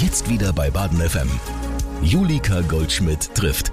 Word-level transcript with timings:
Jetzt 0.00 0.30
wieder 0.30 0.52
bei 0.52 0.70
Baden 0.70 1.00
FM. 1.00 1.28
Julika 2.02 2.60
Goldschmidt 2.60 3.34
trifft. 3.34 3.72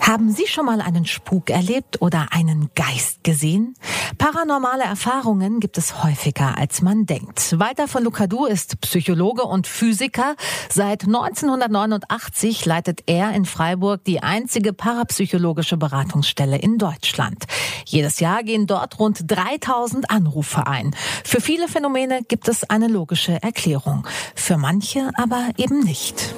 Haben 0.00 0.32
Sie 0.32 0.48
schon 0.48 0.66
mal 0.66 0.80
einen 0.80 1.04
Spuk 1.04 1.48
erlebt 1.48 2.02
oder 2.02 2.26
einen 2.32 2.70
Geist 2.74 3.22
gesehen? 3.22 3.74
Paranormale 4.18 4.84
Erfahrungen 4.84 5.60
gibt 5.60 5.78
es 5.78 6.02
häufiger, 6.02 6.56
als 6.58 6.82
man 6.82 7.06
denkt. 7.06 7.58
Walter 7.58 7.88
von 7.88 8.04
Lucadou 8.04 8.46
ist 8.46 8.80
Psychologe 8.80 9.42
und 9.42 9.66
Physiker. 9.66 10.36
Seit 10.68 11.04
1989 11.04 12.64
leitet 12.64 13.02
er 13.06 13.32
in 13.32 13.44
Freiburg 13.44 14.04
die 14.04 14.22
einzige 14.22 14.72
parapsychologische 14.72 15.76
Beratungsstelle 15.76 16.58
in 16.58 16.78
Deutschland. 16.78 17.44
Jedes 17.84 18.20
Jahr 18.20 18.42
gehen 18.42 18.66
dort 18.66 18.98
rund 18.98 19.20
3000 19.26 20.10
Anrufe 20.10 20.66
ein. 20.66 20.94
Für 21.24 21.40
viele 21.40 21.68
Phänomene 21.68 22.22
gibt 22.26 22.48
es 22.48 22.68
eine 22.68 22.88
logische 22.88 23.42
Erklärung, 23.42 24.06
für 24.34 24.56
manche 24.56 25.10
aber 25.16 25.48
eben 25.56 25.80
nicht. 25.80 26.34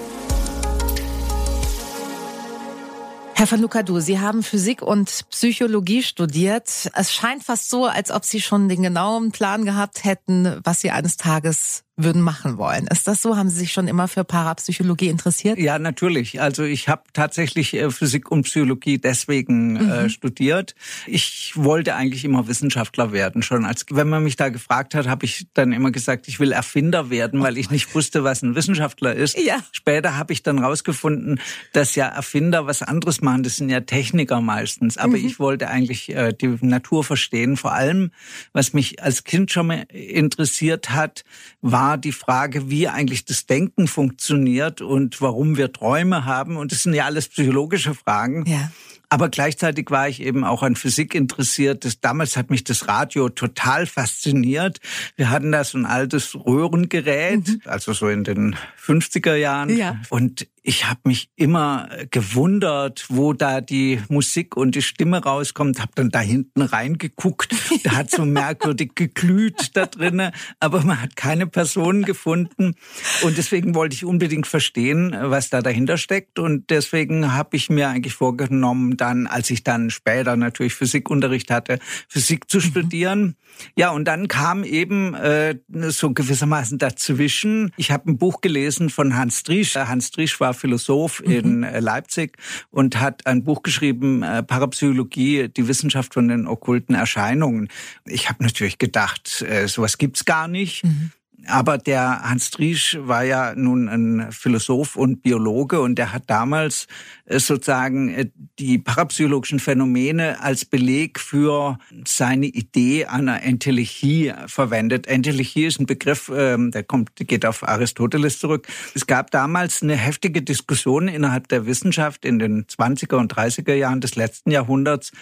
Herr 3.38 3.50
van 3.50 3.60
Lucadou, 3.60 4.00
Sie 4.00 4.18
haben 4.18 4.42
Physik 4.42 4.80
und 4.80 5.26
Psychologie 5.28 6.02
studiert. 6.02 6.90
Es 6.95 7.12
scheint 7.12 7.45
fast 7.45 7.68
so, 7.68 7.84
als 7.84 8.10
ob 8.10 8.24
Sie 8.24 8.40
schon 8.40 8.70
den 8.70 8.82
genauen 8.82 9.30
Plan 9.30 9.66
gehabt 9.66 10.04
hätten, 10.04 10.59
was 10.64 10.80
Sie 10.80 10.90
eines 10.90 11.18
Tages 11.18 11.85
würden 11.96 12.20
machen 12.20 12.59
wollen. 12.59 12.86
Ist 12.88 13.09
das 13.09 13.23
so? 13.23 13.36
Haben 13.36 13.48
Sie 13.48 13.59
sich 13.59 13.73
schon 13.73 13.88
immer 13.88 14.06
für 14.06 14.23
Parapsychologie 14.23 15.09
interessiert? 15.09 15.59
Ja, 15.59 15.78
natürlich. 15.78 16.42
Also 16.42 16.62
ich 16.62 16.88
habe 16.88 17.04
tatsächlich 17.14 17.73
äh, 17.73 17.91
Physik 17.91 18.30
und 18.30 18.42
Psychologie 18.42 18.98
deswegen 18.98 19.77
äh, 19.77 19.82
mhm. 19.82 19.91
äh, 19.91 20.10
studiert. 20.10 20.74
Ich 21.06 21.52
wollte 21.54 21.95
eigentlich 21.95 22.27
immer 22.27 22.48
Wissenschaftler 22.48 23.12
werden. 23.12 23.42
Schon 23.42 23.64
als 23.64 23.87
wenn 23.90 24.10
man 24.10 24.23
mich 24.23 24.37
da 24.37 24.51
gefragt 24.51 24.95
hat, 24.95 25.09
habe 25.09 25.24
ich 25.24 25.46
dann 25.54 25.73
immer 25.73 25.90
gesagt, 25.90 26.28
ich 26.28 26.38
will 26.38 26.52
Erfinder 26.52 27.09
werden, 27.09 27.42
weil 27.42 27.56
ich 27.56 27.70
nicht 27.70 27.95
wusste, 27.95 28.24
was 28.24 28.42
ein 28.42 28.54
Wissenschaftler 28.54 29.15
ist. 29.15 29.38
Ja. 29.38 29.56
Später 29.73 30.18
habe 30.18 30.34
ich 30.34 30.43
dann 30.43 30.59
rausgefunden, 30.59 31.40
dass 31.73 31.95
ja 31.95 32.09
Erfinder 32.09 32.66
was 32.66 32.82
anderes 32.82 33.23
machen. 33.23 33.43
Das 33.43 33.56
sind 33.56 33.71
ja 33.71 33.80
Techniker 33.80 34.43
meistens. 34.43 34.99
Aber 34.99 35.16
mhm. 35.16 35.26
ich 35.26 35.38
wollte 35.38 35.68
eigentlich 35.68 36.15
äh, 36.15 36.34
die 36.34 36.59
Natur 36.60 37.04
verstehen. 37.04 37.56
Vor 37.56 37.73
allem, 37.73 38.10
was 38.52 38.74
mich 38.74 39.02
als 39.02 39.24
Kind 39.24 39.51
schon 39.51 39.68
mal 39.68 39.87
interessiert 39.90 40.90
hat, 40.90 41.24
war 41.62 41.85
war 41.87 41.98
die 41.98 42.10
Frage, 42.10 42.68
wie 42.68 42.88
eigentlich 42.88 43.26
das 43.26 43.46
Denken 43.46 43.87
funktioniert 43.87 44.80
und 44.80 45.20
warum 45.20 45.56
wir 45.56 45.73
Träume 45.73 46.24
haben. 46.24 46.56
Und 46.56 46.73
das 46.73 46.82
sind 46.82 46.95
ja 46.95 47.04
alles 47.04 47.28
psychologische 47.28 47.95
Fragen. 47.95 48.45
Ja. 48.46 48.73
Aber 49.09 49.29
gleichzeitig 49.29 49.90
war 49.90 50.09
ich 50.09 50.21
eben 50.21 50.45
auch 50.45 50.62
an 50.62 50.74
Physik 50.74 51.15
interessiert. 51.15 51.85
Das, 51.85 52.01
damals 52.01 52.37
hat 52.37 52.51
mich 52.51 52.65
das 52.65 52.88
Radio 52.88 53.29
total 53.29 53.87
fasziniert. 53.87 54.80
Wir 55.16 55.30
hatten 55.30 55.52
da 55.52 55.62
so 55.62 55.79
ein 55.79 55.87
altes 55.87 56.35
Röhrengerät, 56.35 57.46
mhm. 57.46 57.60
also 57.65 57.93
so 57.93 58.09
in 58.09 58.24
den 58.24 58.57
50er 58.84 59.34
Jahren. 59.37 59.77
Ja. 59.77 60.01
Und 60.10 60.49
ich 60.68 60.88
habe 60.88 61.01
mich 61.04 61.30
immer 61.37 61.88
gewundert, 62.10 63.07
wo 63.09 63.32
da 63.32 63.60
die 63.60 64.00
Musik 64.09 64.56
und 64.56 64.75
die 64.75 64.82
Stimme 64.82 65.22
rauskommt. 65.22 65.81
Habe 65.81 65.93
dann 65.94 66.10
da 66.10 66.19
hinten 66.19 66.62
reingeguckt. 66.62 67.54
Da 67.84 67.93
hat 67.93 68.10
so 68.10 68.25
merkwürdig 68.25 68.97
geglüht 68.97 69.77
da 69.77 69.87
drinnen, 69.87 70.32
aber 70.59 70.82
man 70.82 71.00
hat 71.00 71.15
keine 71.15 71.47
Personen 71.47 72.03
gefunden. 72.03 72.75
Und 73.22 73.38
deswegen 73.38 73.77
wollte 73.77 73.94
ich 73.94 74.04
unbedingt 74.04 74.49
verstehen, 74.49 75.16
was 75.16 75.50
da 75.50 75.62
dahinter 75.62 75.99
steckt. 75.99 76.41
Und 76.41 76.69
deswegen 76.71 77.32
habe 77.32 77.56
ich 77.56 77.71
mir 77.71 77.88
eigentlich 77.88 78.15
vorgenommen, 78.15 78.96
dann, 78.97 79.27
als 79.27 79.50
ich 79.50 79.65
dann 79.65 79.91
später 79.91 80.37
natürlich 80.37 80.75
Physikunterricht 80.75 81.50
hatte, 81.50 81.78
Physik 82.09 82.50
zu 82.50 82.59
mhm. 82.59 82.62
studieren. 82.62 83.37
Ja, 83.77 83.91
und 83.91 84.05
dann 84.05 84.28
kam 84.28 84.65
eben 84.65 85.15
äh, 85.15 85.56
so 85.69 86.12
gewissermaßen 86.12 86.78
dazwischen. 86.78 87.72
Ich 87.77 87.91
habe 87.91 88.11
ein 88.11 88.19
Buch 88.19 88.41
gelesen 88.41 88.91
von 88.91 89.17
Hans 89.17 89.43
Driesch. 89.43 89.75
Hans 89.77 90.11
Driesch 90.11 90.41
war 90.41 90.55
Philosoph 90.55 91.22
mhm. 91.25 91.33
in 91.33 91.62
äh, 91.62 91.81
Leipzig 91.81 92.37
und 92.71 93.00
hat 93.00 93.27
ein 93.27 93.44
Buch 93.44 93.62
geschrieben, 93.62 94.23
äh, 94.23 94.43
Parapsychologie, 94.43 95.49
die 95.49 95.69
Wissenschaft 95.69 96.15
von 96.15 96.29
den 96.29 96.47
okkulten 96.47 96.95
Erscheinungen. 96.95 97.69
Ich 98.05 98.29
habe 98.29 98.43
natürlich 98.43 98.79
gedacht, 98.79 99.43
äh, 99.43 99.67
sowas 99.69 99.99
gibt's 99.99 100.25
gar 100.25 100.49
nicht. 100.49 100.85
Mhm. 100.85 101.12
Aber 101.49 101.79
der 101.79 102.23
Hans 102.23 102.51
Driesch 102.51 102.99
war 103.01 103.23
ja 103.23 103.55
nun 103.55 103.89
ein 103.89 104.33
Philosoph 104.33 104.97
und 104.97 105.23
Biologe 105.23 105.81
und 105.81 105.97
der 105.97 106.12
hat 106.12 106.25
damals 106.27 106.87
äh, 107.27 107.39
sozusagen 107.39 108.09
äh, 108.09 108.27
die 108.59 108.79
parapsychologischen 108.79 109.59
Phänomene 109.59 110.41
als 110.41 110.65
Beleg 110.65 111.21
für 111.21 111.79
seine 112.06 112.47
Idee 112.47 113.06
einer 113.06 113.43
Entelechie 113.43 114.33
verwendet. 114.47 115.06
Entelechie 115.06 115.67
ist 115.67 115.81
ein 115.81 115.87
Begriff, 115.87 116.31
ähm, 116.35 116.71
der 116.71 116.83
kommt, 116.83 117.11
geht 117.17 117.47
auf 117.47 117.67
Aristoteles 117.67 118.39
zurück. 118.39 118.67
Es 118.95 119.06
gab 119.06 119.31
damals 119.31 119.83
eine 119.83 119.97
heftige 119.97 120.43
Diskussion 120.43 121.09
innerhalb 121.09 121.49
der 121.49 121.67
Wissenschaft 121.67 122.25
in 122.25 122.39
den 122.39 122.67
20er 122.67 123.17
und 123.17 123.33
30er 123.35 123.75
Jahren 123.75 124.01
des 124.01 124.17
letzten 124.17 124.51
Jahrhunderts, 124.51 125.12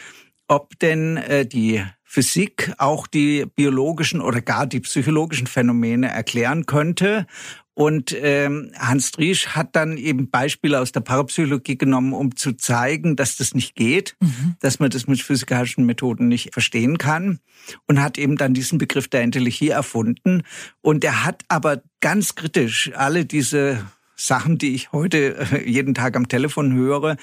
ob 0.48 0.78
denn 0.78 1.16
äh, 1.16 1.46
die 1.46 1.82
Physik 2.14 2.72
auch 2.78 3.08
die 3.08 3.44
biologischen 3.44 4.20
oder 4.20 4.40
gar 4.40 4.68
die 4.68 4.78
psychologischen 4.78 5.48
Phänomene 5.48 6.10
erklären 6.10 6.64
könnte. 6.64 7.26
Und 7.76 8.16
ähm, 8.16 8.70
Hans 8.78 9.10
Driesch 9.10 9.48
hat 9.48 9.74
dann 9.74 9.96
eben 9.96 10.30
Beispiele 10.30 10.78
aus 10.78 10.92
der 10.92 11.00
Parapsychologie 11.00 11.76
genommen, 11.76 12.12
um 12.12 12.36
zu 12.36 12.52
zeigen, 12.52 13.16
dass 13.16 13.36
das 13.36 13.52
nicht 13.52 13.74
geht, 13.74 14.14
mhm. 14.20 14.54
dass 14.60 14.78
man 14.78 14.90
das 14.90 15.08
mit 15.08 15.20
physikalischen 15.20 15.84
Methoden 15.86 16.28
nicht 16.28 16.52
verstehen 16.52 16.98
kann. 16.98 17.40
Und 17.88 18.00
hat 18.00 18.16
eben 18.16 18.36
dann 18.36 18.54
diesen 18.54 18.78
Begriff 18.78 19.08
der 19.08 19.22
Entelechie 19.22 19.70
erfunden. 19.70 20.44
Und 20.82 21.02
er 21.02 21.24
hat 21.24 21.42
aber 21.48 21.82
ganz 22.00 22.36
kritisch 22.36 22.92
alle 22.94 23.24
diese 23.24 23.84
Sachen, 24.16 24.58
die 24.58 24.74
ich 24.74 24.92
heute 24.92 25.36
äh, 25.52 25.68
jeden 25.68 25.94
Tag 25.94 26.16
am 26.16 26.28
Telefon 26.28 26.72
höre, 26.74 27.16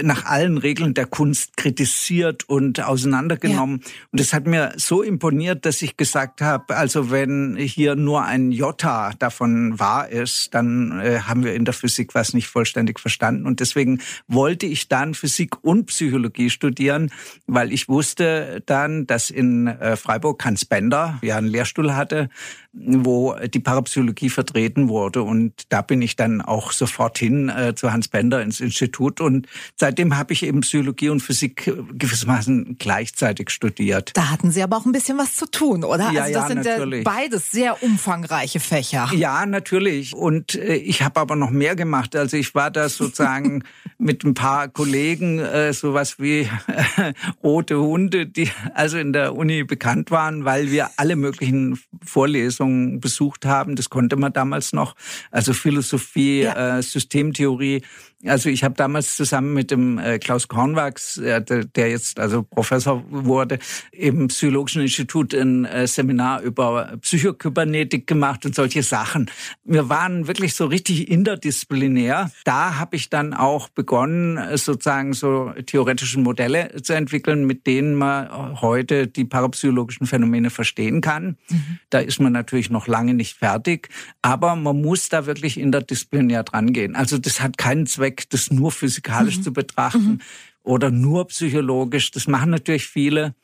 nach 0.00 0.24
allen 0.24 0.58
Regeln 0.58 0.94
der 0.94 1.06
Kunst 1.06 1.56
kritisiert 1.56 2.48
und 2.48 2.82
auseinandergenommen. 2.82 3.80
Ja. 3.82 3.92
Und 4.12 4.20
das 4.20 4.32
hat 4.32 4.46
mir 4.46 4.72
so 4.76 5.02
imponiert, 5.02 5.66
dass 5.66 5.82
ich 5.82 5.96
gesagt 5.96 6.40
habe, 6.40 6.76
also 6.76 7.10
wenn 7.10 7.56
hier 7.56 7.96
nur 7.96 8.24
ein 8.24 8.52
Jota 8.52 9.12
davon 9.18 9.78
wahr 9.78 10.08
ist, 10.08 10.54
dann 10.54 11.00
äh, 11.00 11.20
haben 11.20 11.44
wir 11.44 11.54
in 11.54 11.64
der 11.64 11.74
Physik 11.74 12.14
was 12.14 12.34
nicht 12.34 12.48
vollständig 12.48 13.00
verstanden. 13.00 13.46
Und 13.46 13.60
deswegen 13.60 14.00
wollte 14.26 14.66
ich 14.66 14.88
dann 14.88 15.14
Physik 15.14 15.62
und 15.62 15.86
Psychologie 15.86 16.50
studieren, 16.50 17.10
weil 17.46 17.72
ich 17.72 17.88
wusste 17.88 18.62
dann, 18.66 19.06
dass 19.06 19.30
in 19.30 19.66
äh, 19.66 19.96
Freiburg 19.96 20.44
Hans 20.44 20.64
Bender 20.64 21.18
ja 21.22 21.36
einen 21.36 21.48
Lehrstuhl 21.48 21.94
hatte, 21.94 22.28
wo 22.72 23.34
die 23.34 23.60
Parapsychologie 23.60 24.30
vertreten 24.30 24.88
wurde. 24.88 25.22
Und 25.22 25.64
da 25.70 25.82
bin 25.82 26.02
ich 26.02 26.16
dann 26.16 26.37
auch 26.40 26.72
sofort 26.72 27.18
hin 27.18 27.48
äh, 27.48 27.74
zu 27.74 27.92
Hans 27.92 28.08
Bender 28.08 28.42
ins 28.42 28.60
Institut. 28.60 29.20
Und 29.20 29.46
seitdem 29.76 30.16
habe 30.16 30.32
ich 30.32 30.42
eben 30.42 30.60
Psychologie 30.60 31.08
und 31.08 31.20
Physik 31.20 31.72
gewissermaßen 31.92 32.76
gleichzeitig 32.78 33.50
studiert. 33.50 34.12
Da 34.14 34.30
hatten 34.30 34.50
Sie 34.50 34.62
aber 34.62 34.76
auch 34.76 34.86
ein 34.86 34.92
bisschen 34.92 35.18
was 35.18 35.36
zu 35.36 35.46
tun, 35.50 35.84
oder? 35.84 36.10
Ja, 36.12 36.22
also 36.22 36.34
das 36.34 36.42
ja, 36.42 36.48
sind 36.48 36.64
natürlich. 36.64 37.04
ja 37.04 37.10
beides 37.10 37.50
sehr 37.50 37.82
umfangreiche 37.82 38.60
Fächer. 38.60 39.10
Ja, 39.14 39.46
natürlich. 39.46 40.14
Und 40.14 40.54
äh, 40.54 40.74
ich 40.74 41.02
habe 41.02 41.20
aber 41.20 41.36
noch 41.36 41.50
mehr 41.50 41.76
gemacht. 41.76 42.16
Also 42.16 42.36
ich 42.36 42.54
war 42.54 42.70
da 42.70 42.88
sozusagen 42.88 43.64
mit 43.98 44.24
ein 44.24 44.34
paar 44.34 44.68
Kollegen, 44.68 45.38
äh, 45.38 45.72
sowas 45.72 46.18
wie 46.18 46.40
äh, 46.40 47.12
rote 47.42 47.78
Hunde, 47.78 48.26
die 48.26 48.50
also 48.74 48.98
in 48.98 49.12
der 49.12 49.34
Uni 49.34 49.64
bekannt 49.64 50.10
waren, 50.10 50.44
weil 50.44 50.70
wir 50.70 50.90
alle 50.96 51.16
möglichen 51.16 51.78
Vorlesungen 52.04 53.00
besucht 53.00 53.44
haben. 53.44 53.76
Das 53.76 53.90
konnte 53.90 54.16
man 54.16 54.32
damals 54.32 54.72
noch. 54.72 54.94
Also 55.30 55.52
Philosophie, 55.52 56.27
ja. 56.36 56.78
äh, 56.78 56.82
Systemtheorie, 56.82 57.82
also 58.26 58.48
ich 58.48 58.64
habe 58.64 58.74
damals 58.74 59.14
zusammen 59.14 59.54
mit 59.54 59.70
dem 59.70 59.98
äh, 59.98 60.18
Klaus 60.18 60.48
Kornwachs, 60.48 61.18
äh, 61.18 61.40
der 61.44 61.88
jetzt 61.88 62.18
also 62.18 62.42
Professor 62.42 63.04
wurde, 63.10 63.60
im 63.92 64.26
Psychologischen 64.26 64.82
Institut 64.82 65.32
ein 65.34 65.64
äh, 65.64 65.86
Seminar 65.86 66.42
über 66.42 66.96
Psychokybernetik 67.00 68.08
gemacht 68.08 68.44
und 68.44 68.56
solche 68.56 68.82
Sachen. 68.82 69.30
Wir 69.64 69.88
waren 69.88 70.26
wirklich 70.26 70.54
so 70.54 70.66
richtig 70.66 71.08
interdisziplinär. 71.08 72.32
Da 72.44 72.78
habe 72.78 72.96
ich 72.96 73.08
dann 73.08 73.34
auch 73.34 73.68
begonnen, 73.68 74.56
sozusagen 74.56 75.12
so 75.12 75.52
theoretische 75.66 76.18
Modelle 76.18 76.82
zu 76.82 76.94
entwickeln, 76.94 77.46
mit 77.46 77.68
denen 77.68 77.94
man 77.94 78.60
heute 78.60 79.06
die 79.06 79.24
parapsychologischen 79.24 80.06
Phänomene 80.08 80.50
verstehen 80.50 81.00
kann. 81.00 81.36
Mhm. 81.50 81.78
Da 81.90 82.00
ist 82.00 82.20
man 82.20 82.32
natürlich 82.32 82.70
noch 82.70 82.88
lange 82.88 83.14
nicht 83.14 83.36
fertig, 83.36 83.88
aber 84.22 84.56
man 84.56 84.80
muss 84.80 85.08
da 85.08 85.26
wirklich 85.26 85.58
interdisziplinär 85.58 86.42
dran 86.42 86.72
gehen. 86.72 86.96
Also 86.96 87.18
das 87.18 87.40
hat 87.40 87.58
keinen 87.58 87.86
Zweck 87.86 88.07
weg, 88.08 88.28
das 88.30 88.50
nur 88.50 88.70
physikalisch 88.72 89.38
mhm. 89.38 89.42
zu 89.42 89.52
betrachten 89.52 90.10
mhm. 90.10 90.20
oder 90.62 90.90
nur 90.90 91.26
psychologisch. 91.28 92.10
Das 92.10 92.26
machen 92.26 92.50
natürlich 92.50 92.86
viele, 92.86 93.34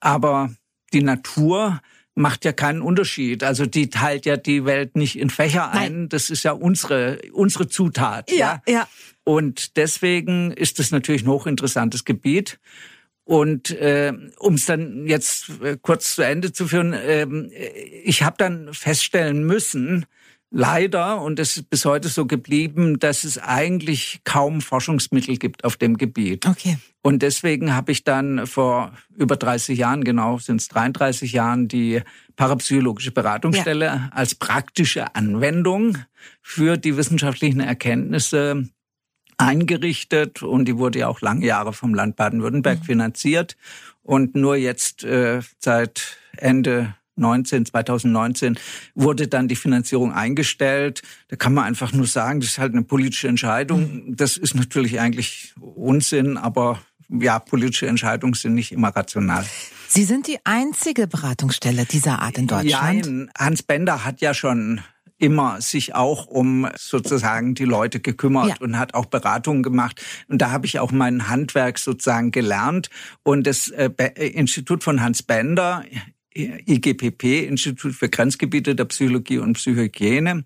aber 0.00 0.54
die 0.92 1.02
Natur 1.02 1.80
macht 2.14 2.44
ja 2.44 2.52
keinen 2.52 2.82
Unterschied. 2.82 3.42
Also 3.42 3.66
die 3.66 3.88
teilt 3.88 4.26
ja 4.26 4.36
die 4.36 4.64
Welt 4.64 4.96
nicht 4.96 5.18
in 5.18 5.30
Fächer 5.30 5.70
Nein. 5.72 5.92
ein. 5.92 6.08
Das 6.08 6.30
ist 6.30 6.42
ja 6.42 6.52
unsere 6.52 7.20
unsere 7.32 7.68
Zutat. 7.68 8.30
Ja, 8.30 8.62
ja. 8.66 8.74
ja. 8.74 8.88
Und 9.24 9.76
deswegen 9.76 10.50
ist 10.50 10.78
das 10.78 10.90
natürlich 10.90 11.22
ein 11.22 11.28
hochinteressantes 11.28 12.04
Gebiet. 12.04 12.58
Und 13.24 13.70
äh, 13.70 14.12
um 14.38 14.54
es 14.54 14.66
dann 14.66 15.06
jetzt 15.06 15.50
äh, 15.62 15.78
kurz 15.80 16.16
zu 16.16 16.22
Ende 16.22 16.52
zu 16.52 16.66
führen, 16.66 16.92
äh, 16.92 17.24
ich 18.04 18.24
habe 18.24 18.36
dann 18.36 18.74
feststellen 18.74 19.46
müssen, 19.46 20.06
leider, 20.52 21.20
und 21.22 21.38
es 21.40 21.56
ist 21.56 21.70
bis 21.70 21.84
heute 21.84 22.08
so 22.08 22.26
geblieben, 22.26 22.98
dass 22.98 23.24
es 23.24 23.38
eigentlich 23.38 24.20
kaum 24.24 24.60
Forschungsmittel 24.60 25.38
gibt 25.38 25.64
auf 25.64 25.76
dem 25.76 25.96
Gebiet. 25.96 26.46
Okay. 26.46 26.78
Und 27.00 27.22
deswegen 27.22 27.74
habe 27.74 27.90
ich 27.90 28.04
dann 28.04 28.46
vor 28.46 28.92
über 29.16 29.36
30 29.36 29.76
Jahren, 29.76 30.04
genau 30.04 30.38
sind 30.38 30.60
es 30.60 30.68
33 30.68 31.32
Jahren, 31.32 31.66
die 31.66 32.02
parapsychologische 32.36 33.10
Beratungsstelle 33.10 33.86
ja. 33.86 34.10
als 34.12 34.34
praktische 34.34 35.14
Anwendung 35.16 35.98
für 36.40 36.76
die 36.76 36.96
wissenschaftlichen 36.96 37.60
Erkenntnisse 37.60 38.68
eingerichtet 39.38 40.42
und 40.42 40.66
die 40.66 40.78
wurde 40.78 41.00
ja 41.00 41.08
auch 41.08 41.20
lange 41.20 41.44
Jahre 41.46 41.72
vom 41.72 41.94
Land 41.94 42.16
Baden-Württemberg 42.16 42.80
mhm. 42.80 42.84
finanziert 42.84 43.56
und 44.02 44.36
nur 44.36 44.56
jetzt 44.56 45.02
äh, 45.02 45.40
seit 45.58 46.18
Ende 46.36 46.94
19, 47.22 47.66
2019 47.66 48.58
wurde 48.94 49.28
dann 49.28 49.48
die 49.48 49.56
Finanzierung 49.56 50.12
eingestellt. 50.12 51.02
Da 51.28 51.36
kann 51.36 51.54
man 51.54 51.64
einfach 51.64 51.92
nur 51.92 52.06
sagen, 52.06 52.40
das 52.40 52.50
ist 52.50 52.58
halt 52.58 52.72
eine 52.72 52.82
politische 52.82 53.28
Entscheidung. 53.28 54.06
Mhm. 54.06 54.16
Das 54.16 54.36
ist 54.36 54.54
natürlich 54.54 55.00
eigentlich 55.00 55.54
Unsinn, 55.60 56.36
aber 56.36 56.80
ja, 57.08 57.38
politische 57.38 57.86
Entscheidungen 57.86 58.34
sind 58.34 58.54
nicht 58.54 58.72
immer 58.72 58.88
rational. 58.88 59.44
Sie 59.88 60.04
sind 60.04 60.26
die 60.26 60.38
einzige 60.44 61.06
Beratungsstelle 61.06 61.84
dieser 61.84 62.20
Art 62.20 62.38
in 62.38 62.46
Deutschland. 62.46 63.06
Ja, 63.06 63.26
Hans 63.38 63.62
Bender 63.62 64.04
hat 64.04 64.20
ja 64.20 64.32
schon 64.32 64.80
immer 65.22 65.60
sich 65.60 65.94
auch 65.94 66.26
um 66.26 66.68
sozusagen 66.76 67.54
die 67.54 67.64
Leute 67.64 68.00
gekümmert 68.00 68.48
ja. 68.48 68.56
und 68.60 68.76
hat 68.76 68.94
auch 68.94 69.06
Beratungen 69.06 69.62
gemacht. 69.62 70.02
Und 70.28 70.42
da 70.42 70.50
habe 70.50 70.66
ich 70.66 70.80
auch 70.80 70.90
mein 70.90 71.28
Handwerk 71.28 71.78
sozusagen 71.78 72.32
gelernt. 72.32 72.90
Und 73.22 73.46
das 73.46 73.68
äh, 73.68 73.90
Institut 74.16 74.82
von 74.82 75.00
Hans 75.00 75.22
Bender 75.22 75.84
IGPP, 76.34 77.46
Institut 77.46 77.94
für 77.94 78.08
Grenzgebiete 78.08 78.74
der 78.74 78.84
Psychologie 78.86 79.38
und 79.38 79.54
Psychohygiene. 79.54 80.44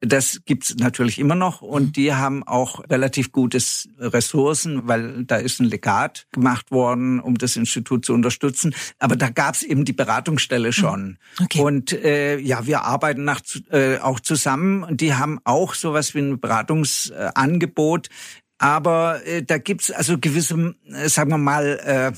Das 0.00 0.42
gibt's 0.44 0.76
natürlich 0.76 1.18
immer 1.18 1.34
noch 1.34 1.62
und 1.62 1.84
mhm. 1.84 1.92
die 1.92 2.12
haben 2.12 2.42
auch 2.42 2.80
relativ 2.90 3.32
gutes 3.32 3.88
Ressourcen, 3.98 4.86
weil 4.86 5.24
da 5.24 5.36
ist 5.36 5.60
ein 5.60 5.64
Legat 5.64 6.26
gemacht 6.32 6.70
worden, 6.70 7.20
um 7.20 7.38
das 7.38 7.56
Institut 7.56 8.04
zu 8.04 8.12
unterstützen. 8.12 8.74
Aber 8.98 9.16
da 9.16 9.30
gab's 9.30 9.62
eben 9.62 9.84
die 9.84 9.92
Beratungsstelle 9.92 10.68
mhm. 10.68 10.72
schon. 10.72 11.18
Okay. 11.42 11.60
Und 11.60 11.92
äh, 11.92 12.38
ja, 12.38 12.66
wir 12.66 12.82
arbeiten 12.82 13.24
nach, 13.24 13.40
äh, 13.70 13.98
auch 13.98 14.20
zusammen 14.20 14.84
und 14.84 15.00
die 15.00 15.14
haben 15.14 15.40
auch 15.44 15.74
sowas 15.74 16.14
wie 16.14 16.20
ein 16.20 16.40
Beratungsangebot. 16.40 18.08
Aber 18.58 19.24
äh, 19.26 19.42
da 19.42 19.58
gibt's 19.58 19.90
also 19.90 20.18
gewisse, 20.18 20.74
äh, 20.92 21.08
sagen 21.08 21.30
wir 21.30 21.38
mal, 21.38 21.80
äh, 21.84 22.12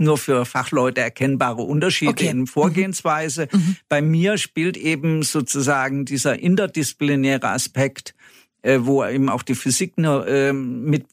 nur 0.00 0.18
für 0.18 0.44
Fachleute 0.44 1.00
erkennbare 1.00 1.62
Unterschiede 1.62 2.12
okay. 2.12 2.28
in 2.28 2.46
Vorgehensweise. 2.46 3.48
Mhm. 3.50 3.58
mhm. 3.58 3.76
Bei 3.88 4.02
mir 4.02 4.38
spielt 4.38 4.76
eben 4.76 5.22
sozusagen 5.22 6.04
dieser 6.04 6.38
interdisziplinäre 6.38 7.48
Aspekt 7.48 8.14
äh, 8.62 8.80
wo 8.82 9.04
eben 9.04 9.30
auch 9.30 9.42
die 9.42 9.54
Physik 9.54 9.94
äh, 9.96 10.52
mit 10.52 11.06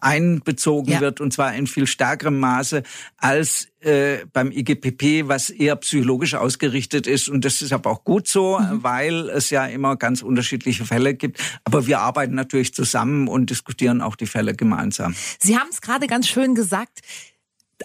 einbezogen 0.00 0.92
ja. 0.92 1.00
wird 1.00 1.20
und 1.20 1.32
zwar 1.32 1.52
in 1.54 1.66
viel 1.66 1.86
stärkerem 1.86 2.38
Maße 2.38 2.84
als 3.16 3.66
äh, 3.80 4.18
beim 4.32 4.52
IGPP, 4.52 5.26
was 5.26 5.50
eher 5.50 5.74
psychologisch 5.76 6.34
ausgerichtet 6.34 7.08
ist. 7.08 7.28
Und 7.28 7.44
das 7.44 7.60
ist 7.60 7.72
aber 7.72 7.90
auch 7.90 8.04
gut 8.04 8.28
so, 8.28 8.60
mhm. 8.60 8.84
weil 8.84 9.28
es 9.30 9.50
ja 9.50 9.66
immer 9.66 9.96
ganz 9.96 10.22
unterschiedliche 10.22 10.84
Fälle 10.84 11.14
gibt. 11.14 11.40
Aber 11.64 11.88
wir 11.88 12.00
arbeiten 12.00 12.36
natürlich 12.36 12.72
zusammen 12.72 13.26
und 13.26 13.50
diskutieren 13.50 14.00
auch 14.00 14.14
die 14.14 14.26
Fälle 14.26 14.54
gemeinsam. 14.54 15.16
Sie 15.40 15.58
haben 15.58 15.68
es 15.70 15.80
gerade 15.80 16.06
ganz 16.06 16.28
schön 16.28 16.54
gesagt 16.54 17.00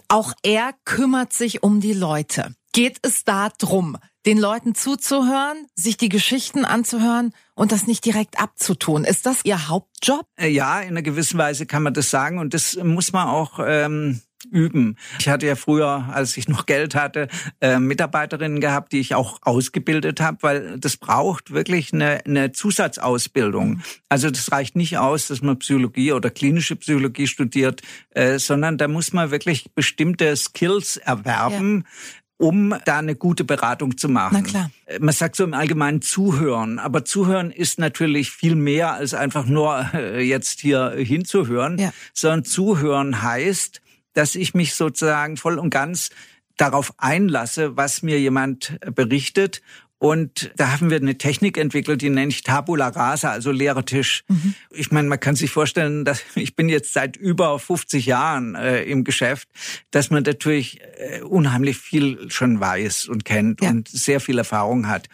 auch 0.08 0.34
er 0.44 0.74
kümmert 0.86 1.34
sich 1.34 1.64
um 1.64 1.82
die 1.82 1.94
Leute. 1.94 2.56
Geht 2.74 3.00
es 3.02 3.26
da 3.26 3.50
drum, 3.58 3.98
den 4.26 4.38
Leuten 4.38 4.76
zuzuhören, 4.76 5.68
sich 5.76 5.98
die 5.98 6.10
Geschichten 6.10 6.64
anzuhören 6.64 7.34
und 7.54 7.72
das 7.72 7.88
nicht 7.88 8.06
direkt 8.06 8.40
abzutun? 8.40 9.04
Ist 9.04 9.26
das 9.26 9.44
Ihr 9.44 9.68
Hauptjob? 9.68 10.26
Äh, 10.40 10.48
ja, 10.48 10.80
in 10.80 10.90
einer 10.90 11.02
gewissen 11.02 11.38
Weise 11.38 11.66
kann 11.66 11.84
man 11.84 11.94
das 11.94 12.10
sagen 12.10 12.40
und 12.40 12.54
das 12.54 12.78
muss 12.78 13.12
man 13.12 13.28
auch 13.28 13.60
ähm, 13.62 14.22
üben. 14.46 14.98
Ich 15.20 15.30
hatte 15.30 15.46
ja 15.46 15.56
früher, 15.56 16.10
als 16.12 16.38
ich 16.38 16.48
noch 16.48 16.66
Geld 16.66 16.96
hatte, 16.96 17.28
äh, 17.60 17.80
Mitarbeiterinnen 17.80 18.60
gehabt, 18.60 18.92
die 18.92 19.00
ich 19.00 19.16
auch 19.16 19.40
ausgebildet 19.42 20.20
habe, 20.22 20.38
weil 20.42 20.80
das 20.80 20.98
braucht 20.98 21.52
wirklich 21.52 21.94
eine, 21.94 22.26
eine 22.26 22.52
Zusatzausbildung. 22.52 23.82
Also 24.10 24.30
das 24.30 24.52
reicht 24.52 24.76
nicht 24.76 24.98
aus, 24.98 25.28
dass 25.28 25.42
man 25.42 25.60
Psychologie 25.60 26.14
oder 26.14 26.30
klinische 26.30 26.76
Psychologie 26.76 27.28
studiert, 27.28 27.82
äh, 28.12 28.40
sondern 28.40 28.78
da 28.78 28.88
muss 28.88 29.14
man 29.14 29.32
wirklich 29.32 29.72
bestimmte 29.74 30.36
Skills 30.36 30.98
erwerben, 30.98 31.84
ja 31.86 32.22
um 32.42 32.76
da 32.86 32.98
eine 32.98 33.16
gute 33.16 33.44
Beratung 33.44 33.98
zu 33.98 34.10
machen. 34.10 34.34
Na 34.34 34.42
klar. 34.42 34.72
Äh, 34.88 35.00
man 35.00 35.14
sagt 35.14 35.36
so 35.36 35.44
im 35.44 35.54
Allgemeinen 35.54 36.02
zuhören, 36.02 36.80
aber 36.80 37.06
zuhören 37.06 37.52
ist 37.52 37.80
natürlich 37.80 38.32
viel 38.32 38.56
mehr 38.56 38.94
als 38.94 39.14
einfach 39.14 39.46
nur 39.46 39.90
äh, 39.94 40.22
jetzt 40.22 40.60
hier 40.60 40.94
hinzuhören, 40.98 41.78
ja. 41.78 41.94
sondern 42.14 42.44
zuhören 42.44 43.22
heißt, 43.22 43.82
dass 44.14 44.36
ich 44.36 44.54
mich 44.54 44.76
sozusagen 44.76 45.38
voll 45.38 45.60
und 45.60 45.70
ganz 45.70 46.10
darauf 46.58 46.94
einlasse, 46.98 47.78
was 47.78 48.04
mir 48.04 48.20
jemand 48.20 48.78
berichtet. 48.94 49.62
Und 49.98 50.52
da 50.56 50.72
haben 50.72 50.90
wir 50.90 50.98
eine 50.98 51.20
Technik 51.20 51.60
entwickelt, 51.60 52.02
die 52.02 52.10
nenne 52.10 52.30
ich 52.30 52.42
Tabula 52.42 52.88
Rasa, 52.88 53.30
also 53.30 53.52
leerer 53.52 53.86
Tisch. 53.86 54.24
Mhm. 54.28 54.56
Ich 54.72 54.92
meine, 54.92 55.08
man 55.08 55.20
kann 55.20 55.36
sich 55.36 55.52
vorstellen, 55.52 56.06
dass 56.06 56.24
ich 56.36 56.56
bin 56.56 56.70
jetzt 56.70 56.94
seit 56.94 57.18
über 57.18 57.60
50 57.60 58.08
Jahren 58.08 58.56
äh, 58.56 58.84
im 58.84 59.04
Geschäft, 59.04 59.48
dass 59.92 60.10
man 60.10 60.24
natürlich 60.24 60.82
äh, 60.98 61.22
unheimlich 61.22 61.78
viel 61.78 62.32
schon 62.32 62.60
weiß 62.60 63.10
und 63.10 63.26
kennt 63.26 63.62
ja. 63.62 63.70
und 63.70 63.90
sehr 63.90 64.20
viel 64.20 64.40
Erfahrung 64.40 64.88
hat. 64.88 65.08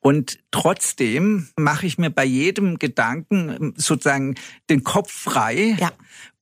Und 0.00 0.38
trotzdem 0.50 1.48
mache 1.56 1.86
ich 1.86 1.96
mir 1.96 2.10
bei 2.10 2.24
jedem 2.24 2.78
Gedanken 2.78 3.72
sozusagen 3.76 4.34
den 4.68 4.84
Kopf 4.84 5.10
frei 5.10 5.74
ja 5.80 5.90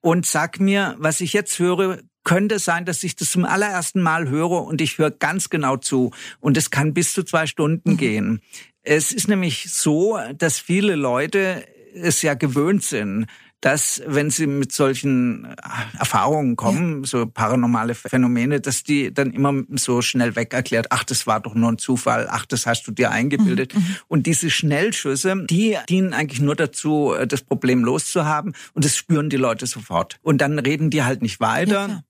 und 0.06 0.24
sag 0.24 0.60
mir, 0.60 0.94
was 1.00 1.20
ich 1.20 1.32
jetzt 1.32 1.58
höre, 1.58 1.98
könnte 2.22 2.60
sein, 2.60 2.84
dass 2.84 3.02
ich 3.02 3.16
das 3.16 3.32
zum 3.32 3.44
allerersten 3.44 4.00
Mal 4.00 4.28
höre 4.28 4.62
und 4.62 4.80
ich 4.80 4.98
höre 4.98 5.10
ganz 5.10 5.50
genau 5.50 5.78
zu. 5.78 6.12
Und 6.38 6.56
es 6.56 6.70
kann 6.70 6.94
bis 6.94 7.12
zu 7.12 7.24
zwei 7.24 7.48
Stunden 7.48 7.94
mhm. 7.94 7.96
gehen. 7.96 8.40
Es 8.82 9.10
ist 9.10 9.26
nämlich 9.26 9.68
so, 9.72 10.16
dass 10.38 10.60
viele 10.60 10.94
Leute 10.94 11.66
es 11.92 12.22
ja 12.22 12.34
gewöhnt 12.34 12.84
sind, 12.84 13.26
dass 13.60 14.02
wenn 14.06 14.30
sie 14.30 14.46
mit 14.46 14.72
solchen 14.72 15.44
äh, 15.44 15.98
Erfahrungen 15.98 16.56
kommen, 16.56 17.00
ja. 17.02 17.06
so 17.06 17.26
paranormale 17.26 17.94
Phänomene, 17.94 18.60
dass 18.60 18.82
die 18.82 19.12
dann 19.12 19.32
immer 19.32 19.62
so 19.76 20.02
schnell 20.02 20.36
weg 20.36 20.52
erklärt, 20.52 20.88
ach, 20.90 21.04
das 21.04 21.26
war 21.26 21.40
doch 21.40 21.54
nur 21.54 21.72
ein 21.72 21.78
Zufall, 21.78 22.28
ach, 22.30 22.46
das 22.46 22.66
hast 22.66 22.86
du 22.86 22.92
dir 22.92 23.10
eingebildet. 23.10 23.74
Mhm. 23.74 23.80
mhm. 23.80 23.96
Und 24.08 24.26
diese 24.26 24.50
Schnellschüsse, 24.50 25.46
die 25.48 25.76
dienen 25.88 26.12
eigentlich 26.12 26.40
nur 26.40 26.54
dazu, 26.54 27.14
äh, 27.14 27.26
das 27.26 27.42
Problem 27.42 27.84
loszuhaben 27.84 28.54
und 28.74 28.84
das 28.84 28.96
spüren 28.96 29.30
die 29.30 29.36
Leute 29.36 29.66
sofort. 29.66 30.18
Und 30.22 30.40
dann 30.40 30.58
reden 30.58 30.90
die 30.90 31.02
halt 31.02 31.22
nicht 31.22 31.40
weiter. 31.40 31.88
Ja, 31.88 32.00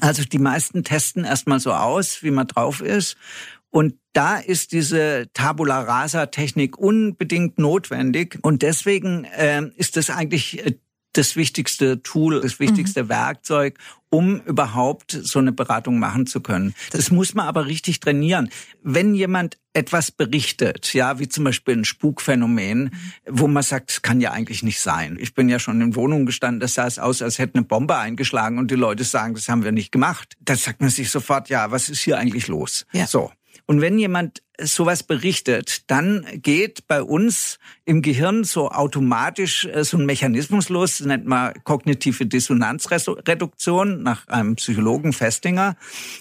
also 0.00 0.24
die 0.24 0.38
meisten 0.38 0.84
testen 0.84 1.24
erstmal 1.24 1.60
so 1.60 1.72
aus, 1.72 2.22
wie 2.22 2.30
man 2.30 2.46
drauf 2.46 2.80
ist. 2.80 3.16
Und 3.70 3.94
da 4.12 4.36
ist 4.36 4.72
diese 4.72 5.30
Tabula 5.32 5.80
Rasa 5.80 6.26
Technik 6.26 6.76
unbedingt 6.76 7.58
notwendig. 7.58 8.38
Und 8.42 8.60
deswegen 8.60 9.24
äh, 9.24 9.62
ist 9.76 9.96
das 9.96 10.10
eigentlich 10.10 10.64
äh, 10.64 10.74
das 11.12 11.36
wichtigste 11.36 12.02
Tool, 12.02 12.40
das 12.40 12.58
wichtigste 12.60 13.04
mhm. 13.04 13.08
Werkzeug, 13.08 13.78
um 14.10 14.40
überhaupt 14.42 15.18
so 15.22 15.38
eine 15.38 15.52
Beratung 15.52 15.98
machen 15.98 16.26
zu 16.26 16.40
können. 16.40 16.74
Das 16.90 17.10
muss 17.10 17.34
man 17.34 17.46
aber 17.46 17.66
richtig 17.66 18.00
trainieren. 18.00 18.50
Wenn 18.82 19.14
jemand 19.14 19.58
etwas 19.72 20.10
berichtet, 20.10 20.92
ja, 20.92 21.18
wie 21.18 21.28
zum 21.28 21.44
Beispiel 21.44 21.76
ein 21.76 21.84
Spukphänomen, 21.86 22.90
wo 23.26 23.48
man 23.48 23.62
sagt, 23.62 23.90
es 23.90 24.02
kann 24.02 24.20
ja 24.20 24.32
eigentlich 24.32 24.62
nicht 24.62 24.80
sein. 24.80 25.16
Ich 25.18 25.34
bin 25.34 25.48
ja 25.48 25.58
schon 25.58 25.80
in 25.80 25.96
Wohnungen 25.96 26.26
gestanden, 26.26 26.60
das 26.60 26.74
sah 26.74 26.86
es 26.86 26.98
aus, 26.98 27.22
als 27.22 27.38
hätte 27.38 27.54
eine 27.54 27.64
Bombe 27.64 27.96
eingeschlagen 27.96 28.58
und 28.58 28.70
die 28.70 28.74
Leute 28.76 29.04
sagen, 29.04 29.34
das 29.34 29.48
haben 29.48 29.64
wir 29.64 29.72
nicht 29.72 29.92
gemacht. 29.92 30.34
Da 30.40 30.56
sagt 30.56 30.82
man 30.82 30.90
sich 30.90 31.10
sofort, 31.10 31.48
ja, 31.48 31.70
was 31.70 31.88
ist 31.88 32.00
hier 32.00 32.18
eigentlich 32.18 32.48
los? 32.48 32.84
Ja. 32.92 33.06
So. 33.06 33.32
Und 33.66 33.80
wenn 33.80 33.98
jemand 33.98 34.42
sowas 34.58 35.02
berichtet, 35.02 35.90
dann 35.90 36.26
geht 36.34 36.86
bei 36.86 37.02
uns 37.02 37.58
im 37.84 38.02
Gehirn 38.02 38.44
so 38.44 38.70
automatisch 38.70 39.64
äh, 39.64 39.84
so 39.84 39.96
ein 39.96 40.06
Mechanismus 40.06 40.68
los, 40.68 41.00
nennt 41.00 41.26
man 41.26 41.54
kognitive 41.64 42.26
Dissonanzreduktion 42.26 44.02
nach 44.02 44.28
einem 44.28 44.56
Psychologen 44.56 45.12
Festinger. 45.12 45.76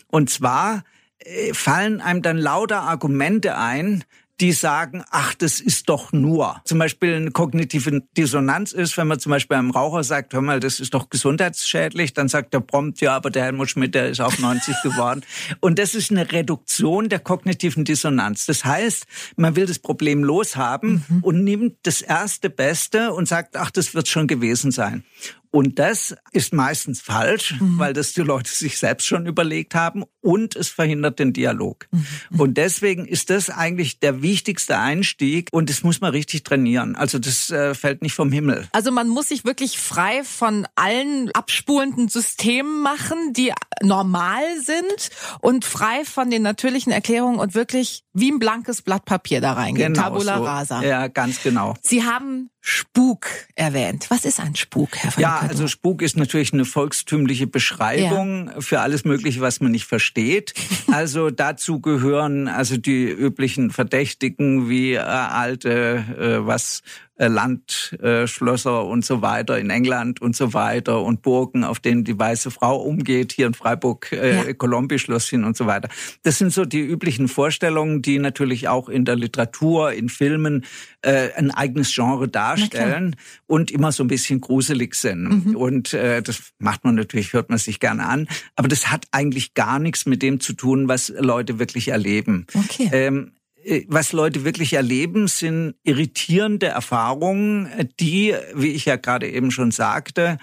Und 0.08 0.30
zwar 0.30 0.84
äh, 1.20 1.54
fallen 1.54 2.02
einem 2.02 2.22
dann 2.22 2.38
lauter 2.38 2.82
Argumente 2.82 3.58
ein, 3.58 4.04
die 4.42 4.52
sagen, 4.52 5.04
ach, 5.12 5.36
das 5.36 5.60
ist 5.60 5.88
doch 5.88 6.12
nur. 6.12 6.62
Zum 6.66 6.80
Beispiel 6.80 7.14
eine 7.14 7.32
kognitive 7.32 8.02
Dissonanz 8.18 8.72
ist, 8.72 8.98
wenn 8.98 9.08
man 9.08 9.20
zum 9.20 9.30
Beispiel 9.30 9.58
einem 9.58 9.70
Raucher 9.70 10.04
sagt, 10.04 10.34
hör 10.34 10.42
mal, 10.42 10.60
das 10.60 10.80
ist 10.80 10.96
doch 10.96 11.10
gesundheitsschädlich, 11.10 12.14
dann 12.14 12.28
sagt 12.28 12.54
der 12.56 12.60
prompt, 12.60 13.02
ja, 13.02 13.16
aber 13.16 13.30
der 13.30 13.44
Helmut 13.44 13.70
Schmidt, 13.70 13.94
der 13.94 14.10
ist 14.10 14.20
auch 14.20 14.38
90 14.40 14.76
geworden. 14.82 15.22
Und 15.60 15.78
das 15.78 15.94
ist 15.94 16.10
eine 16.10 16.32
Reduktion 16.32 17.08
der 17.08 17.20
kognitiven 17.20 17.86
Dissonanz. 17.86 18.48
Das 18.48 18.66
heißt, 18.66 19.06
man 19.36 19.56
will 19.56 19.68
das 19.68 19.78
Problem 19.78 20.24
loshaben 20.24 21.06
mhm. 21.08 21.24
und 21.24 21.44
nimmt 21.44 21.78
das 21.84 22.02
erste 22.02 22.50
Beste 22.50 23.14
und 23.14 23.28
sagt, 23.28 23.56
ach, 23.56 23.70
das 23.70 23.94
wird 23.94 24.08
schon 24.08 24.28
gewesen 24.28 24.72
sein. 24.72 25.04
Und 25.52 25.80
das 25.80 26.16
ist 26.32 26.54
meistens 26.54 27.02
falsch, 27.02 27.60
mhm. 27.60 27.78
weil 27.78 27.94
das 27.94 28.14
die 28.14 28.22
Leute 28.22 28.50
sich 28.50 28.78
selbst 28.78 29.06
schon 29.06 29.26
überlegt 29.26 29.76
haben 29.76 30.06
und 30.22 30.56
es 30.56 30.70
verhindert 30.70 31.20
den 31.20 31.34
Dialog. 31.34 31.88
Mhm. 31.92 32.40
Und 32.40 32.58
deswegen 32.58 33.06
ist 33.06 33.30
das 33.30 33.50
eigentlich 33.50 34.00
der 34.00 34.22
wichtigste 34.22 34.78
Einstieg 34.78 35.50
und 35.52 35.70
das 35.70 35.84
muss 35.84 36.00
man 36.00 36.12
richtig 36.12 36.44
trainieren. 36.44 36.96
Also 36.96 37.20
das 37.20 37.50
äh, 37.50 37.76
fällt 37.76 38.02
nicht 38.02 38.14
vom 38.14 38.32
Himmel. 38.32 38.68
Also 38.72 38.92
man 38.92 39.10
muss 39.10 39.28
sich 39.28 39.44
wirklich 39.44 39.78
frei 39.78 40.24
von 40.24 40.66
allen 40.76 41.30
abspulenden 41.34 42.08
Systemen 42.08 42.82
machen, 42.82 43.34
die 43.34 43.52
normal 43.84 44.44
sind 44.64 45.10
und 45.42 45.66
frei 45.66 46.06
von 46.06 46.30
den 46.30 46.44
natürlichen 46.44 46.94
Erklärungen 46.94 47.40
und 47.40 47.56
wirklich 47.56 48.06
wie 48.14 48.32
ein 48.32 48.40
blankes 48.40 48.82
Blatt 48.82 49.06
Papier 49.06 49.42
da 49.42 49.54
reingehen. 49.54 49.94
Genau 49.94 50.10
Tabula 50.10 50.38
so. 50.38 50.44
rasa. 50.44 50.84
Ja, 50.84 51.08
ganz 51.08 51.42
genau. 51.44 51.76
Sie 51.82 52.04
haben 52.04 52.50
Spuk 52.60 53.28
erwähnt. 53.56 54.06
Was 54.10 54.26
ist 54.26 54.40
ein 54.40 54.56
Spuk, 54.56 54.90
Herr 54.96 55.12
von 55.12 55.22
Ja, 55.22 55.40
also 55.40 55.68
Spuk 55.68 56.02
ist 56.02 56.16
natürlich 56.16 56.54
eine 56.54 56.66
volkstümliche 56.66 57.48
Beschreibung 57.48 58.52
ja. 58.54 58.62
für 58.62 58.82
alles 58.82 59.04
Mögliche, 59.04 59.42
was 59.42 59.62
man 59.62 59.72
nicht 59.72 59.86
versteht. 59.86 60.54
Also 60.92 61.30
dazu 61.30 61.80
gehören 61.80 62.50
also 62.50 62.76
die 62.76 63.06
üblichen 63.06 63.72
Verdächtigen 63.72 64.68
wie 64.68 64.94
äh, 64.94 65.00
alte, 65.00 66.04
äh, 66.20 66.46
was 66.46 66.82
Landschlösser 67.18 68.86
und 68.86 69.06
so 69.06 69.22
weiter 69.22 69.60
in 69.60 69.70
England 69.70 70.22
und 70.22 70.36
so 70.36 70.54
weiter 70.54 71.02
und 71.04 71.22
Burgen, 71.22 71.64
auf 71.64 71.80
denen 71.80 72.04
die 72.04 72.18
weiße 72.18 72.52
Frau 72.52 72.78
umgeht, 72.78 73.32
hier 73.34 73.48
in 73.48 73.54
Freiburg, 73.54 74.12
äh, 74.12 74.48
ja. 74.48 74.54
Colombi-Schlösschen 74.54 75.44
und 75.44 75.56
so 75.56 75.68
weiter. 75.68 75.90
Das 76.24 76.38
sind 76.38 76.52
so 76.52 76.66
die 76.66 76.80
üblichen 76.80 77.28
Vorstellungen, 77.28 78.02
die 78.02 78.18
natürlich 78.18 78.68
auch 78.68 78.90
in 78.90 79.06
der 79.06 79.16
Literatur, 79.16 79.94
in 79.94 80.10
Filmen 80.10 80.66
äh, 81.02 81.30
ein 81.36 81.52
eigenes 81.52 81.94
Genre 81.94 82.28
darstellen 82.28 83.16
und 83.46 83.72
immer 83.72 83.92
so 83.92 84.04
ein 84.04 84.08
bisschen 84.08 84.42
gruselig 84.42 84.96
sind. 84.96 85.46
Mhm. 85.46 85.56
Und 85.56 85.94
äh, 85.94 86.22
das 86.22 86.54
macht 86.60 86.84
man 86.84 86.96
natürlich, 86.96 87.34
hört 87.34 87.50
man 87.50 87.60
sich 87.60 87.80
gerne 87.80 88.06
an. 88.06 88.28
Aber 88.56 88.68
das 88.68 88.92
hat 88.92 89.06
eigentlich 89.12 89.54
gar 89.54 89.80
nichts 89.80 90.06
mit 90.06 90.22
dem 90.22 90.40
zu 90.40 90.54
tun, 90.54 90.88
was 90.88 91.10
Leute 91.10 91.60
wirklich 91.60 91.90
erleben. 91.90 92.48
Okay. 92.54 92.90
Ähm, 92.92 93.28
äh, 93.28 93.41
was 93.88 94.12
Leute 94.12 94.44
wirklich 94.44 94.74
erleben, 94.74 95.28
sind 95.28 95.76
irritierende 95.84 96.68
Erfahrungen, 96.68 97.90
die, 98.00 98.36
wie 98.54 98.72
ich 98.72 98.86
ja 98.86 98.96
gerade 98.96 99.30
eben 99.30 99.52
schon 99.52 99.72
sagte, 99.72 100.38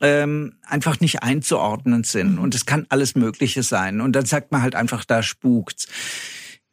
ähm, 0.00 0.54
einfach 0.62 1.00
nicht 1.00 1.22
einzuordnen 1.22 2.04
sind. 2.04 2.34
Mhm. 2.34 2.38
Und 2.38 2.54
es 2.54 2.66
kann 2.66 2.86
alles 2.88 3.14
Mögliche 3.14 3.62
sein. 3.62 4.00
Und 4.00 4.12
dann 4.12 4.26
sagt 4.26 4.52
man 4.52 4.62
halt 4.62 4.74
einfach, 4.74 5.04
da 5.04 5.22
spukt's. 5.22 5.88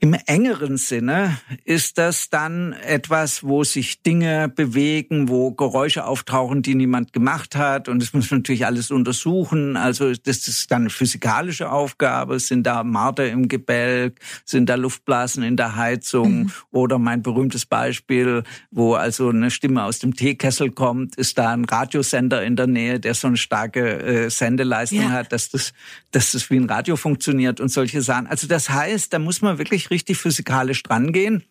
Im 0.04 0.16
engeren 0.26 0.76
Sinne 0.76 1.38
ist 1.64 1.98
das 1.98 2.30
dann 2.30 2.74
etwas, 2.74 3.42
wo 3.42 3.64
sich 3.64 4.02
Dinge 4.02 4.50
bewegen, 4.50 5.30
wo 5.30 5.52
Geräusche 5.52 6.04
auftauchen, 6.04 6.62
die 6.62 6.76
niemand 6.76 7.14
gemacht 7.14 7.56
hat. 7.56 7.88
Und 7.88 8.02
das 8.02 8.12
muss 8.12 8.30
man 8.30 8.42
natürlich 8.42 8.66
alles 8.66 8.92
untersuchen. 8.92 9.78
Also 9.78 10.12
das 10.12 10.50
ist 10.50 10.70
dann 10.72 10.82
eine 10.82 10.90
physikalische 10.90 11.72
Aufgabe. 11.72 12.42
Sind 12.42 12.68
da 12.68 12.84
Marder 12.84 13.30
im 13.30 13.48
Gebälk? 13.48 14.20
Sind 14.44 14.68
da 14.68 14.76
Luftblasen 14.76 15.42
in 15.42 15.56
der 15.56 15.78
Heizung? 15.78 16.34
Mhm. 16.34 16.52
Oder 16.72 17.00
mein 17.00 17.22
berühmtes 17.22 17.66
Beispiel, 17.66 18.44
wo 18.72 18.96
also 18.96 19.30
eine 19.30 19.52
Stimme 19.52 19.86
aus 19.86 20.00
dem 20.00 20.18
Teekessel 20.18 20.72
kommt, 20.72 21.16
ist 21.16 21.38
da 21.38 21.52
ein 21.54 21.64
Radiosender 21.64 22.44
in 22.44 22.58
der 22.58 22.68
Nähe, 22.68 23.00
der 23.00 23.14
so 23.14 23.28
eine 23.28 23.38
starke 23.38 24.02
äh, 24.02 24.30
Sendeleistung 24.30 25.00
ja. 25.00 25.12
hat, 25.12 25.32
dass 25.32 25.50
das, 25.50 25.72
dass 26.12 26.34
das 26.34 26.50
wie 26.50 26.58
ein 26.58 26.70
Radio 26.70 26.98
funktioniert 26.98 27.62
und 27.62 27.70
solche 27.70 28.02
Sachen. 28.02 28.28
Also 28.28 28.48
das 28.48 28.70
heißt, 28.70 29.14
da 29.14 29.20
muss 29.20 29.42
man 29.42 29.60
wirklich 29.60 29.93
richtig 29.94 30.18
physikalisch 30.18 30.84
drangehen. 30.84 31.44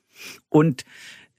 Und 0.49 0.85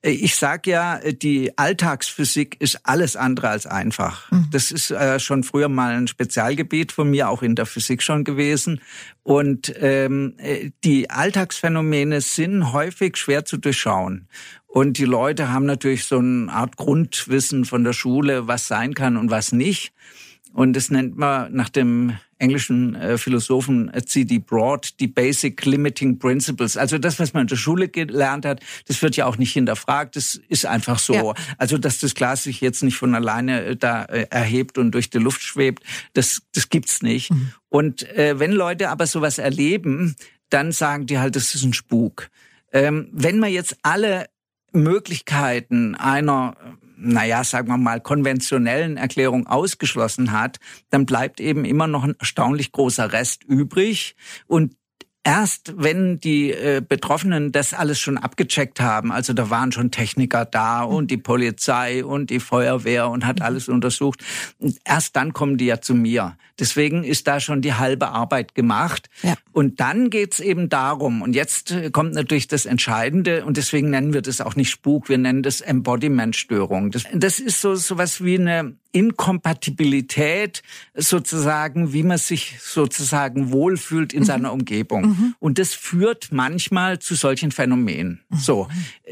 äh, 0.01 0.11
ich 0.11 0.35
sage 0.35 0.71
ja, 0.71 0.99
die 0.99 1.57
Alltagsphysik 1.57 2.57
ist 2.59 2.79
alles 2.83 3.15
andere 3.15 3.49
als 3.49 3.65
einfach. 3.65 4.29
Mhm. 4.31 4.47
Das 4.51 4.71
ist 4.71 4.91
äh, 4.91 5.19
schon 5.19 5.43
früher 5.43 5.69
mal 5.69 5.95
ein 5.95 6.07
Spezialgebiet 6.07 6.91
von 6.91 7.09
mir, 7.09 7.29
auch 7.29 7.41
in 7.41 7.55
der 7.55 7.65
Physik 7.65 8.03
schon 8.03 8.23
gewesen. 8.23 8.81
Und 9.23 9.73
ähm, 9.79 10.35
äh, 10.37 10.71
die 10.83 11.09
Alltagsphänomene 11.09 12.21
sind 12.21 12.73
häufig 12.73 13.17
schwer 13.17 13.45
zu 13.45 13.57
durchschauen. 13.57 14.27
Und 14.67 14.97
die 14.97 15.05
Leute 15.05 15.51
haben 15.51 15.65
natürlich 15.65 16.05
so 16.05 16.17
eine 16.17 16.51
Art 16.51 16.77
Grundwissen 16.77 17.63
von 17.63 17.83
der 17.83 17.93
Schule, 17.93 18.47
was 18.47 18.67
sein 18.67 18.95
kann 18.95 19.17
und 19.17 19.29
was 19.29 19.51
nicht. 19.51 19.93
Und 20.53 20.73
das 20.73 20.91
nennt 20.91 21.17
man 21.17 21.51
nach 21.53 21.69
dem 21.69 22.15
englischen 22.37 22.95
äh, 22.95 23.17
Philosophen 23.17 23.91
äh, 23.93 24.03
C.D. 24.05 24.39
Broad 24.39 24.99
die 24.99 25.07
Basic 25.07 25.65
Limiting 25.65 26.19
Principles. 26.19 26.77
Also 26.77 26.99
das, 26.99 27.19
was 27.19 27.33
man 27.33 27.41
in 27.41 27.47
der 27.47 27.55
Schule 27.55 27.87
gelernt 27.87 28.45
hat, 28.45 28.61
das 28.87 29.01
wird 29.01 29.15
ja 29.15 29.25
auch 29.25 29.37
nicht 29.37 29.53
hinterfragt. 29.53 30.15
Das 30.15 30.39
ist 30.49 30.65
einfach 30.65 30.99
so. 30.99 31.13
Ja. 31.13 31.33
Also 31.57 31.77
dass 31.77 31.99
das 31.99 32.13
Glas 32.13 32.43
sich 32.43 32.61
jetzt 32.61 32.83
nicht 32.83 32.97
von 32.97 33.15
alleine 33.15 33.63
äh, 33.63 33.75
da 33.75 34.03
erhebt 34.03 34.77
und 34.77 34.91
durch 34.91 35.09
die 35.09 35.17
Luft 35.17 35.41
schwebt, 35.41 35.83
das, 36.13 36.43
das 36.53 36.69
gibt's 36.69 37.01
nicht. 37.01 37.31
Mhm. 37.31 37.53
Und 37.69 38.09
äh, 38.15 38.37
wenn 38.39 38.51
Leute 38.51 38.89
aber 38.89 39.07
sowas 39.07 39.39
erleben, 39.39 40.15
dann 40.49 40.71
sagen 40.71 41.07
die 41.07 41.17
halt, 41.17 41.35
das 41.35 41.55
ist 41.55 41.63
ein 41.63 41.73
Spuk. 41.73 42.29
Ähm, 42.71 43.09
wenn 43.11 43.39
man 43.39 43.51
jetzt 43.51 43.77
alle 43.81 44.27
Möglichkeiten 44.71 45.95
einer 45.95 46.55
naja, 47.03 47.43
sagen 47.43 47.67
wir 47.67 47.77
mal, 47.77 48.01
konventionellen 48.01 48.97
Erklärung 48.97 49.47
ausgeschlossen 49.47 50.31
hat, 50.31 50.59
dann 50.89 51.05
bleibt 51.05 51.39
eben 51.39 51.65
immer 51.65 51.87
noch 51.87 52.03
ein 52.03 52.15
erstaunlich 52.19 52.71
großer 52.71 53.11
Rest 53.11 53.43
übrig. 53.43 54.15
Und 54.47 54.75
Erst 55.25 55.73
wenn 55.77 56.19
die 56.19 56.51
äh, 56.51 56.81
Betroffenen 56.85 57.53
das 57.53 57.73
alles 57.73 57.97
schon 57.97 58.17
abgecheckt 58.17 58.81
haben, 58.81 59.09
also 59.09 59.31
da 59.31 59.49
waren 59.49 59.71
schon 59.71 59.89
Techniker 59.89 60.43
da 60.43 60.83
und 60.83 61.11
die 61.11 61.17
Polizei 61.17 62.03
und 62.03 62.29
die 62.29 62.41
Feuerwehr 62.41 63.07
und 63.07 63.25
hat 63.25 63.41
alles 63.41 63.69
untersucht, 63.69 64.21
erst 64.83 65.15
dann 65.15 65.31
kommen 65.31 65.57
die 65.57 65.67
ja 65.67 65.79
zu 65.79 65.95
mir. 65.95 66.35
Deswegen 66.59 67.05
ist 67.05 67.25
da 67.25 67.39
schon 67.39 67.61
die 67.61 67.73
halbe 67.73 68.09
Arbeit 68.09 68.53
gemacht. 68.53 69.09
Ja. 69.21 69.35
Und 69.53 69.79
dann 69.79 70.09
geht's 70.09 70.39
eben 70.39 70.67
darum, 70.67 71.21
und 71.21 71.35
jetzt 71.35 71.71
äh, 71.71 71.91
kommt 71.91 72.13
natürlich 72.13 72.47
das 72.47 72.65
Entscheidende, 72.65 73.45
und 73.45 73.57
deswegen 73.57 73.91
nennen 73.91 74.13
wir 74.13 74.21
das 74.21 74.41
auch 74.41 74.55
nicht 74.55 74.71
Spuk, 74.71 75.09
wir 75.09 75.17
nennen 75.17 75.43
das 75.43 75.61
Embodiment-Störung. 75.61 76.91
Das, 76.91 77.03
das 77.13 77.39
ist 77.39 77.61
so 77.61 77.75
sowas 77.75 78.23
wie 78.23 78.39
eine 78.39 78.75
Inkompatibilität 78.93 80.61
sozusagen, 80.95 81.93
wie 81.93 82.03
man 82.03 82.17
sich 82.17 82.57
sozusagen 82.61 83.51
wohlfühlt 83.51 84.13
in 84.13 84.21
mhm. 84.21 84.25
seiner 84.25 84.53
Umgebung. 84.53 85.01
Mhm. 85.05 85.35
Und 85.39 85.59
das 85.59 85.73
führt 85.73 86.29
manchmal 86.31 86.99
zu 86.99 87.15
solchen 87.15 87.51
Phänomenen. 87.51 88.21
Mhm. 88.29 88.37
So, 88.37 88.67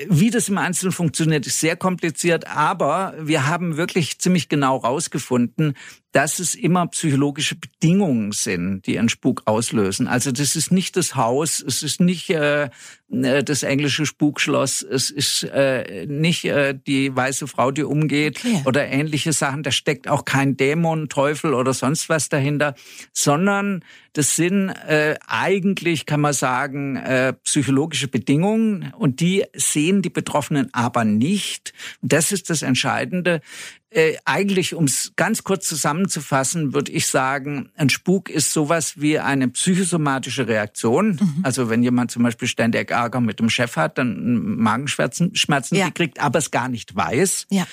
wie 0.08 0.30
das 0.30 0.50
im 0.50 0.58
Einzelnen 0.58 0.92
funktioniert, 0.92 1.48
ist 1.48 1.60
sehr 1.60 1.76
kompliziert, 1.76 2.48
aber 2.48 3.16
wir 3.20 3.48
haben 3.48 3.78
wirklich 3.78 4.20
ziemlich 4.20 4.50
genau 4.50 4.78
rausgefunden, 4.78 5.76
dass 6.12 6.40
es 6.40 6.56
immer 6.56 6.88
psychologische 6.88 7.56
Bedingungen 7.56 8.34
sind, 8.34 8.86
die 8.86 9.00
einen 9.00 9.10
Spuk 9.10 9.44
auslösen. 9.46 10.08
Also 10.08 10.32
das 10.32 10.56
ist 10.56 10.72
nicht 10.72 10.98
das 10.98 11.16
Haus, 11.16 11.64
es 11.66 11.84
ist 11.84 12.02
nicht 12.02 12.30
äh, 12.30 12.70
äh, 13.12 13.44
das 13.44 13.64
englische 13.64 14.06
Spukschloss, 14.06 14.82
es 14.82 15.10
ist 15.10 15.44
äh, 15.44 16.06
nicht 16.08 16.46
äh, 16.46 16.74
die 16.76 17.16
weiße 17.16 17.48
Frau, 17.48 17.72
die 17.72 17.84
umgeht 17.84 18.40
okay. 18.40 18.62
oder 18.66 18.88
ähnliche 18.88 19.32
Sachen. 19.32 19.64
Da 19.64 19.72
steckt 19.72 20.10
auch 20.10 20.26
kein 20.26 20.58
Dämon, 20.58 21.08
Teufel 21.08 21.54
oder 21.54 21.74
sonst 21.74 22.10
was 22.10 22.28
dahinter, 22.28 22.76
sondern 23.14 23.84
das 24.14 24.36
sind 24.36 24.70
äh, 24.70 25.16
eigentlich, 25.26 26.06
kann 26.06 26.20
man 26.20 26.34
sagen, 26.34 26.98
äh, 26.98 27.34
psychologische 27.44 28.10
Bedingungen 28.10 28.94
und 28.98 29.22
die 29.22 29.46
sehen 29.54 30.02
die 30.02 30.10
Betroffenen 30.10 30.70
aber 30.74 31.06
nicht. 31.06 31.74
Das 32.02 32.34
ist 32.34 32.50
das 32.50 32.62
Entscheidende. 32.62 33.42
Äh, 33.94 34.16
eigentlich, 34.24 34.74
um 34.74 34.86
es 34.86 35.12
ganz 35.18 35.44
kurz 35.44 35.68
zusammenzufassen, 35.68 36.74
würde 36.74 36.94
ich 36.94 37.08
sagen, 37.08 37.72
ein 37.76 37.90
Spuk 37.90 38.30
ist 38.30 38.54
sowas 38.54 39.02
wie 39.02 39.20
eine 39.20 39.50
psychosomatische 39.50 40.48
Reaktion. 40.48 41.20
Mhm. 41.22 41.40
Also 41.44 41.70
wenn 41.70 41.84
jemand 41.84 42.10
zum 42.10 42.24
Beispiel 42.24 42.48
ständig 42.48 42.90
Ärger 42.90 43.20
mit 43.20 43.40
dem 43.40 43.50
Chef 43.50 43.76
hat, 43.76 43.98
dann 43.98 44.56
Magenschmerzen 44.56 45.36
Schmerzen 45.36 45.76
ja. 45.76 45.92
kriegt, 45.92 46.22
aber 46.22 46.40
es 46.40 46.52
gar 46.52 46.70
nicht 46.70 46.96
weiß. 46.96 47.48
Ja. 47.50 47.68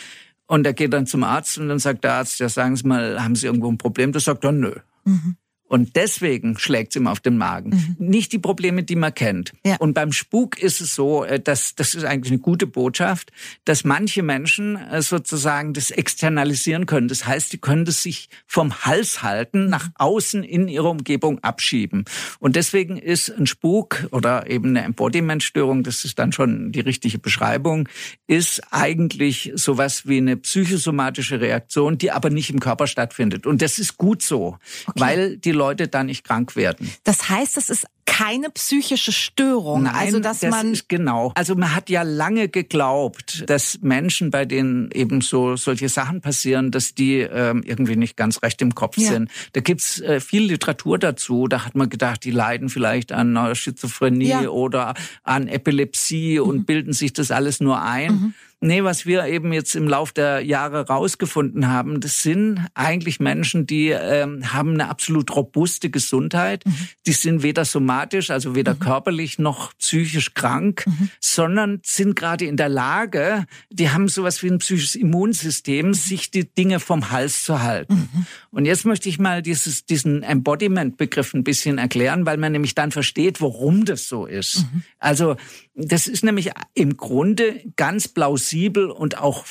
Und 0.46 0.66
er 0.66 0.72
geht 0.72 0.92
dann 0.92 1.06
zum 1.06 1.22
Arzt 1.22 1.56
und 1.58 1.68
dann 1.68 1.78
sagt 1.78 2.02
der 2.02 2.14
Arzt, 2.14 2.40
ja 2.40 2.48
sagen 2.48 2.74
Sie 2.74 2.88
mal, 2.88 3.22
haben 3.22 3.36
Sie 3.36 3.46
irgendwo 3.46 3.70
ein 3.70 3.78
Problem? 3.78 4.10
Das 4.10 4.24
sagt 4.24 4.42
er, 4.42 4.50
nö. 4.50 4.74
Mhm. 5.04 5.36
Und 5.68 5.96
deswegen 5.96 6.58
schlägt 6.58 6.92
es 6.92 6.96
ihm 6.96 7.06
auf 7.06 7.20
den 7.20 7.36
Magen. 7.36 7.70
Mhm. 7.98 8.08
Nicht 8.08 8.32
die 8.32 8.38
Probleme, 8.38 8.82
die 8.82 8.96
man 8.96 9.14
kennt. 9.14 9.52
Ja. 9.64 9.76
Und 9.76 9.94
beim 9.94 10.12
Spuk 10.12 10.58
ist 10.58 10.80
es 10.80 10.94
so, 10.94 11.24
äh, 11.24 11.38
dass 11.38 11.74
das 11.74 11.94
ist 11.94 12.04
eigentlich 12.04 12.32
eine 12.32 12.40
gute 12.40 12.66
Botschaft, 12.66 13.30
dass 13.64 13.84
manche 13.84 14.22
Menschen 14.22 14.76
äh, 14.76 15.02
sozusagen 15.02 15.74
das 15.74 15.90
externalisieren 15.90 16.86
können. 16.86 17.08
Das 17.08 17.26
heißt, 17.26 17.52
die 17.52 17.58
können 17.58 17.84
das 17.84 18.02
sich 18.02 18.28
vom 18.46 18.84
Hals 18.84 19.22
halten, 19.22 19.68
nach 19.68 19.90
außen 19.96 20.42
in 20.42 20.68
ihre 20.68 20.88
Umgebung 20.88 21.38
abschieben. 21.40 22.04
Und 22.38 22.56
deswegen 22.56 22.96
ist 22.96 23.30
ein 23.30 23.46
Spuk 23.46 24.08
oder 24.10 24.48
eben 24.48 24.70
eine 24.70 24.82
Embodimentstörung, 24.82 25.82
das 25.82 26.04
ist 26.04 26.18
dann 26.18 26.32
schon 26.32 26.72
die 26.72 26.80
richtige 26.80 27.18
Beschreibung, 27.18 27.88
ist 28.26 28.62
eigentlich 28.70 29.52
sowas 29.54 30.06
wie 30.06 30.18
eine 30.18 30.36
psychosomatische 30.36 31.40
Reaktion, 31.40 31.98
die 31.98 32.10
aber 32.10 32.30
nicht 32.30 32.50
im 32.50 32.60
Körper 32.60 32.86
stattfindet. 32.86 33.46
Und 33.46 33.60
das 33.60 33.78
ist 33.78 33.98
gut 33.98 34.22
so, 34.22 34.58
okay. 34.86 35.00
weil 35.00 35.36
die 35.36 35.57
Leute 35.58 35.88
da 35.88 36.04
nicht 36.04 36.24
krank 36.24 36.56
werden. 36.56 36.90
Das 37.04 37.28
heißt, 37.28 37.56
es 37.58 37.68
ist 37.70 37.86
keine 38.06 38.50
psychische 38.50 39.12
Störung. 39.12 39.84
Nein, 39.84 39.94
also 39.94 40.18
dass 40.18 40.40
das 40.40 40.50
man 40.50 40.72
ist 40.72 40.88
genau. 40.88 41.30
Also 41.36 41.54
man 41.54 41.74
hat 41.76 41.88
ja 41.90 42.02
lange 42.02 42.48
geglaubt, 42.48 43.44
dass 43.48 43.78
Menschen, 43.82 44.30
bei 44.30 44.44
denen 44.44 44.90
eben 44.92 45.20
so 45.20 45.54
solche 45.56 45.88
Sachen 45.88 46.20
passieren, 46.20 46.70
dass 46.72 46.94
die 46.94 47.18
ähm, 47.20 47.62
irgendwie 47.64 47.94
nicht 47.96 48.16
ganz 48.16 48.42
recht 48.42 48.60
im 48.62 48.74
Kopf 48.74 48.96
Ja. 48.98 49.10
sind. 49.10 49.30
Da 49.52 49.60
gibt's 49.60 50.00
äh, 50.00 50.20
viel 50.20 50.42
Literatur 50.44 50.98
dazu. 50.98 51.46
Da 51.46 51.64
hat 51.64 51.76
man 51.76 51.90
gedacht, 51.90 52.24
die 52.24 52.30
leiden 52.32 52.70
vielleicht 52.70 53.12
an 53.12 53.36
einer 53.36 53.54
Schizophrenie 53.54 54.28
Ja. 54.28 54.40
Mhm. 54.42 54.48
oder 54.48 54.94
an 55.22 55.46
Epilepsie 55.46 56.40
und 56.40 56.64
bilden 56.66 56.92
sich 56.94 57.12
das 57.12 57.30
alles 57.30 57.60
nur 57.60 57.80
ein. 57.82 58.34
Nee, 58.60 58.82
was 58.82 59.06
wir 59.06 59.24
eben 59.26 59.52
jetzt 59.52 59.76
im 59.76 59.86
Lauf 59.86 60.10
der 60.10 60.40
Jahre 60.40 60.88
rausgefunden 60.88 61.68
haben, 61.68 62.00
das 62.00 62.22
sind 62.22 62.66
eigentlich 62.74 63.20
Menschen, 63.20 63.66
die 63.66 63.90
ähm, 63.90 64.52
haben 64.52 64.74
eine 64.74 64.88
absolut 64.88 65.34
robuste 65.36 65.90
Gesundheit. 65.90 66.66
Mhm. 66.66 66.74
Die 67.06 67.12
sind 67.12 67.44
weder 67.44 67.64
somatisch, 67.64 68.30
also 68.30 68.56
weder 68.56 68.74
körperlich 68.74 69.38
noch 69.38 69.72
psychisch 69.78 70.34
krank, 70.34 70.84
Mhm. 70.86 71.10
sondern 71.20 71.80
sind 71.84 72.16
gerade 72.16 72.46
in 72.46 72.56
der 72.56 72.68
Lage, 72.68 73.46
die 73.70 73.90
haben 73.90 74.08
sowas 74.08 74.42
wie 74.42 74.48
ein 74.50 74.58
psychisches 74.58 74.96
Mhm. 74.96 75.02
Immunsystem, 75.02 75.94
sich 75.94 76.32
die 76.32 76.52
Dinge 76.52 76.80
vom 76.80 77.10
Hals 77.12 77.44
zu 77.44 77.62
halten. 77.62 78.08
Und 78.50 78.64
jetzt 78.64 78.84
möchte 78.84 79.08
ich 79.08 79.20
mal 79.20 79.40
dieses, 79.40 79.86
diesen 79.86 80.24
Embodiment-Begriff 80.24 81.32
ein 81.32 81.44
bisschen 81.44 81.78
erklären, 81.78 82.26
weil 82.26 82.38
man 82.38 82.50
nämlich 82.52 82.74
dann 82.74 82.90
versteht, 82.90 83.40
warum 83.40 83.84
das 83.84 84.08
so 84.08 84.26
ist. 84.26 84.62
Mhm. 84.72 84.82
Also 84.98 85.36
das 85.78 86.08
ist 86.08 86.24
nämlich 86.24 86.50
im 86.74 86.96
Grunde 86.96 87.62
ganz 87.76 88.08
plausibel 88.08 88.90
und 88.90 89.18
auch 89.18 89.44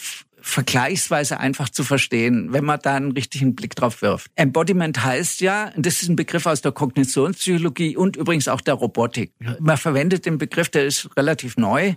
vergleichsweise 0.48 1.40
einfach 1.40 1.70
zu 1.70 1.84
verstehen, 1.84 2.54
wenn 2.54 2.64
man 2.64 2.80
da 2.82 2.96
einen 2.96 3.12
richtigen 3.12 3.54
Blick 3.54 3.76
drauf 3.76 4.02
wirft. 4.02 4.32
Embodiment 4.36 5.04
heißt 5.04 5.42
ja, 5.42 5.72
das 5.76 6.02
ist 6.02 6.10
ein 6.10 6.16
Begriff 6.16 6.46
aus 6.46 6.62
der 6.62 6.72
Kognitionspsychologie 6.72 7.98
und 7.98 8.16
übrigens 8.16 8.48
auch 8.48 8.62
der 8.62 8.76
Robotik. 8.76 9.34
Man 9.60 9.78
verwendet 9.78 10.26
den 10.26 10.38
Begriff, 10.38 10.70
der 10.70 10.86
ist 10.86 11.10
relativ 11.18 11.58
neu. 11.58 11.96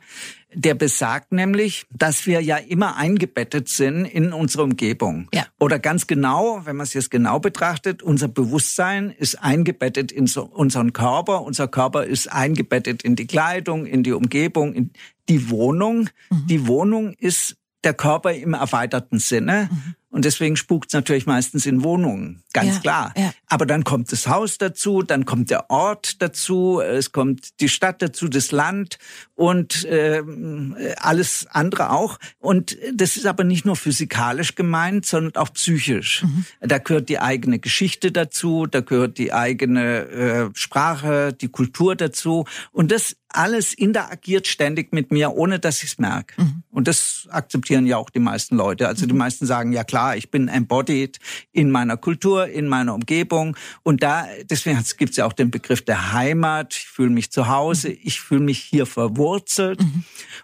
Der 0.52 0.74
besagt 0.74 1.30
nämlich, 1.30 1.86
dass 1.92 2.26
wir 2.26 2.40
ja 2.40 2.56
immer 2.56 2.96
eingebettet 2.96 3.68
sind 3.68 4.04
in 4.04 4.32
unsere 4.32 4.64
Umgebung. 4.64 5.28
Ja. 5.32 5.46
Oder 5.60 5.78
ganz 5.78 6.08
genau, 6.08 6.62
wenn 6.64 6.74
man 6.74 6.84
es 6.84 6.92
jetzt 6.92 7.12
genau 7.12 7.38
betrachtet, 7.38 8.02
unser 8.02 8.26
Bewusstsein 8.26 9.14
ist 9.16 9.36
eingebettet 9.36 10.10
in 10.10 10.26
so 10.26 10.42
unseren 10.42 10.92
Körper. 10.92 11.42
Unser 11.42 11.68
Körper 11.68 12.04
ist 12.04 12.26
eingebettet 12.32 13.04
in 13.04 13.14
die 13.14 13.28
Kleidung, 13.28 13.86
in 13.86 14.02
die 14.02 14.12
Umgebung, 14.12 14.74
in 14.74 14.90
die 15.28 15.50
Wohnung. 15.50 16.10
Die 16.48 16.66
Wohnung 16.66 17.14
ist 17.14 17.56
der 17.84 17.94
Körper 17.94 18.32
im 18.32 18.54
erweiterten 18.54 19.18
Sinne. 19.18 19.68
Und 20.12 20.24
deswegen 20.24 20.56
spukt 20.56 20.88
es 20.88 20.92
natürlich 20.94 21.26
meistens 21.26 21.66
in 21.66 21.84
Wohnungen, 21.84 22.42
ganz 22.52 22.74
Ja, 22.74 22.80
klar. 22.80 23.14
ja. 23.16 23.32
Aber 23.46 23.64
dann 23.64 23.84
kommt 23.84 24.10
das 24.10 24.26
Haus 24.26 24.58
dazu, 24.58 25.02
dann 25.02 25.24
kommt 25.24 25.50
der 25.50 25.70
Ort 25.70 26.20
dazu, 26.20 26.80
es 26.80 27.12
kommt 27.12 27.60
die 27.60 27.68
Stadt 27.68 28.02
dazu, 28.02 28.26
das 28.26 28.50
Land 28.50 28.98
und 29.36 29.86
ähm, 29.88 30.76
alles 30.96 31.46
andere 31.52 31.90
auch. 31.90 32.18
Und 32.40 32.76
das 32.92 33.16
ist 33.16 33.26
aber 33.26 33.44
nicht 33.44 33.64
nur 33.64 33.76
physikalisch 33.76 34.56
gemeint, 34.56 35.06
sondern 35.06 35.40
auch 35.40 35.52
psychisch. 35.52 36.24
Da 36.60 36.78
gehört 36.78 37.08
die 37.08 37.20
eigene 37.20 37.60
Geschichte 37.60 38.10
dazu, 38.10 38.66
da 38.66 38.80
gehört 38.80 39.16
die 39.16 39.32
eigene 39.32 40.00
äh, 40.08 40.50
Sprache, 40.54 41.32
die 41.32 41.48
Kultur 41.48 41.94
dazu. 41.94 42.46
Und 42.72 42.90
das 42.90 43.14
alles 43.32 43.74
interagiert 43.74 44.46
ständig 44.46 44.92
mit 44.92 45.10
mir, 45.12 45.32
ohne 45.32 45.58
dass 45.58 45.82
ich 45.82 45.92
es 45.92 45.98
merke. 45.98 46.34
Und 46.70 46.88
das 46.88 47.28
akzeptieren 47.30 47.86
ja 47.86 47.96
auch 47.96 48.10
die 48.10 48.18
meisten 48.18 48.56
Leute. 48.56 48.88
Also 48.88 49.06
die 49.06 49.14
meisten 49.14 49.46
sagen, 49.46 49.72
ja 49.72 49.84
klar, 49.84 50.16
ich 50.16 50.30
bin 50.30 50.48
embodied 50.48 51.18
in 51.52 51.70
meiner 51.70 51.96
Kultur, 51.96 52.48
in 52.48 52.68
meiner 52.68 52.94
Umgebung. 52.94 53.56
Und 53.82 54.02
da, 54.02 54.26
deswegen 54.44 54.82
gibt 54.98 55.10
es 55.10 55.16
ja 55.16 55.26
auch 55.26 55.32
den 55.32 55.50
Begriff 55.50 55.82
der 55.82 56.12
Heimat. 56.12 56.74
Ich 56.74 56.86
fühle 56.86 57.10
mich 57.10 57.30
zu 57.30 57.48
Hause, 57.48 57.90
ich 57.90 58.20
fühle 58.20 58.40
mich 58.40 58.58
hier 58.58 58.86
verwurzelt. 58.86 59.80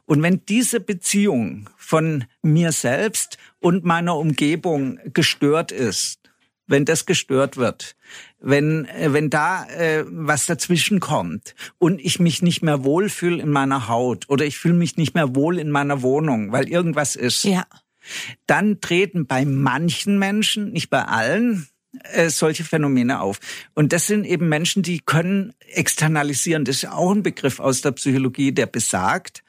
Und 0.05 0.23
wenn 0.23 0.45
diese 0.47 0.81
Beziehung 0.81 1.69
von 1.77 2.25
mir 2.43 2.73
selbst 2.73 3.39
und 3.61 3.85
meiner 3.85 4.17
Umgebung 4.17 4.99
gestört 5.13 5.73
ist, 5.73 6.21
wenn 6.67 6.85
das 6.85 7.07
gestört 7.07 7.57
wird, 7.57 7.97
wenn 8.47 8.85
äh, 8.87 9.13
wenn 9.13 9.29
da 9.29 9.67
äh, 9.67 10.05
was 10.07 10.47
dazwischen 10.47 11.01
kommt 11.01 11.55
und 11.79 12.01
ich 12.01 12.21
mich 12.21 12.43
nicht 12.43 12.63
mehr 12.63 12.85
wohlfühle 12.85 13.43
in 13.43 13.51
meiner 13.51 13.89
Haut 13.89 14.29
oder 14.29 14.45
ich 14.45 14.57
fühle 14.57 14.75
mich 14.75 14.97
nicht 14.97 15.15
mehr 15.15 15.35
wohl 15.35 15.59
in 15.59 15.71
meiner 15.71 16.01
Wohnung, 16.03 16.53
weil 16.53 16.69
irgendwas 16.69 17.17
ist, 17.17 17.43
ja. 17.43 17.67
dann 18.47 18.81
treten 18.81 19.27
bei 19.27 19.45
manchen 19.45 20.19
Menschen, 20.19 20.73
nicht 20.73 20.91
bei 20.91 21.05
allen, 21.05 21.67
äh, 22.13 22.31
solche 22.31 22.63
Phänomene 22.63 23.21
auf. 23.21 23.41
Und 23.75 23.93
das 23.93 24.07
sind 24.07 24.25
eben 24.25 24.49
Menschen, 24.49 24.85
die 24.85 25.01
können 25.01 25.53
externalisieren. 25.73 26.65
Das 26.65 26.77
ist 26.77 26.89
auch 26.89 27.11
ein 27.11 27.25
Begriff 27.25 27.59
aus 27.59 27.81
der 27.81 27.93
Psychologie, 27.93 28.53
der 28.53 28.67
besagt, 28.67 29.43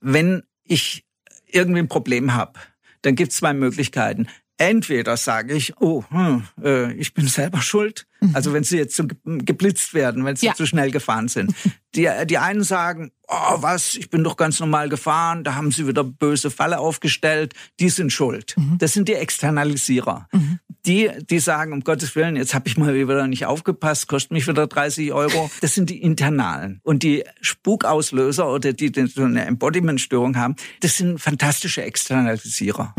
wenn 0.00 0.44
ich 0.64 1.04
irgendwie 1.46 1.80
ein 1.80 1.88
Problem 1.88 2.34
habe, 2.34 2.58
dann 3.02 3.16
gibt 3.16 3.32
es 3.32 3.38
zwei 3.38 3.52
Möglichkeiten. 3.52 4.28
Entweder 4.56 5.16
sage 5.16 5.54
ich, 5.54 5.72
oh, 5.80 6.04
hm, 6.10 6.44
äh, 6.62 6.92
ich 6.94 7.12
bin 7.12 7.26
selber 7.26 7.60
schuld. 7.60 8.06
Also 8.32 8.54
wenn 8.54 8.64
sie 8.64 8.78
jetzt 8.78 8.96
so 8.96 9.06
ge- 9.06 9.18
geblitzt 9.24 9.92
werden, 9.92 10.24
wenn 10.24 10.36
sie 10.36 10.46
Ja. 10.46 10.54
zu 10.54 10.64
schnell 10.64 10.90
gefahren 10.90 11.28
sind. 11.28 11.54
Die, 11.94 12.08
die 12.26 12.38
einen 12.38 12.64
sagen, 12.64 13.12
oh 13.28 13.58
was, 13.62 13.94
ich 13.94 14.10
bin 14.10 14.24
doch 14.24 14.36
ganz 14.36 14.58
normal 14.58 14.88
gefahren, 14.88 15.44
da 15.44 15.54
haben 15.54 15.70
sie 15.70 15.86
wieder 15.86 16.02
böse 16.02 16.50
Falle 16.50 16.80
aufgestellt, 16.80 17.54
die 17.78 17.88
sind 17.88 18.12
schuld. 18.12 18.56
Das 18.78 18.92
sind 18.94 19.06
die 19.08 19.14
Externalisierer. 19.14 20.28
Die, 20.86 21.08
die 21.30 21.38
sagen, 21.38 21.72
um 21.72 21.84
Gottes 21.84 22.16
Willen, 22.16 22.34
jetzt 22.34 22.52
habe 22.52 22.66
ich 22.66 22.76
mal 22.76 22.92
wieder 22.94 23.28
nicht 23.28 23.46
aufgepasst, 23.46 24.08
kostet 24.08 24.32
mich 24.32 24.48
wieder 24.48 24.66
30 24.66 25.12
Euro. 25.12 25.48
Das 25.60 25.74
sind 25.74 25.88
die 25.88 26.02
Internalen. 26.02 26.80
Und 26.82 27.04
die 27.04 27.22
Spukauslöser 27.40 28.50
oder 28.52 28.72
die, 28.72 28.90
die 28.90 29.06
so 29.06 29.22
eine 29.22 29.44
Embodiment-Störung 29.46 30.36
haben, 30.36 30.56
das 30.80 30.96
sind 30.96 31.20
fantastische 31.20 31.82
Externalisierer. 31.82 32.92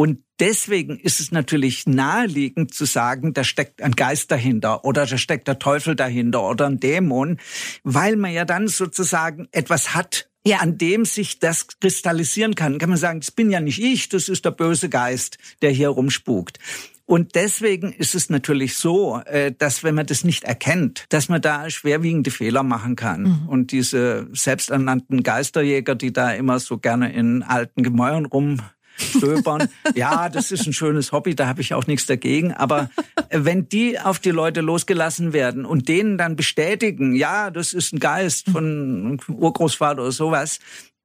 Und 0.00 0.20
deswegen 0.38 0.98
ist 0.98 1.20
es 1.20 1.30
natürlich 1.30 1.86
naheliegend 1.86 2.72
zu 2.72 2.86
sagen, 2.86 3.34
da 3.34 3.44
steckt 3.44 3.82
ein 3.82 3.92
Geist 3.92 4.30
dahinter 4.30 4.82
oder 4.86 5.04
da 5.04 5.18
steckt 5.18 5.46
der 5.46 5.58
Teufel 5.58 5.94
dahinter 5.94 6.42
oder 6.48 6.68
ein 6.68 6.80
Dämon, 6.80 7.38
weil 7.84 8.16
man 8.16 8.32
ja 8.32 8.46
dann 8.46 8.66
sozusagen 8.66 9.46
etwas 9.52 9.94
hat, 9.94 10.30
Ja. 10.42 10.60
an 10.60 10.78
dem 10.78 11.04
sich 11.04 11.38
das 11.38 11.66
kristallisieren 11.82 12.54
kann. 12.54 12.78
Kann 12.78 12.88
man 12.88 12.96
sagen, 12.96 13.20
das 13.20 13.30
bin 13.30 13.50
ja 13.50 13.60
nicht 13.60 13.78
ich, 13.78 14.08
das 14.08 14.30
ist 14.30 14.46
der 14.46 14.52
böse 14.52 14.88
Geist, 14.88 15.36
der 15.60 15.70
hier 15.70 15.90
rumspukt. 15.90 16.58
Und 17.04 17.34
deswegen 17.34 17.92
ist 17.92 18.14
es 18.14 18.30
natürlich 18.30 18.76
so, 18.76 19.20
äh, 19.26 19.52
dass 19.52 19.84
wenn 19.84 19.96
man 19.96 20.06
das 20.06 20.24
nicht 20.24 20.44
erkennt, 20.44 21.04
dass 21.10 21.28
man 21.28 21.42
da 21.42 21.68
schwerwiegende 21.68 22.30
Fehler 22.30 22.62
machen 22.62 22.96
kann. 22.96 23.24
Und 23.48 23.70
diese 23.70 24.28
selbsternannten 24.32 25.22
Geisterjäger, 25.22 25.94
die 25.94 26.14
da 26.14 26.32
immer 26.32 26.58
so 26.58 26.78
gerne 26.78 27.12
in 27.12 27.42
alten 27.42 27.82
Gemäuern 27.82 28.24
rumstöbern, 29.00 29.68
ja, 29.94 30.28
das 30.28 30.52
ist 30.52 30.66
ein 30.66 30.72
schönes 30.72 31.12
Hobby, 31.12 31.34
da 31.34 31.46
habe 31.46 31.60
ich 31.60 31.74
auch 31.74 31.86
nichts 31.86 32.06
dagegen. 32.06 32.52
Aber 32.52 32.90
wenn 33.30 33.68
die 33.68 33.98
auf 33.98 34.18
die 34.18 34.30
Leute 34.30 34.60
losgelassen 34.60 35.32
werden 35.32 35.64
und 35.64 35.88
denen 35.88 36.18
dann 36.18 36.36
bestätigen, 36.36 37.14
ja, 37.14 37.50
das 37.50 37.72
ist 37.72 37.92
ein 37.92 37.98
Geist 37.98 38.50
von 38.50 39.20
Urgroßvater 39.28 40.02
oder 40.02 40.12
sowas, 40.12 40.58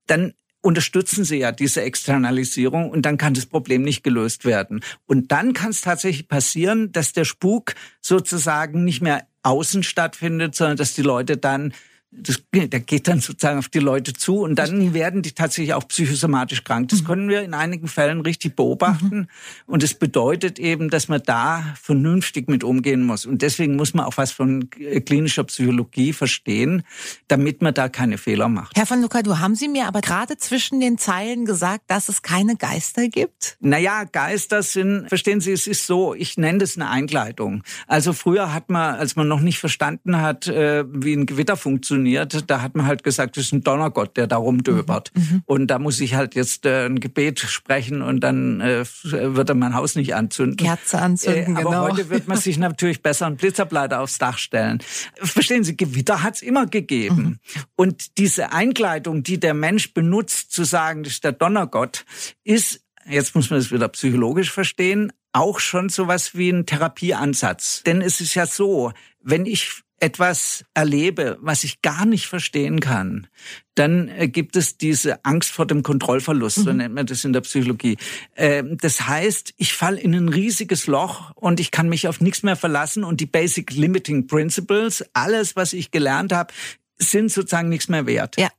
dann 0.07 0.33
unterstützen 0.61 1.23
sie 1.25 1.37
ja 1.37 1.51
diese 1.51 1.83
Externalisierung 1.83 2.89
und 2.89 3.03
dann 3.03 3.17
kann 3.17 3.35
das 3.35 3.45
Problem 3.45 3.83
nicht 3.83 4.03
gelöst 4.03 4.45
werden. 4.45 4.81
Und 5.05 5.31
dann 5.31 5.53
kann 5.53 5.69
es 5.69 5.81
tatsächlich 5.81 6.27
passieren, 6.27 6.91
dass 6.91 7.13
der 7.13 7.25
Spuk 7.25 7.75
sozusagen 8.01 8.83
nicht 8.83 9.01
mehr 9.01 9.27
außen 9.43 9.83
stattfindet, 9.83 10.55
sondern 10.55 10.77
dass 10.77 10.95
die 10.95 11.03
Leute 11.03 11.37
dann 11.37 11.71
das, 12.17 12.41
der 12.53 12.79
geht 12.79 13.07
dann 13.07 13.19
sozusagen 13.19 13.59
auf 13.59 13.67
die 13.67 13.79
Leute 13.79 14.13
zu 14.13 14.41
und 14.41 14.55
dann 14.55 14.93
werden 14.93 15.21
die 15.21 15.33
tatsächlich 15.33 15.73
auch 15.73 15.87
psychosomatisch 15.87 16.63
krank. 16.63 16.89
Das 16.89 17.03
können 17.03 17.27
wir 17.29 17.41
in 17.41 17.53
einigen 17.53 17.87
Fällen 17.87 18.21
richtig 18.21 18.55
beobachten. 18.55 19.27
Und 19.65 19.83
es 19.83 19.93
bedeutet 19.93 20.59
eben, 20.59 20.89
dass 20.89 21.07
man 21.07 21.21
da 21.25 21.75
vernünftig 21.81 22.47
mit 22.47 22.63
umgehen 22.63 23.03
muss. 23.03 23.25
Und 23.25 23.41
deswegen 23.41 23.75
muss 23.75 23.93
man 23.93 24.05
auch 24.05 24.17
was 24.17 24.31
von 24.31 24.69
äh, 24.79 25.01
klinischer 25.01 25.43
Psychologie 25.43 26.13
verstehen, 26.13 26.83
damit 27.27 27.61
man 27.61 27.73
da 27.73 27.89
keine 27.89 28.17
Fehler 28.17 28.47
macht. 28.47 28.77
Herr 28.77 28.85
von 28.85 29.01
Lucadu, 29.01 29.39
haben 29.39 29.55
Sie 29.55 29.67
mir 29.67 29.87
aber 29.87 30.01
gerade 30.01 30.37
zwischen 30.37 30.79
den 30.79 30.97
Zeilen 30.97 31.45
gesagt, 31.45 31.83
dass 31.87 32.09
es 32.09 32.21
keine 32.21 32.55
Geister 32.55 33.07
gibt? 33.07 33.57
Naja, 33.59 34.05
Geister 34.05 34.63
sind, 34.63 35.09
verstehen 35.09 35.41
Sie, 35.41 35.51
es 35.51 35.67
ist 35.67 35.85
so, 35.85 36.13
ich 36.13 36.37
nenne 36.37 36.59
das 36.59 36.77
eine 36.77 36.89
Einkleidung. 36.89 37.63
Also 37.87 38.13
früher 38.13 38.53
hat 38.53 38.69
man, 38.69 38.95
als 38.95 39.15
man 39.15 39.27
noch 39.27 39.41
nicht 39.41 39.59
verstanden 39.59 40.21
hat, 40.21 40.47
äh, 40.47 40.85
wie 40.87 41.13
ein 41.13 41.25
Gewitter 41.25 41.57
funktioniert, 41.57 42.04
da 42.05 42.61
hat 42.61 42.75
man 42.75 42.85
halt 42.85 43.03
gesagt, 43.03 43.37
das 43.37 43.45
ist 43.45 43.53
ein 43.53 43.61
Donnergott, 43.61 44.17
der 44.17 44.27
da 44.27 44.37
rumdöbert. 44.37 45.11
Und 45.45 45.67
da 45.67 45.79
muss 45.79 45.99
ich 45.99 46.15
halt 46.15 46.35
jetzt 46.35 46.65
äh, 46.65 46.85
ein 46.85 46.99
Gebet 46.99 47.39
sprechen 47.39 48.01
und 48.01 48.21
dann 48.21 48.61
äh, 48.61 48.85
wird 49.03 49.49
er 49.49 49.55
mein 49.55 49.73
Haus 49.73 49.95
nicht 49.95 50.15
anzünden. 50.15 50.57
Kerze 50.57 51.01
anzünden, 51.01 51.55
Äh, 51.55 51.59
aber 51.59 51.69
genau. 51.69 51.83
heute 51.83 52.09
wird 52.09 52.27
man 52.27 52.37
sich 52.37 52.57
natürlich 52.57 53.01
besser 53.01 53.25
einen 53.25 53.37
Blitzableiter 53.37 54.01
aufs 54.01 54.17
Dach 54.17 54.37
stellen. 54.37 54.79
Verstehen 55.15 55.63
Sie, 55.63 55.75
Gewitter 55.75 56.23
hat's 56.23 56.41
immer 56.41 56.65
gegeben. 56.65 57.23
Mhm. 57.23 57.39
Und 57.75 58.17
diese 58.17 58.51
Einkleidung, 58.51 59.23
die 59.23 59.39
der 59.39 59.53
Mensch 59.53 59.93
benutzt, 59.93 60.51
zu 60.51 60.63
sagen, 60.63 61.03
das 61.03 61.13
ist 61.13 61.23
der 61.23 61.31
Donnergott, 61.31 62.05
ist, 62.43 62.81
jetzt 63.09 63.35
muss 63.35 63.49
man 63.49 63.59
das 63.59 63.71
wieder 63.71 63.87
psychologisch 63.89 64.51
verstehen, 64.51 65.11
auch 65.31 65.59
schon 65.59 65.89
sowas 65.89 66.35
wie 66.35 66.49
ein 66.49 66.65
Therapieansatz. 66.65 67.83
Denn 67.85 68.01
es 68.01 68.21
ist 68.21 68.35
ja 68.35 68.45
so, 68.45 68.93
wenn 69.21 69.45
ich 69.45 69.81
etwas 69.99 70.65
erlebe, 70.73 71.37
was 71.41 71.63
ich 71.63 71.81
gar 71.81 72.05
nicht 72.05 72.27
verstehen 72.27 72.79
kann, 72.79 73.27
dann 73.75 74.09
äh, 74.09 74.27
gibt 74.27 74.55
es 74.55 74.77
diese 74.77 75.23
Angst 75.23 75.51
vor 75.51 75.65
dem 75.65 75.83
Kontrollverlust, 75.83 76.57
so 76.57 76.71
mhm. 76.71 76.77
nennt 76.77 76.95
man 76.95 77.05
das 77.05 77.23
in 77.23 77.33
der 77.33 77.41
Psychologie. 77.41 77.97
Ähm, 78.35 78.77
das 78.77 79.07
heißt, 79.07 79.53
ich 79.57 79.73
falle 79.73 79.99
in 79.99 80.13
ein 80.13 80.29
riesiges 80.29 80.87
Loch 80.87 81.31
und 81.35 81.59
ich 81.59 81.71
kann 81.71 81.87
mich 81.87 82.07
auf 82.07 82.19
nichts 82.19 82.43
mehr 82.43 82.55
verlassen 82.55 83.03
und 83.03 83.21
die 83.21 83.25
Basic 83.25 83.71
Limiting 83.71 84.27
Principles, 84.27 85.03
alles, 85.13 85.55
was 85.55 85.73
ich 85.73 85.91
gelernt 85.91 86.33
habe, 86.33 86.53
sind 86.97 87.31
sozusagen 87.31 87.69
nichts 87.69 87.87
mehr 87.87 88.05
wert. 88.05 88.35
Ja. 88.37 88.49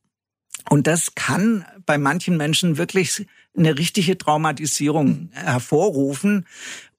Und 0.68 0.86
das 0.86 1.14
kann 1.14 1.64
bei 1.84 1.98
manchen 1.98 2.36
Menschen 2.36 2.76
wirklich 2.76 3.26
eine 3.56 3.78
richtige 3.78 4.18
Traumatisierung 4.18 5.08
mhm. 5.08 5.30
hervorrufen. 5.32 6.46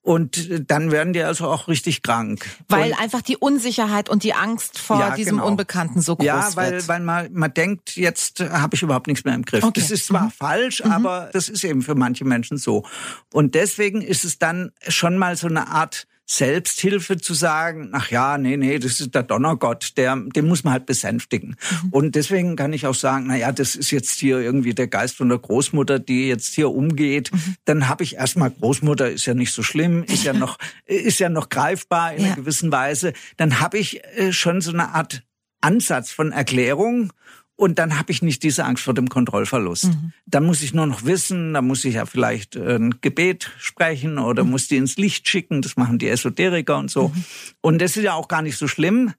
Und 0.08 0.70
dann 0.70 0.90
werden 0.90 1.12
die 1.12 1.20
also 1.22 1.46
auch 1.48 1.68
richtig 1.68 2.02
krank. 2.02 2.46
Weil 2.66 2.92
und 2.92 2.98
einfach 2.98 3.20
die 3.20 3.36
Unsicherheit 3.36 4.08
und 4.08 4.22
die 4.22 4.32
Angst 4.32 4.78
vor 4.78 4.98
Ja, 4.98 5.14
diesem 5.14 5.36
genau. 5.36 5.46
Unbekannten 5.46 6.00
so 6.00 6.16
groß 6.16 6.24
ja, 6.24 6.50
weil, 6.54 6.72
wird. 6.72 6.88
weil 6.88 7.00
man, 7.00 7.30
man 7.34 7.52
denkt, 7.52 7.94
jetzt 7.94 8.40
habe 8.40 8.74
ich 8.74 8.80
überhaupt 8.80 9.06
nichts 9.06 9.26
mehr 9.26 9.34
im 9.34 9.44
Griff. 9.44 9.62
Okay. 9.62 9.78
Das 9.78 9.90
ist 9.90 10.06
zwar 10.06 10.24
Mhm. 10.24 10.30
falsch, 10.30 10.82
aber 10.82 11.28
das 11.34 11.50
ist 11.50 11.62
eben 11.62 11.82
für 11.82 11.94
manche 11.94 12.24
Menschen 12.24 12.56
so. 12.56 12.86
Und 13.34 13.54
deswegen 13.54 14.00
ist 14.00 14.24
es 14.24 14.38
dann 14.38 14.72
schon 14.88 15.18
mal 15.18 15.36
so 15.36 15.46
eine 15.46 15.68
Art 15.68 16.06
Selbsthilfe 16.30 17.16
zu 17.16 17.32
sagen, 17.32 17.88
ach 17.92 18.10
ja, 18.10 18.36
nee, 18.36 18.58
nee, 18.58 18.78
das 18.78 19.00
ist 19.00 19.14
der 19.14 19.22
Donnergott, 19.22 19.96
der, 19.96 20.14
den 20.14 20.46
muss 20.46 20.62
man 20.62 20.74
halt 20.74 20.84
besänftigen. 20.84 21.56
Mhm. 21.84 21.88
Und 21.90 22.14
deswegen 22.16 22.54
kann 22.54 22.74
ich 22.74 22.86
auch 22.86 22.94
sagen, 22.94 23.24
na 23.28 23.36
ja, 23.36 23.50
das 23.50 23.74
ist 23.74 23.90
jetzt 23.90 24.20
hier 24.20 24.38
irgendwie 24.38 24.74
der 24.74 24.88
Geist 24.88 25.16
von 25.16 25.30
der 25.30 25.38
Großmutter, 25.38 25.98
die 25.98 26.28
jetzt 26.28 26.54
hier 26.54 26.70
umgeht. 26.70 27.32
Mhm. 27.32 27.56
Dann 27.64 27.88
habe 27.88 28.04
ich 28.04 28.16
erstmal 28.16 28.50
Großmutter 28.50 29.10
ist 29.10 29.24
ja 29.24 29.32
nicht 29.32 29.52
so 29.52 29.62
schlimm, 29.62 30.04
ist 30.04 30.24
ja 30.24 30.32
noch 30.34 30.58
ist 30.84 31.18
ja 31.18 31.30
noch 31.30 31.48
greifbar 31.48 32.12
in 32.12 32.20
Ja. 32.20 32.26
einer 32.28 32.36
gewissen 32.36 32.70
Weise. 32.70 33.14
Dann 33.38 33.60
habe 33.60 33.78
ich 33.78 34.04
äh, 34.16 34.32
schon 34.32 34.60
so 34.60 34.70
eine 34.70 34.94
Art 34.94 35.22
Ansatz 35.62 36.12
von 36.12 36.30
Erklärung 36.30 37.12
und 37.58 37.80
dann 37.80 37.98
habe 37.98 38.12
ich 38.12 38.22
nicht 38.22 38.44
diese 38.44 38.64
Angst 38.64 38.84
vor 38.84 38.94
dem 38.94 39.08
Kontrollverlust. 39.08 39.86
Mhm. 39.86 40.12
Dann 40.26 40.46
muss 40.46 40.62
ich 40.62 40.74
nur 40.74 40.86
noch 40.86 41.04
wissen, 41.04 41.54
dann 41.54 41.66
muss 41.66 41.84
ich 41.84 41.94
ja 41.94 42.06
vielleicht 42.06 42.54
äh, 42.54 42.76
ein 42.76 43.00
Gebet 43.00 43.50
sprechen 43.58 44.18
oder 44.18 44.44
Mhm. 44.44 44.50
muss 44.50 44.68
die 44.68 44.76
ins 44.76 44.96
Licht 44.96 45.28
schicken, 45.28 45.60
das 45.60 45.76
machen 45.76 45.98
die 45.98 46.08
Esoteriker 46.08 46.78
und 46.78 46.88
so. 46.88 47.12
Und 47.60 47.82
das 47.82 47.96
ist 47.96 48.04
ja 48.04 48.14
auch 48.14 48.28
gar 48.28 48.42
nicht 48.42 48.56
so 48.56 48.68
schlimm, 48.68 49.12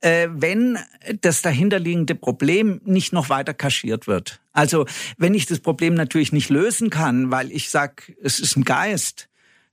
äh, 0.00 0.28
wenn 0.32 0.78
das 1.20 1.42
dahinterliegende 1.42 2.14
Problem 2.14 2.80
nicht 2.86 3.12
noch 3.12 3.28
weiter 3.28 3.52
kaschiert 3.52 4.06
wird. 4.06 4.40
Also 4.52 4.86
wenn 5.18 5.34
ich 5.34 5.44
das 5.44 5.60
Problem 5.60 5.92
natürlich 5.92 6.32
nicht 6.32 6.48
lösen 6.48 6.88
kann, 6.88 7.30
weil 7.30 7.52
ich 7.52 7.68
sag, 7.68 8.10
es 8.22 8.40
ist 8.40 8.56
ein 8.56 8.64
Geist, 8.64 9.28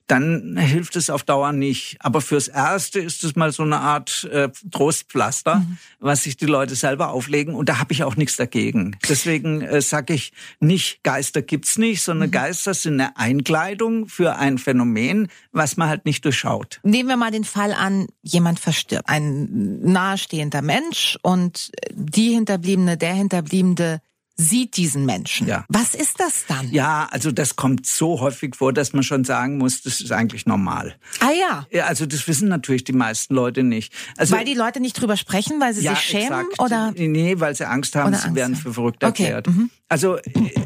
dann 0.09 0.57
hilft 0.57 0.95
es 0.95 1.09
auf 1.09 1.23
Dauer 1.23 1.51
nicht. 1.53 1.97
Aber 1.99 2.19
fürs 2.21 2.47
Erste 2.47 2.99
ist 2.99 3.23
es 3.23 3.35
mal 3.35 3.51
so 3.51 3.63
eine 3.63 3.79
Art 3.79 4.27
äh, 4.31 4.49
Trostpflaster, 4.71 5.55
Mhm. 5.57 5.77
was 5.99 6.23
sich 6.23 6.35
die 6.35 6.45
Leute 6.45 6.75
selber 6.75 7.09
auflegen. 7.11 7.53
Und 7.55 7.69
da 7.69 7.79
habe 7.79 7.93
ich 7.93 8.03
auch 8.03 8.15
nichts 8.15 8.35
dagegen. 8.37 8.97
Deswegen 9.07 9.61
äh, 9.61 9.81
sage 9.81 10.13
ich 10.15 10.33
nicht, 10.59 11.03
Geister 11.03 11.41
gibt's 11.41 11.77
nicht, 11.77 12.01
sondern 12.01 12.29
Mhm. 12.29 12.33
Geister 12.33 12.73
sind 12.73 12.93
eine 12.99 13.15
Einkleidung 13.17 14.07
für 14.07 14.35
ein 14.35 14.57
Phänomen, 14.57 15.27
was 15.51 15.77
man 15.77 15.87
halt 15.89 16.05
nicht 16.05 16.25
durchschaut. 16.25 16.79
Nehmen 16.83 17.09
wir 17.09 17.17
mal 17.17 17.31
den 17.31 17.43
Fall 17.43 17.73
an, 17.73 18.07
jemand 18.23 18.59
verstirbt, 18.59 19.07
ein 19.07 19.79
nahestehender 19.81 20.61
Mensch 20.61 21.17
und 21.21 21.71
die 21.93 22.33
Hinterbliebene, 22.33 22.97
der 22.97 23.13
Hinterbliebene 23.13 24.01
sieht 24.41 24.77
diesen 24.77 25.05
Menschen. 25.05 25.47
Ja. 25.47 25.65
Was 25.67 25.93
ist 25.93 26.19
das 26.19 26.45
dann? 26.47 26.71
Ja, 26.71 27.07
also 27.11 27.31
das 27.31 27.57
kommt 27.57 27.85
so 27.85 28.21
häufig 28.21 28.55
vor, 28.55 28.71
dass 28.71 28.93
man 28.93 29.03
schon 29.03 29.25
sagen 29.25 29.57
muss, 29.57 29.81
das 29.81 29.99
ist 29.99 30.11
eigentlich 30.13 30.45
normal. 30.45 30.95
Ah 31.19 31.31
ja, 31.37 31.67
Ja, 31.71 31.85
also 31.87 32.05
das 32.05 32.25
wissen 32.27 32.47
natürlich 32.47 32.85
die 32.85 32.93
meisten 32.93 33.35
Leute 33.35 33.63
nicht. 33.63 33.93
Also 34.17 34.35
weil 34.35 34.45
die 34.45 34.53
Leute 34.53 34.79
nicht 34.79 34.93
drüber 34.93 35.17
sprechen, 35.17 35.59
weil 35.59 35.73
sie 35.73 35.83
ja, 35.83 35.93
sich 35.95 36.03
schämen 36.05 36.45
exakt. 36.51 36.59
oder 36.59 36.93
Nee, 36.95 37.35
weil 37.39 37.53
sie 37.55 37.67
Angst 37.67 37.95
haben, 37.97 38.07
Oder 38.09 38.17
sie 38.17 38.23
Angst 38.27 38.35
werden 38.35 38.55
für 38.55 38.73
verrückt 38.73 39.03
Okay, 39.03 39.23
erklärt. 39.23 39.47
mhm. 39.47 39.69
Also 39.91 40.17
äh, 40.17 40.21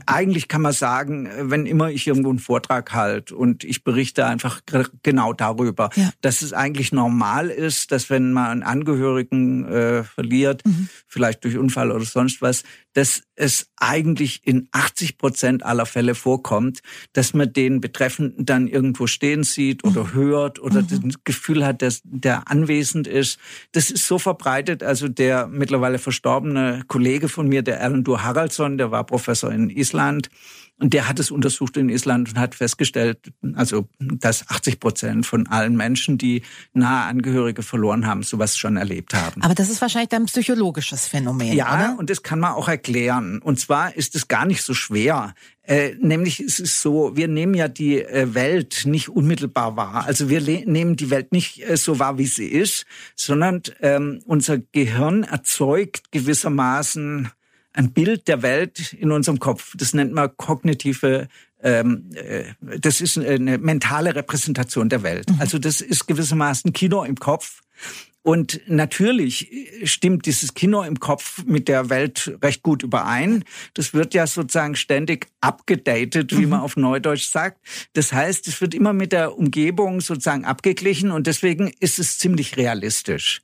eigentlich 0.05 0.49
kann 0.49 0.61
man 0.61 0.73
sagen, 0.73 1.29
wenn 1.39 1.65
immer 1.65 1.89
ich 1.89 2.05
irgendwo 2.07 2.29
einen 2.29 2.39
Vortrag 2.39 2.93
halte 2.93 3.35
und 3.35 3.63
ich 3.63 3.83
berichte 3.85 4.25
einfach 4.25 4.59
genau 5.01 5.31
darüber, 5.33 5.89
Ja. 5.95 6.09
dass 6.21 6.41
es 6.41 6.51
eigentlich 6.53 6.91
normal 6.91 7.49
ist, 7.49 7.91
dass 7.93 8.09
wenn 8.09 8.33
man 8.33 8.51
einen 8.51 8.63
Angehörigen 8.63 9.65
äh, 9.65 10.03
verliert, 10.03 10.61
Mhm. 10.65 10.89
vielleicht 11.07 11.43
durch 11.45 11.57
Unfall 11.57 11.91
oder 11.91 12.05
sonst 12.05 12.41
was, 12.41 12.63
dass 12.93 13.23
es 13.35 13.62
eigentlich 13.77 14.41
in 14.45 14.67
80 14.71 15.17
Prozent 15.17 15.63
aller 15.63 15.85
Fälle 15.85 16.15
vorkommt, 16.15 16.81
dass 17.13 17.33
man 17.33 17.51
den 17.51 17.81
Betreffenden 17.81 18.45
dann 18.45 18.67
irgendwo 18.67 19.07
stehen 19.07 19.43
sieht 19.43 19.83
oder 19.83 20.03
Mhm. 20.05 20.13
hört 20.13 20.59
oder 20.59 20.81
das 20.81 20.99
Gefühl 21.23 21.65
hat, 21.65 21.81
dass 21.81 22.01
der 22.03 22.49
anwesend 22.49 23.07
ist. 23.07 23.39
Das 23.71 23.91
ist 23.91 24.05
so 24.07 24.19
verbreitet. 24.19 24.83
Also 24.83 25.07
der 25.07 25.47
mittlerweile 25.47 25.99
verstorbene 25.99 26.83
Kollege 26.87 27.29
von 27.29 27.47
mir, 27.47 27.61
der 27.61 27.81
Alan 27.81 28.03
Haraldsson, 28.07 28.77
der 28.77 28.91
war 28.91 29.05
Professor 29.05 29.51
in 29.51 29.69
Island. 29.69 30.29
Und 30.79 30.93
der 30.93 31.07
hat 31.07 31.19
es 31.19 31.29
untersucht 31.31 31.77
in 31.77 31.87
Island 31.87 32.29
und 32.29 32.39
hat 32.39 32.55
festgestellt, 32.55 33.31
also 33.53 33.87
dass 33.99 34.49
80 34.49 34.79
Prozent 34.79 35.25
von 35.25 35.47
allen 35.47 35.77
Menschen, 35.77 36.17
die 36.17 36.41
nahe 36.73 37.05
Angehörige 37.05 37.61
verloren 37.61 38.07
haben, 38.07 38.23
sowas 38.23 38.57
schon 38.57 38.75
erlebt 38.75 39.13
haben. 39.13 39.41
Aber 39.43 39.53
das 39.53 39.69
ist 39.69 39.81
wahrscheinlich 39.81 40.09
dann 40.09 40.23
ein 40.23 40.25
psychologisches 40.25 41.07
Phänomen, 41.07 41.53
Ja, 41.53 41.73
oder? 41.73 41.99
und 41.99 42.09
das 42.09 42.23
kann 42.23 42.39
man 42.39 42.53
auch 42.53 42.67
erklären. 42.67 43.39
Und 43.39 43.59
zwar 43.59 43.95
ist 43.95 44.15
es 44.15 44.27
gar 44.27 44.45
nicht 44.45 44.63
so 44.63 44.73
schwer. 44.73 45.35
Äh, 45.65 45.93
nämlich 46.01 46.41
ist 46.41 46.59
es 46.59 46.81
so, 46.81 47.15
wir 47.15 47.27
nehmen 47.29 47.53
ja 47.53 47.67
die 47.69 48.01
äh, 48.01 48.33
Welt 48.33 48.81
nicht 48.85 49.07
unmittelbar 49.09 49.77
wahr. 49.77 50.03
Also 50.05 50.27
wir 50.27 50.41
nehmen 50.41 50.97
die 50.97 51.09
Welt 51.09 51.31
nicht 51.31 51.61
äh, 51.65 51.77
so 51.77 51.99
wahr, 51.99 52.17
wie 52.17 52.25
sie 52.25 52.47
ist, 52.47 52.85
sondern 53.15 53.61
ähm, 53.79 54.21
unser 54.25 54.57
Gehirn 54.57 55.23
erzeugt 55.23 56.11
gewissermaßen 56.11 57.29
ein 57.73 57.91
Bild 57.91 58.27
der 58.27 58.41
Welt 58.41 58.93
in 58.93 59.11
unserem 59.11 59.39
Kopf. 59.39 59.75
Das 59.77 59.93
nennt 59.93 60.13
man 60.13 60.35
kognitive 60.37 61.27
ähm, 61.63 62.09
äh, 62.13 62.43
das 62.59 62.99
ist 62.99 63.17
eine 63.17 63.57
mentale 63.57 64.15
Repräsentation 64.15 64.89
der 64.89 65.01
Welt. 65.01 65.27
Also 65.39 65.57
das 65.59 65.81
ist 65.81 66.07
gewissermaßen 66.07 66.73
Kino 66.73 67.03
im 67.03 67.15
Kopf. 67.15 67.61
Und 68.23 68.61
natürlich 68.67 69.49
stimmt 69.83 70.25
dieses 70.25 70.53
Kino 70.53 70.81
im 70.83 71.01
Kopf 71.01 71.43
mit 71.45 71.67
der 71.67 71.89
Welt 71.89 72.37
recht 72.41 72.63
gut 72.63 72.81
überein. 72.81 73.43
Das 73.73 73.93
wird 73.93 74.13
ja 74.13 74.25
sozusagen 74.27 74.77
ständig 74.77 75.27
abgedatet, 75.41 76.37
wie 76.37 76.45
man 76.45 76.61
auf 76.61 76.77
Neudeutsch 76.77 77.29
sagt. 77.29 77.59
Das 77.91 78.13
heißt, 78.13 78.47
es 78.47 78.61
wird 78.61 78.73
immer 78.73 78.93
mit 78.93 79.11
der 79.11 79.37
Umgebung 79.37 79.99
sozusagen 79.99 80.45
abgeglichen 80.45 81.11
und 81.11 81.27
deswegen 81.27 81.69
ist 81.81 81.99
es 81.99 82.17
ziemlich 82.17 82.55
realistisch. 82.55 83.41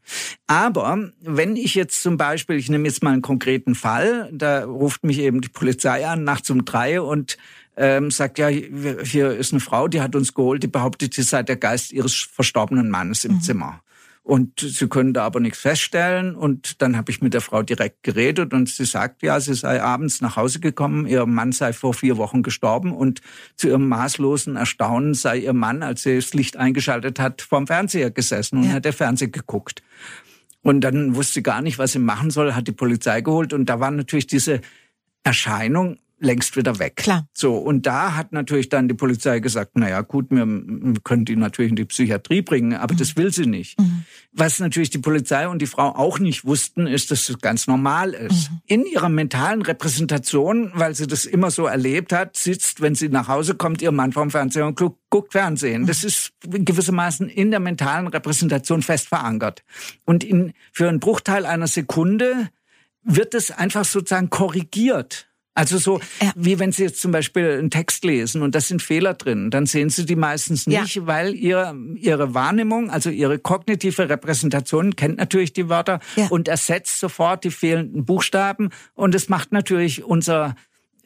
Aber 0.48 1.12
wenn 1.20 1.58
ich 1.58 1.76
jetzt 1.76 2.02
zum 2.02 2.16
Beispiel, 2.16 2.56
ich 2.56 2.70
nehme 2.70 2.88
jetzt 2.88 3.04
mal 3.04 3.12
einen 3.12 3.22
konkreten 3.22 3.76
Fall, 3.76 4.30
da 4.32 4.64
ruft 4.64 5.04
mich 5.04 5.20
eben 5.20 5.42
die 5.42 5.50
Polizei 5.50 6.08
an, 6.08 6.24
nachts 6.24 6.50
um 6.52 6.64
drei 6.64 7.02
und 7.02 7.38
ähm, 7.76 8.12
sagt, 8.12 8.40
ja, 8.40 8.48
hier 8.48 9.32
ist 9.32 9.52
eine 9.52 9.60
Frau, 9.60 9.90
die 9.90 10.00
hat 10.00 10.16
uns 10.16 10.34
geholt, 10.34 10.64
die 10.64 10.68
behauptet, 10.68 11.14
sie 11.14 11.24
sei 11.24 11.44
der 11.44 11.58
Geist 11.58 11.92
ihres 11.92 12.14
verstorbenen 12.14 12.90
Mannes 12.90 13.26
im 13.26 13.42
Zimmer. 13.42 13.82
Und 14.24 14.60
sie 14.60 14.88
können 14.88 15.14
da 15.14 15.26
aber 15.26 15.40
nichts 15.40 15.60
feststellen. 15.60 16.36
Und 16.36 16.82
dann 16.82 16.96
habe 16.98 17.10
ich 17.12 17.22
mit 17.22 17.34
der 17.34 17.42
Frau 17.42 17.64
direkt 17.64 18.04
geredet 18.04 18.54
und 18.54 18.70
sie 18.70 18.86
sagt, 18.86 19.24
ja, 19.24 19.40
sie 19.40 19.56
sei 19.56 19.82
abends 19.82 20.22
nach 20.22 20.36
Hause 20.36 20.60
gekommen, 20.60 21.08
ihr 21.08 21.26
Mann 21.26 21.52
sei 21.52 21.74
vor 21.74 21.94
vier 21.96 22.18
Wochen 22.18 22.44
gestorben 22.44 22.92
und 22.94 23.22
zu 23.56 23.70
ihrem 23.70 23.88
maßlosen 23.88 24.56
Erstaunen 24.56 25.16
sei 25.16 25.38
ihr 25.40 25.54
Mann, 25.54 25.82
als 25.82 26.04
sie 26.04 26.16
das 26.18 26.34
Licht 26.34 26.58
eingeschaltet 26.58 27.20
hat, 27.20 27.42
vorm 27.42 27.66
Fernseher 27.66 28.12
gesessen 28.12 28.58
und 28.60 28.66
Ja. 28.66 28.74
hat 28.74 28.86
der 28.86 28.94
Fernseher 28.94 29.30
geguckt. 29.30 29.82
Und 30.62 30.82
dann 30.82 31.16
wusste 31.16 31.36
sie 31.36 31.44
gar 31.44 31.62
nicht, 31.62 31.80
was 31.80 31.94
sie 31.94 32.00
machen 32.00 32.30
soll, 32.30 32.54
hat 32.54 32.68
die 32.68 32.74
Polizei 32.74 33.22
geholt 33.22 33.54
und 33.54 33.66
da 33.68 33.80
war 33.80 33.90
natürlich 33.90 34.28
diese 34.28 34.62
Erscheinung 35.24 35.98
längst 36.20 36.56
wieder 36.56 36.80
weg. 36.80 36.98
Klar. 36.98 37.28
So, 37.34 37.56
und 37.56 37.86
da 37.86 38.16
hat 38.16 38.32
natürlich 38.32 38.70
dann 38.70 38.88
die 38.88 38.94
Polizei 38.94 39.40
gesagt, 39.40 39.72
na 39.76 39.90
ja, 39.90 40.02
gut, 40.02 40.28
wir 40.30 40.46
können 41.04 41.26
die 41.26 41.36
natürlich 41.36 41.70
in 41.70 41.76
die 41.76 41.86
Psychiatrie 41.86 42.42
bringen, 42.42 42.74
aber 42.74 42.96
das 42.96 43.16
will 43.16 43.34
sie 43.34 43.46
nicht. 43.46 43.78
Was 44.32 44.60
natürlich 44.60 44.90
die 44.90 45.00
Polizei 45.00 45.48
und 45.48 45.62
die 45.62 45.68
Frau 45.68 45.96
auch 45.96 46.20
nicht 46.20 46.46
wussten, 46.46 46.88
ist, 46.88 47.12
dass 47.12 47.28
das 47.28 47.40
ganz 47.40 47.68
normal 47.68 48.14
ist. 48.14 48.52
In 48.66 48.86
ihrer 48.86 49.10
mentalen 49.10 49.62
Repräsentation, 49.62 50.72
weil 50.76 50.94
sie 50.96 51.08
das 51.08 51.26
immer 51.26 51.52
so 51.52 51.66
erlebt 51.66 52.14
hat, 52.14 52.38
sitzt, 52.38 52.82
wenn 52.82 52.96
sie 52.96 53.10
nach 53.10 53.28
Hause 53.28 53.56
kommt, 53.56 53.82
ihr 53.82 53.92
Mann 53.92 54.12
vorm 54.12 54.30
Fernseher 54.30 54.68
und 54.68 54.78
guckt, 54.78 55.00
guckt 55.10 55.32
Fernsehen. 55.32 55.88
Das 55.88 56.04
ist 56.04 56.32
gewissermaßen 56.42 57.30
in 57.30 57.52
der 57.52 57.60
mentalen 57.60 58.08
Repräsentation 58.08 58.82
fest 58.82 59.08
verankert. 59.08 59.64
Und 60.06 60.24
in, 60.24 60.54
für 60.72 60.88
einen 60.88 61.00
Bruchteil 61.00 61.46
einer 61.46 61.68
Sekunde 61.68 62.50
wird 63.04 63.34
es 63.34 63.52
einfach 63.52 63.86
sozusagen 63.86 64.30
korrigiert. 64.30 65.29
Also 65.56 65.78
so, 65.78 66.00
Ja. 66.22 66.32
wie 66.36 66.58
wenn 66.60 66.72
Sie 66.72 66.84
jetzt 66.84 67.02
zum 67.02 67.12
Beispiel 67.12 67.58
einen 67.60 67.70
Text 67.70 68.06
lesen 68.06 68.42
und 68.44 68.56
da 68.56 68.62
sind 68.62 68.82
Fehler 68.82 69.14
drin, 69.14 69.50
dann 69.52 69.66
sehen 69.66 69.90
Sie 69.90 70.06
die 70.06 70.16
meistens 70.16 70.66
Ja. 70.66 70.82
nicht, 70.84 71.06
weil 71.06 71.34
ihr, 71.36 71.76
Ihre 71.96 72.34
Wahrnehmung, 72.34 72.90
also 72.90 73.10
Ihre 73.10 73.40
kognitive 73.40 74.08
Repräsentation 74.10 74.96
kennt 74.96 75.18
natürlich 75.18 75.52
die 75.52 75.68
Wörter 75.68 76.00
Ja. 76.16 76.28
und 76.28 76.48
ersetzt 76.48 77.00
sofort 77.00 77.44
die 77.44 77.52
fehlenden 77.52 78.06
Buchstaben 78.06 78.70
und 78.94 79.16
es 79.16 79.28
macht 79.28 79.52
natürlich 79.52 80.04
unser 80.04 80.56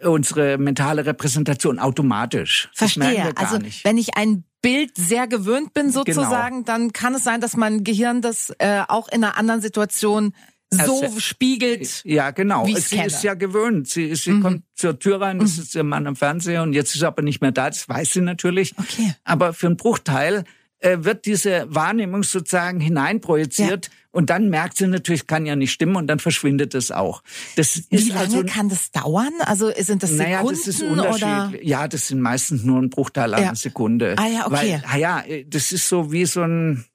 unsere 0.02 0.58
mentale 0.58 1.06
Repräsentation 1.06 1.80
automatisch. 1.80 2.70
Verstehe. 2.74 3.32
also 3.38 3.58
nicht. 3.58 3.86
wenn 3.86 3.98
ich 3.98 4.18
ein 4.18 4.44
Bild 4.62 4.98
sehr 4.98 5.28
gewöhnt 5.28 5.74
bin 5.74 5.92
sozusagen, 5.92 6.66
genau. 6.66 6.66
dann 6.66 6.92
kann 6.92 7.16
es 7.16 7.24
sein, 7.24 7.40
dass 7.40 7.56
mein 7.56 7.86
Gehirn 7.86 8.22
das 8.22 8.54
äh, 8.60 8.82
auch 8.88 9.08
in 9.08 9.24
einer 9.24 9.38
anderen 9.38 9.62
Situation 9.62 10.34
so 10.74 11.02
also, 11.02 11.20
spiegelt. 11.20 12.04
Ja, 12.06 12.32
genau. 12.32 12.66
Sie 12.66 12.96
kenne. 12.96 13.08
ist 13.08 13.24
ja 13.24 13.34
gewöhnt. 13.34 13.88
Sie, 13.88 14.14
sie 14.16 14.32
mhm. 14.32 14.42
kommt 14.42 14.64
zur 14.76 15.00
Tür 15.00 15.22
rein, 15.22 15.40
das 15.40 15.58
mhm. 15.58 15.64
ist 15.64 15.76
ihr 15.76 15.84
Mann 15.84 16.08
am 16.08 16.16
Fernseher 16.16 16.64
und 16.64 16.74
jetzt 16.74 16.96
ist 16.96 17.02
er 17.02 17.10
aber 17.10 17.22
nicht 17.22 17.42
mehr 17.42 17.52
da. 17.52 17.70
Das 17.70 17.88
weiß 17.88 18.14
sie 18.14 18.22
natürlich. 18.22 18.74
Okay. 18.78 19.14
Aber 19.24 19.54
für 19.54 19.68
einen 19.68 19.78
Bruchteil 19.78 20.44
äh, 20.84 21.04
wird 21.06 21.26
diese 21.26 21.66
Wahrnehmung 21.70 22.24
sozusagen 22.24 22.80
hineinprojiziert. 22.80 23.86
Ja. 23.86 23.92
Und 24.12 24.30
dann 24.30 24.50
merkt 24.50 24.78
sie 24.78 24.86
natürlich, 24.86 25.26
kann 25.26 25.46
ja 25.46 25.56
nicht 25.56 25.72
stimmen 25.72 25.96
und 25.96 26.08
dann 26.08 26.20
verschwindet 26.20 26.76
es 26.76 26.92
auch. 26.92 27.24
Das 27.56 27.78
ist 27.78 27.90
Wie 27.90 28.10
lange 28.10 28.20
also, 28.20 28.44
kann 28.44 28.70
das 28.70 28.92
dauern? 28.92 29.32
Also 29.40 29.72
sind 29.76 30.04
das 30.04 30.12
Sekunden 30.12 30.32
naja, 30.32 30.44
das 30.48 30.68
ist 30.68 30.84
unterschiedlich. 30.84 31.24
Oder? 31.24 31.52
Ja, 31.64 31.88
das 31.88 32.08
sind 32.10 32.22
meistens 32.22 32.64
nur 32.64 32.80
ein 32.80 32.90
Bruchteil 32.90 33.34
einer 33.34 33.46
ja. 33.46 33.56
Sekunde. 33.56 34.16
Ah 34.18 34.28
ja, 34.28 34.46
okay. 34.46 34.56
Weil, 34.56 34.84
ah 34.86 34.98
ja, 34.98 35.24
das 35.48 35.72
ist 35.72 35.88
so 35.88 36.12
wie 36.12 36.26
so 36.26 36.42
ein 36.42 36.86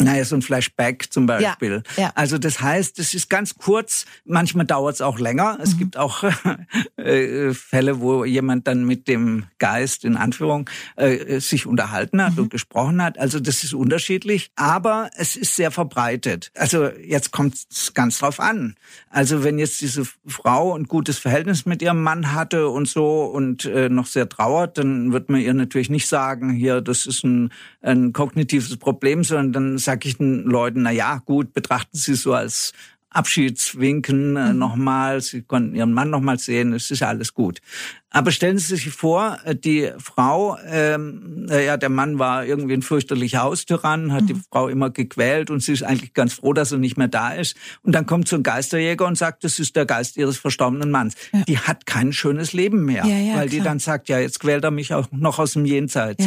naja, 0.00 0.24
so 0.24 0.34
ein 0.34 0.42
Flashback 0.42 1.12
zum 1.12 1.26
Beispiel. 1.26 1.82
Ja, 1.96 2.02
ja. 2.04 2.12
Also 2.14 2.38
das 2.38 2.60
heißt, 2.60 2.98
es 2.98 3.14
ist 3.14 3.30
ganz 3.30 3.56
kurz, 3.56 4.06
manchmal 4.24 4.66
dauert 4.66 4.94
es 4.94 5.00
auch 5.00 5.18
länger. 5.18 5.58
Es 5.62 5.74
mhm. 5.74 5.78
gibt 5.78 5.96
auch 5.96 6.24
äh, 6.96 7.52
Fälle, 7.52 8.00
wo 8.00 8.24
jemand 8.24 8.66
dann 8.66 8.84
mit 8.84 9.08
dem 9.08 9.44
Geist 9.58 10.04
in 10.04 10.16
Anführung 10.16 10.68
äh, 10.96 11.40
sich 11.40 11.66
unterhalten 11.66 12.22
hat 12.22 12.34
mhm. 12.34 12.44
und 12.44 12.50
gesprochen 12.50 13.02
hat. 13.02 13.18
Also 13.18 13.40
das 13.40 13.62
ist 13.64 13.74
unterschiedlich, 13.74 14.50
aber 14.56 15.10
es 15.16 15.36
ist 15.36 15.56
sehr 15.56 15.70
verbreitet. 15.70 16.50
Also 16.54 16.86
jetzt 16.86 17.30
kommt 17.30 17.54
es 17.70 17.94
ganz 17.94 18.18
drauf 18.18 18.40
an. 18.40 18.76
Also 19.10 19.44
wenn 19.44 19.58
jetzt 19.58 19.80
diese 19.80 20.04
Frau 20.26 20.76
ein 20.76 20.84
gutes 20.84 21.18
Verhältnis 21.18 21.66
mit 21.66 21.82
ihrem 21.82 22.02
Mann 22.02 22.32
hatte 22.32 22.68
und 22.68 22.88
so 22.88 23.24
und 23.24 23.64
äh, 23.64 23.88
noch 23.88 24.06
sehr 24.06 24.28
trauert, 24.28 24.78
dann 24.78 25.12
wird 25.12 25.28
man 25.28 25.40
ihr 25.40 25.54
natürlich 25.54 25.90
nicht 25.90 26.06
sagen, 26.06 26.50
hier, 26.50 26.80
das 26.80 27.06
ist 27.06 27.24
ein, 27.24 27.52
ein 27.82 28.12
kognitives 28.12 28.76
Problem, 28.76 29.24
sondern 29.24 29.52
dann 29.52 29.78
sage 29.78 30.08
ich 30.08 30.18
den 30.18 30.44
Leuten, 30.44 30.82
na 30.82 30.90
ja, 30.90 31.18
gut, 31.24 31.52
betrachten 31.52 31.96
Sie 31.96 32.14
so 32.14 32.34
als 32.34 32.72
Abschiedswinken 33.12 34.36
äh, 34.36 34.52
mhm. 34.52 34.58
nochmal, 34.58 35.20
Sie 35.20 35.42
konnten 35.42 35.74
Ihren 35.74 35.92
Mann 35.92 36.10
nochmal 36.10 36.38
sehen, 36.38 36.72
es 36.72 36.90
ist 36.92 37.02
alles 37.02 37.34
gut. 37.34 37.60
Aber 38.08 38.30
stellen 38.30 38.58
Sie 38.58 38.76
sich 38.76 38.90
vor, 38.90 39.38
äh, 39.44 39.56
die 39.56 39.90
Frau, 39.98 40.56
ähm, 40.64 41.46
äh, 41.50 41.66
ja, 41.66 41.76
der 41.76 41.88
Mann 41.88 42.20
war 42.20 42.44
irgendwie 42.44 42.74
ein 42.74 42.82
fürchterlicher 42.82 43.42
Haustyrann, 43.42 44.12
hat 44.12 44.22
mhm. 44.22 44.26
die 44.26 44.36
Frau 44.48 44.68
immer 44.68 44.90
gequält 44.90 45.50
und 45.50 45.60
sie 45.60 45.72
ist 45.72 45.82
eigentlich 45.82 46.14
ganz 46.14 46.34
froh, 46.34 46.52
dass 46.52 46.70
er 46.70 46.78
nicht 46.78 46.96
mehr 46.96 47.08
da 47.08 47.32
ist. 47.32 47.56
Und 47.82 47.96
dann 47.96 48.06
kommt 48.06 48.28
so 48.28 48.36
ein 48.36 48.44
Geisterjäger 48.44 49.06
und 49.06 49.18
sagt, 49.18 49.42
das 49.42 49.58
ist 49.58 49.74
der 49.74 49.86
Geist 49.86 50.16
ihres 50.16 50.38
verstorbenen 50.38 50.92
Manns. 50.92 51.14
Ja. 51.32 51.42
Die 51.42 51.58
hat 51.58 51.86
kein 51.86 52.12
schönes 52.12 52.52
Leben 52.52 52.84
mehr, 52.84 53.04
ja, 53.04 53.18
ja, 53.18 53.36
weil 53.36 53.48
klar. 53.48 53.58
die 53.58 53.60
dann 53.60 53.78
sagt, 53.80 54.08
ja, 54.08 54.20
jetzt 54.20 54.38
quält 54.38 54.62
er 54.62 54.70
mich 54.70 54.94
auch 54.94 55.08
noch 55.10 55.40
aus 55.40 55.54
dem 55.54 55.64
Jenseits. 55.64 56.24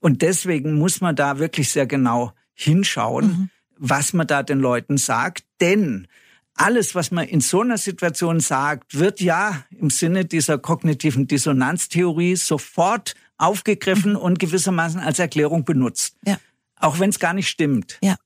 Und 0.00 0.22
deswegen 0.22 0.74
muss 0.74 1.00
man 1.00 1.16
da 1.16 1.38
wirklich 1.38 1.70
sehr 1.70 1.86
genau 1.86 2.32
hinschauen, 2.54 3.26
mhm. 3.26 3.50
was 3.76 4.12
man 4.12 4.26
da 4.26 4.42
den 4.42 4.58
Leuten 4.58 4.96
sagt. 4.96 5.44
Denn 5.60 6.08
alles, 6.54 6.94
was 6.94 7.10
man 7.10 7.26
in 7.26 7.40
so 7.40 7.60
einer 7.60 7.78
Situation 7.78 8.40
sagt, 8.40 8.98
wird 8.98 9.20
ja 9.20 9.64
im 9.70 9.90
Sinne 9.90 10.24
dieser 10.24 10.58
kognitiven 10.58 11.26
Dissonanztheorie 11.26 12.36
sofort 12.36 13.14
aufgegriffen 13.36 14.12
mhm. 14.12 14.18
und 14.18 14.38
gewissermaßen 14.38 15.00
als 15.00 15.18
Erklärung 15.18 15.64
benutzt. 15.64 16.16
Ja. 16.26 16.38
Auch 16.76 16.98
wenn 16.98 17.10
es 17.10 17.18
gar 17.18 17.32
nicht 17.32 17.48
stimmt. 17.48 17.98
Ja. 18.02 18.16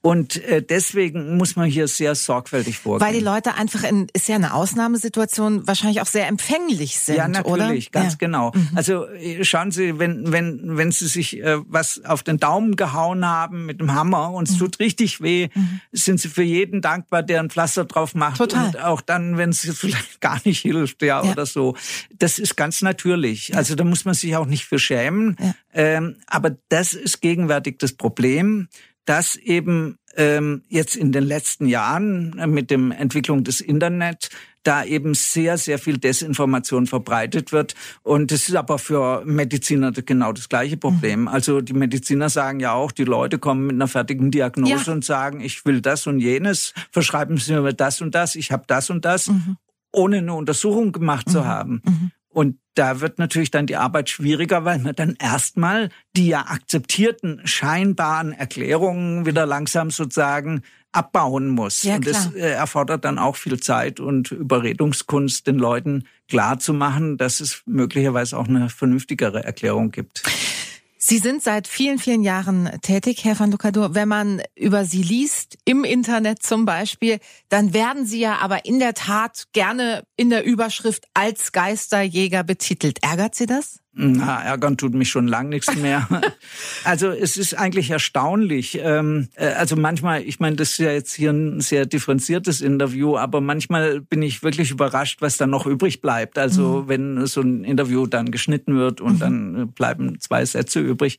Und 0.00 0.42
äh, 0.44 0.62
deswegen 0.62 1.36
muss 1.36 1.54
man 1.54 1.68
hier 1.68 1.86
sehr 1.86 2.14
sorgfältig 2.14 2.78
vorgehen. 2.78 3.06
Weil 3.06 3.14
die 3.14 3.24
Leute 3.24 3.54
einfach 3.54 3.84
in, 3.84 4.08
ist 4.12 4.28
ja 4.28 4.34
eine 4.34 4.54
Ausnahmesituation, 4.54 5.66
wahrscheinlich 5.66 6.00
auch 6.00 6.06
sehr 6.06 6.26
empfänglich 6.26 6.98
sind, 6.98 7.16
Ja, 7.16 7.28
natürlich, 7.28 7.88
oder? 7.90 8.00
ganz 8.00 8.14
ja. 8.14 8.18
genau. 8.18 8.50
Mhm. 8.52 8.70
Also 8.74 9.06
äh, 9.06 9.44
schauen 9.44 9.70
Sie, 9.70 9.98
wenn, 9.98 10.32
wenn, 10.32 10.76
wenn 10.76 10.90
Sie 10.90 11.06
sich 11.06 11.40
äh, 11.40 11.58
was 11.66 12.04
auf 12.04 12.22
den 12.24 12.38
Daumen 12.38 12.74
gehauen 12.74 13.24
haben 13.24 13.66
mit 13.66 13.80
dem 13.80 13.94
Hammer 13.94 14.32
und 14.32 14.48
es 14.48 14.54
mhm. 14.54 14.60
tut 14.60 14.80
richtig 14.80 15.20
weh, 15.20 15.48
mhm. 15.54 15.80
sind 15.92 16.20
Sie 16.20 16.28
für 16.28 16.42
jeden 16.42 16.80
dankbar, 16.82 17.22
der 17.22 17.40
ein 17.40 17.50
Pflaster 17.50 17.84
drauf 17.84 18.14
macht. 18.14 18.38
Total. 18.38 18.66
Und 18.66 18.80
auch 18.80 19.00
dann, 19.00 19.36
wenn 19.36 19.50
es 19.50 19.60
vielleicht 19.78 20.20
gar 20.20 20.40
nicht 20.44 20.60
hilft, 20.62 21.02
ja, 21.02 21.22
ja, 21.22 21.30
oder 21.30 21.46
so. 21.46 21.76
Das 22.18 22.40
ist 22.40 22.56
ganz 22.56 22.82
natürlich. 22.82 23.48
Ja. 23.48 23.56
Also 23.56 23.76
da 23.76 23.84
muss 23.84 24.04
man 24.04 24.14
sich 24.14 24.34
auch 24.34 24.46
nicht 24.46 24.64
für 24.64 24.80
schämen. 24.80 25.36
Ähm, 25.74 26.16
aber 26.26 26.56
das 26.68 26.92
ist 26.92 27.20
gegenwärtig 27.20 27.78
das 27.78 27.92
Problem 27.92 28.68
dass 29.04 29.36
eben 29.36 29.96
ähm, 30.16 30.62
jetzt 30.68 30.96
in 30.96 31.12
den 31.12 31.24
letzten 31.24 31.66
Jahren 31.66 32.38
äh, 32.38 32.46
mit 32.46 32.70
dem 32.70 32.92
Entwicklung 32.92 33.44
des 33.44 33.60
Internet 33.60 34.28
da 34.62 34.84
eben 34.84 35.14
sehr, 35.14 35.58
sehr 35.58 35.78
viel 35.78 35.98
Desinformation 35.98 36.86
verbreitet 36.86 37.50
wird. 37.52 37.74
Und 38.02 38.30
das 38.30 38.48
ist 38.48 38.54
aber 38.54 38.78
für 38.78 39.24
Mediziner 39.24 39.90
genau 39.90 40.32
das 40.32 40.48
gleiche 40.48 40.76
Problem. 40.76 41.22
Mhm. 41.22 41.28
Also 41.28 41.60
die 41.60 41.72
Mediziner 41.72 42.28
sagen 42.28 42.60
ja 42.60 42.72
auch, 42.72 42.92
die 42.92 43.04
Leute 43.04 43.38
kommen 43.38 43.66
mit 43.66 43.74
einer 43.74 43.88
fertigen 43.88 44.30
Diagnose 44.30 44.86
ja. 44.86 44.92
und 44.92 45.04
sagen, 45.04 45.40
ich 45.40 45.64
will 45.64 45.80
das 45.80 46.06
und 46.06 46.20
jenes, 46.20 46.74
verschreiben 46.92 47.38
Sie 47.38 47.54
mir 47.54 47.72
das 47.72 48.00
und 48.00 48.14
das, 48.14 48.36
ich 48.36 48.52
habe 48.52 48.64
das 48.66 48.90
und 48.90 49.04
das, 49.04 49.28
mhm. 49.28 49.56
ohne 49.90 50.18
eine 50.18 50.34
Untersuchung 50.34 50.92
gemacht 50.92 51.26
mhm. 51.26 51.32
zu 51.32 51.44
haben. 51.44 51.82
Mhm. 51.84 52.10
Und 52.32 52.58
da 52.74 53.00
wird 53.00 53.18
natürlich 53.18 53.50
dann 53.50 53.66
die 53.66 53.76
Arbeit 53.76 54.08
schwieriger, 54.08 54.64
weil 54.64 54.78
man 54.78 54.94
dann 54.94 55.16
erstmal 55.20 55.90
die 56.16 56.28
ja 56.28 56.46
akzeptierten 56.46 57.42
scheinbaren 57.44 58.32
Erklärungen 58.32 59.26
wieder 59.26 59.44
langsam 59.44 59.90
sozusagen 59.90 60.62
abbauen 60.92 61.48
muss. 61.48 61.82
Ja, 61.82 61.96
und 61.96 62.06
das 62.06 62.34
äh, 62.34 62.52
erfordert 62.52 63.04
dann 63.04 63.18
auch 63.18 63.36
viel 63.36 63.58
Zeit 63.60 64.00
und 64.00 64.30
Überredungskunst, 64.30 65.46
den 65.46 65.56
Leuten 65.56 66.04
klar 66.28 66.58
zu 66.58 66.72
machen, 66.74 67.16
dass 67.16 67.40
es 67.40 67.62
möglicherweise 67.66 68.38
auch 68.38 68.48
eine 68.48 68.68
vernünftigere 68.68 69.42
Erklärung 69.42 69.90
gibt. 69.90 70.22
Sie 71.04 71.18
sind 71.18 71.42
seit 71.42 71.66
vielen, 71.66 71.98
vielen 71.98 72.22
Jahren 72.22 72.70
tätig, 72.80 73.24
Herr 73.24 73.36
van 73.36 73.50
Lucador. 73.50 73.96
Wenn 73.96 74.06
man 74.06 74.40
über 74.54 74.84
Sie 74.84 75.02
liest, 75.02 75.58
im 75.64 75.82
Internet 75.82 76.44
zum 76.44 76.64
Beispiel, 76.64 77.18
dann 77.48 77.74
werden 77.74 78.06
Sie 78.06 78.20
ja 78.20 78.38
aber 78.38 78.66
in 78.66 78.78
der 78.78 78.94
Tat 78.94 79.48
gerne 79.52 80.04
in 80.22 80.30
der 80.30 80.44
Überschrift 80.44 81.08
als 81.14 81.50
Geisterjäger 81.50 82.44
betitelt. 82.44 83.02
Ärgert 83.02 83.34
Sie 83.34 83.46
das? 83.46 83.80
Na, 83.92 84.40
ärgern 84.40 84.76
tut 84.76 84.94
mich 84.94 85.08
schon 85.08 85.26
lang 85.26 85.48
nichts 85.48 85.74
mehr. 85.74 86.08
also 86.84 87.08
es 87.10 87.36
ist 87.36 87.54
eigentlich 87.54 87.90
erstaunlich. 87.90 88.78
Ähm, 88.80 89.30
äh, 89.34 89.48
also 89.48 89.74
manchmal, 89.74 90.22
ich 90.22 90.38
meine, 90.38 90.54
das 90.54 90.70
ist 90.70 90.78
ja 90.78 90.92
jetzt 90.92 91.12
hier 91.12 91.32
ein 91.32 91.60
sehr 91.60 91.86
differenziertes 91.86 92.60
Interview, 92.60 93.16
aber 93.16 93.40
manchmal 93.40 94.00
bin 94.00 94.22
ich 94.22 94.44
wirklich 94.44 94.70
überrascht, 94.70 95.22
was 95.22 95.38
da 95.38 95.48
noch 95.48 95.66
übrig 95.66 96.00
bleibt. 96.00 96.38
Also 96.38 96.82
mhm. 96.82 96.88
wenn 96.88 97.26
so 97.26 97.40
ein 97.40 97.64
Interview 97.64 98.06
dann 98.06 98.30
geschnitten 98.30 98.76
wird 98.76 99.00
und 99.00 99.14
mhm. 99.14 99.18
dann 99.18 99.72
bleiben 99.72 100.20
zwei 100.20 100.44
Sätze 100.44 100.78
übrig. 100.78 101.18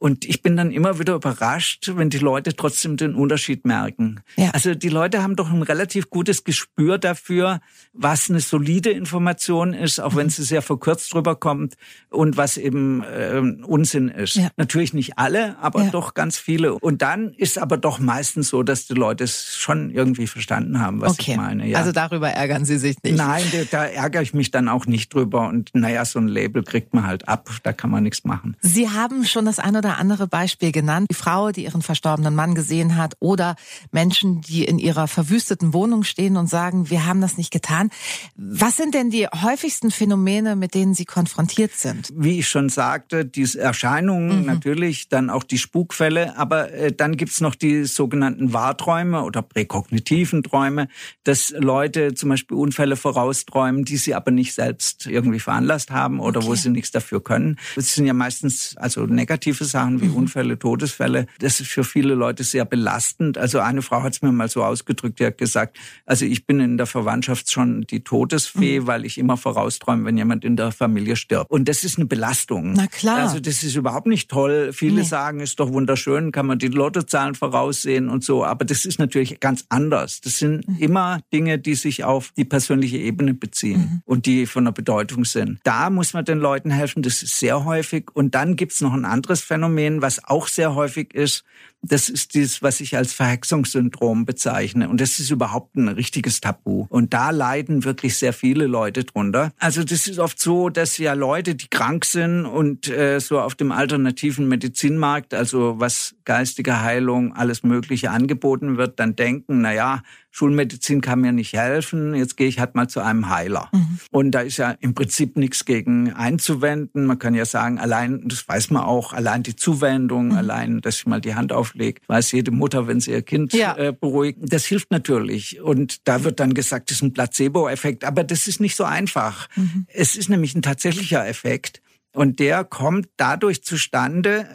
Und 0.00 0.24
ich 0.24 0.40
bin 0.40 0.56
dann 0.56 0.70
immer 0.70 0.98
wieder 0.98 1.14
überrascht, 1.14 1.92
wenn 1.94 2.08
die 2.08 2.18
Leute 2.18 2.56
trotzdem 2.56 2.96
den 2.96 3.14
Unterschied 3.14 3.66
merken. 3.66 4.20
Ja. 4.36 4.48
Also 4.52 4.74
die 4.74 4.88
Leute 4.88 5.22
haben 5.22 5.36
doch 5.36 5.52
ein 5.52 5.62
relativ 5.62 6.08
gutes 6.08 6.42
Gespür 6.42 6.96
dafür, 6.96 7.60
was 7.92 8.30
eine 8.30 8.40
solide 8.40 8.88
Information 8.88 9.74
ist, 9.74 10.00
auch 10.00 10.12
mhm. 10.12 10.16
wenn 10.16 10.30
sie 10.30 10.42
sehr 10.42 10.62
verkürzt 10.62 11.12
drüber 11.12 11.36
kommt 11.36 11.74
und 12.08 12.38
was 12.38 12.56
eben 12.56 13.02
äh, 13.02 13.42
Unsinn 13.62 14.08
ist. 14.08 14.36
Ja. 14.36 14.48
Natürlich 14.56 14.94
nicht 14.94 15.18
alle, 15.18 15.58
aber 15.58 15.82
ja. 15.82 15.90
doch 15.90 16.14
ganz 16.14 16.38
viele. 16.38 16.72
Und 16.72 17.02
dann 17.02 17.34
ist 17.34 17.58
aber 17.58 17.76
doch 17.76 17.98
meistens 17.98 18.48
so, 18.48 18.62
dass 18.62 18.86
die 18.86 18.94
Leute 18.94 19.24
es 19.24 19.54
schon 19.58 19.90
irgendwie 19.90 20.26
verstanden 20.26 20.80
haben, 20.80 21.02
was 21.02 21.12
okay. 21.12 21.32
ich 21.32 21.36
meine. 21.36 21.68
Ja. 21.68 21.76
Also 21.76 21.92
darüber 21.92 22.30
ärgern 22.30 22.64
Sie 22.64 22.78
sich 22.78 22.96
nicht? 23.02 23.18
Nein, 23.18 23.44
da, 23.52 23.58
da 23.70 23.84
ärgere 23.84 24.22
ich 24.22 24.32
mich 24.32 24.50
dann 24.50 24.70
auch 24.70 24.86
nicht 24.86 25.12
drüber. 25.12 25.46
Und 25.48 25.72
naja, 25.74 26.06
so 26.06 26.18
ein 26.18 26.26
Label 26.26 26.62
kriegt 26.62 26.94
man 26.94 27.06
halt 27.06 27.28
ab, 27.28 27.50
da 27.64 27.74
kann 27.74 27.90
man 27.90 28.02
nichts 28.02 28.24
machen. 28.24 28.56
Sie 28.62 28.88
haben 28.88 29.26
schon 29.26 29.44
das 29.44 29.58
eine 29.58 29.76
oder 29.76 29.89
oder 29.90 29.98
andere 29.98 30.28
Beispiel 30.28 30.70
genannt. 30.70 31.08
Die 31.10 31.14
Frau, 31.14 31.50
die 31.50 31.64
ihren 31.64 31.82
verstorbenen 31.82 32.34
Mann 32.34 32.54
gesehen 32.54 32.96
hat 32.96 33.14
oder 33.18 33.56
Menschen, 33.90 34.40
die 34.40 34.64
in 34.64 34.78
ihrer 34.78 35.08
verwüsteten 35.08 35.74
Wohnung 35.74 36.04
stehen 36.04 36.36
und 36.36 36.48
sagen, 36.48 36.90
wir 36.90 37.06
haben 37.06 37.20
das 37.20 37.36
nicht 37.36 37.50
getan. 37.50 37.90
Was 38.36 38.76
sind 38.76 38.94
denn 38.94 39.10
die 39.10 39.26
häufigsten 39.26 39.90
Phänomene, 39.90 40.54
mit 40.54 40.74
denen 40.74 40.94
Sie 40.94 41.04
konfrontiert 41.04 41.72
sind? 41.72 42.10
Wie 42.14 42.38
ich 42.38 42.48
schon 42.48 42.68
sagte, 42.68 43.24
diese 43.24 43.60
Erscheinungen 43.60 44.40
mhm. 44.40 44.46
natürlich, 44.46 45.08
dann 45.08 45.28
auch 45.28 45.42
die 45.42 45.58
Spukfälle, 45.58 46.36
aber 46.38 46.72
äh, 46.72 46.92
dann 46.92 47.16
gibt's 47.16 47.40
noch 47.40 47.56
die 47.56 47.84
sogenannten 47.84 48.52
Wahrträume 48.52 49.24
oder 49.24 49.42
präkognitiven 49.42 50.44
Träume, 50.44 50.86
dass 51.24 51.50
Leute 51.50 52.14
zum 52.14 52.28
Beispiel 52.28 52.56
Unfälle 52.56 52.94
vorausträumen, 52.94 53.84
die 53.84 53.96
sie 53.96 54.14
aber 54.14 54.30
nicht 54.30 54.54
selbst 54.54 55.06
irgendwie 55.06 55.40
veranlasst 55.40 55.90
haben 55.90 56.20
oder 56.20 56.40
okay. 56.40 56.48
wo 56.48 56.54
sie 56.54 56.70
nichts 56.70 56.92
dafür 56.92 57.22
können. 57.22 57.58
Das 57.74 57.94
sind 57.94 58.06
ja 58.06 58.12
meistens 58.12 58.76
also 58.76 59.06
negative 59.06 59.64
Sachen 59.64 59.79
Sachen 59.80 60.00
wie 60.00 60.08
mhm. 60.08 60.16
Unfälle, 60.16 60.58
Todesfälle. 60.58 61.26
Das 61.38 61.60
ist 61.60 61.70
für 61.70 61.84
viele 61.84 62.14
Leute 62.14 62.44
sehr 62.44 62.64
belastend. 62.64 63.38
Also 63.38 63.60
eine 63.60 63.82
Frau 63.82 64.02
hat 64.02 64.12
es 64.12 64.22
mir 64.22 64.32
mal 64.32 64.48
so 64.48 64.62
ausgedrückt, 64.62 65.20
die 65.20 65.26
hat 65.26 65.38
gesagt, 65.38 65.78
also 66.06 66.24
ich 66.24 66.46
bin 66.46 66.60
in 66.60 66.76
der 66.76 66.86
Verwandtschaft 66.86 67.50
schon 67.50 67.82
die 67.82 68.00
Todesfee, 68.00 68.80
mhm. 68.80 68.86
weil 68.86 69.04
ich 69.04 69.18
immer 69.18 69.36
vorausträume, 69.36 70.04
wenn 70.04 70.16
jemand 70.16 70.44
in 70.44 70.56
der 70.56 70.72
Familie 70.72 71.16
stirbt. 71.16 71.50
Und 71.50 71.68
das 71.68 71.84
ist 71.84 71.98
eine 71.98 72.06
Belastung. 72.06 72.74
Na 72.74 72.86
klar. 72.86 73.18
Also 73.18 73.40
das 73.40 73.62
ist 73.62 73.74
überhaupt 73.74 74.06
nicht 74.06 74.30
toll. 74.30 74.72
Viele 74.72 75.00
nee. 75.00 75.02
sagen, 75.02 75.40
ist 75.40 75.60
doch 75.60 75.72
wunderschön, 75.72 76.32
kann 76.32 76.46
man 76.46 76.58
die 76.58 76.68
Lottozahlen 76.68 77.34
voraussehen 77.34 78.08
und 78.08 78.24
so. 78.24 78.44
Aber 78.44 78.64
das 78.64 78.84
ist 78.84 78.98
natürlich 78.98 79.40
ganz 79.40 79.64
anders. 79.68 80.20
Das 80.20 80.38
sind 80.38 80.68
mhm. 80.68 80.76
immer 80.78 81.20
Dinge, 81.32 81.58
die 81.58 81.74
sich 81.74 82.04
auf 82.04 82.32
die 82.36 82.44
persönliche 82.44 82.98
Ebene 82.98 83.34
beziehen 83.34 83.80
mhm. 83.80 84.02
und 84.04 84.26
die 84.26 84.46
von 84.46 84.64
der 84.64 84.72
Bedeutung 84.72 85.24
sind. 85.24 85.60
Da 85.64 85.90
muss 85.90 86.12
man 86.12 86.24
den 86.24 86.38
Leuten 86.38 86.70
helfen. 86.70 87.02
Das 87.02 87.22
ist 87.22 87.38
sehr 87.38 87.64
häufig. 87.64 88.08
Und 88.12 88.34
dann 88.34 88.56
gibt's 88.56 88.80
noch 88.80 88.92
ein 88.92 89.04
anderes 89.04 89.40
Phänomen, 89.40 89.69
was 90.02 90.24
auch 90.24 90.48
sehr 90.48 90.74
häufig 90.74 91.14
ist. 91.14 91.44
Das 91.82 92.10
ist 92.10 92.34
dieses, 92.34 92.62
was 92.62 92.80
ich 92.80 92.96
als 92.96 93.14
Verhexungssyndrom 93.14 94.26
bezeichne. 94.26 94.90
Und 94.90 95.00
das 95.00 95.18
ist 95.18 95.30
überhaupt 95.30 95.76
ein 95.76 95.88
richtiges 95.88 96.42
Tabu. 96.42 96.86
Und 96.90 97.14
da 97.14 97.30
leiden 97.30 97.84
wirklich 97.84 98.18
sehr 98.18 98.34
viele 98.34 98.66
Leute 98.66 99.04
drunter. 99.04 99.52
Also 99.58 99.82
das 99.82 100.06
ist 100.06 100.18
oft 100.18 100.38
so, 100.38 100.68
dass 100.68 100.98
ja 100.98 101.14
Leute, 101.14 101.54
die 101.54 101.68
krank 101.68 102.04
sind 102.04 102.44
und 102.44 102.88
äh, 102.88 103.18
so 103.18 103.40
auf 103.40 103.54
dem 103.54 103.72
alternativen 103.72 104.46
Medizinmarkt, 104.46 105.32
also 105.32 105.76
was 105.78 106.14
geistige 106.24 106.82
Heilung, 106.82 107.34
alles 107.34 107.62
Mögliche 107.62 108.10
angeboten 108.10 108.76
wird, 108.76 109.00
dann 109.00 109.16
denken, 109.16 109.62
na 109.62 109.72
ja, 109.72 110.02
Schulmedizin 110.30 111.00
kann 111.00 111.20
mir 111.20 111.32
nicht 111.32 111.52
helfen, 111.54 112.14
jetzt 112.14 112.36
gehe 112.36 112.46
ich 112.46 112.60
halt 112.60 112.74
mal 112.74 112.88
zu 112.88 113.00
einem 113.00 113.28
Heiler. 113.28 113.68
Mhm. 113.72 113.98
Und 114.10 114.30
da 114.30 114.40
ist 114.40 114.58
ja 114.58 114.70
im 114.80 114.94
Prinzip 114.94 115.36
nichts 115.36 115.64
gegen 115.64 116.12
einzuwenden. 116.12 117.06
Man 117.06 117.18
kann 117.18 117.34
ja 117.34 117.44
sagen, 117.44 117.78
allein, 117.78 118.22
das 118.26 118.46
weiß 118.46 118.70
man 118.70 118.84
auch, 118.84 119.12
allein 119.12 119.42
die 119.42 119.56
Zuwendung, 119.56 120.28
mhm. 120.28 120.36
allein, 120.36 120.80
dass 120.80 120.98
ich 120.98 121.06
mal 121.06 121.20
die 121.20 121.34
Hand 121.34 121.52
auflege, 121.52 122.00
weiß 122.06 122.32
jede 122.32 122.52
Mutter, 122.52 122.86
wenn 122.86 123.00
sie 123.00 123.10
ihr 123.10 123.22
Kind 123.22 123.52
ja. 123.52 123.76
äh, 123.76 123.92
beruhigt. 123.92 124.38
Das 124.40 124.64
hilft 124.64 124.90
natürlich. 124.90 125.60
Und 125.60 126.06
da 126.06 126.22
wird 126.22 126.38
dann 126.38 126.54
gesagt, 126.54 126.90
das 126.90 126.98
ist 126.98 127.02
ein 127.02 127.12
Placebo-Effekt. 127.12 128.04
Aber 128.04 128.22
das 128.22 128.46
ist 128.46 128.60
nicht 128.60 128.76
so 128.76 128.84
einfach. 128.84 129.48
Mhm. 129.56 129.86
Es 129.88 130.16
ist 130.16 130.28
nämlich 130.28 130.54
ein 130.54 130.62
tatsächlicher 130.62 131.26
Effekt. 131.26 131.82
Und 132.12 132.40
der 132.40 132.64
kommt 132.64 133.08
dadurch 133.16 133.62
zustande, 133.62 134.46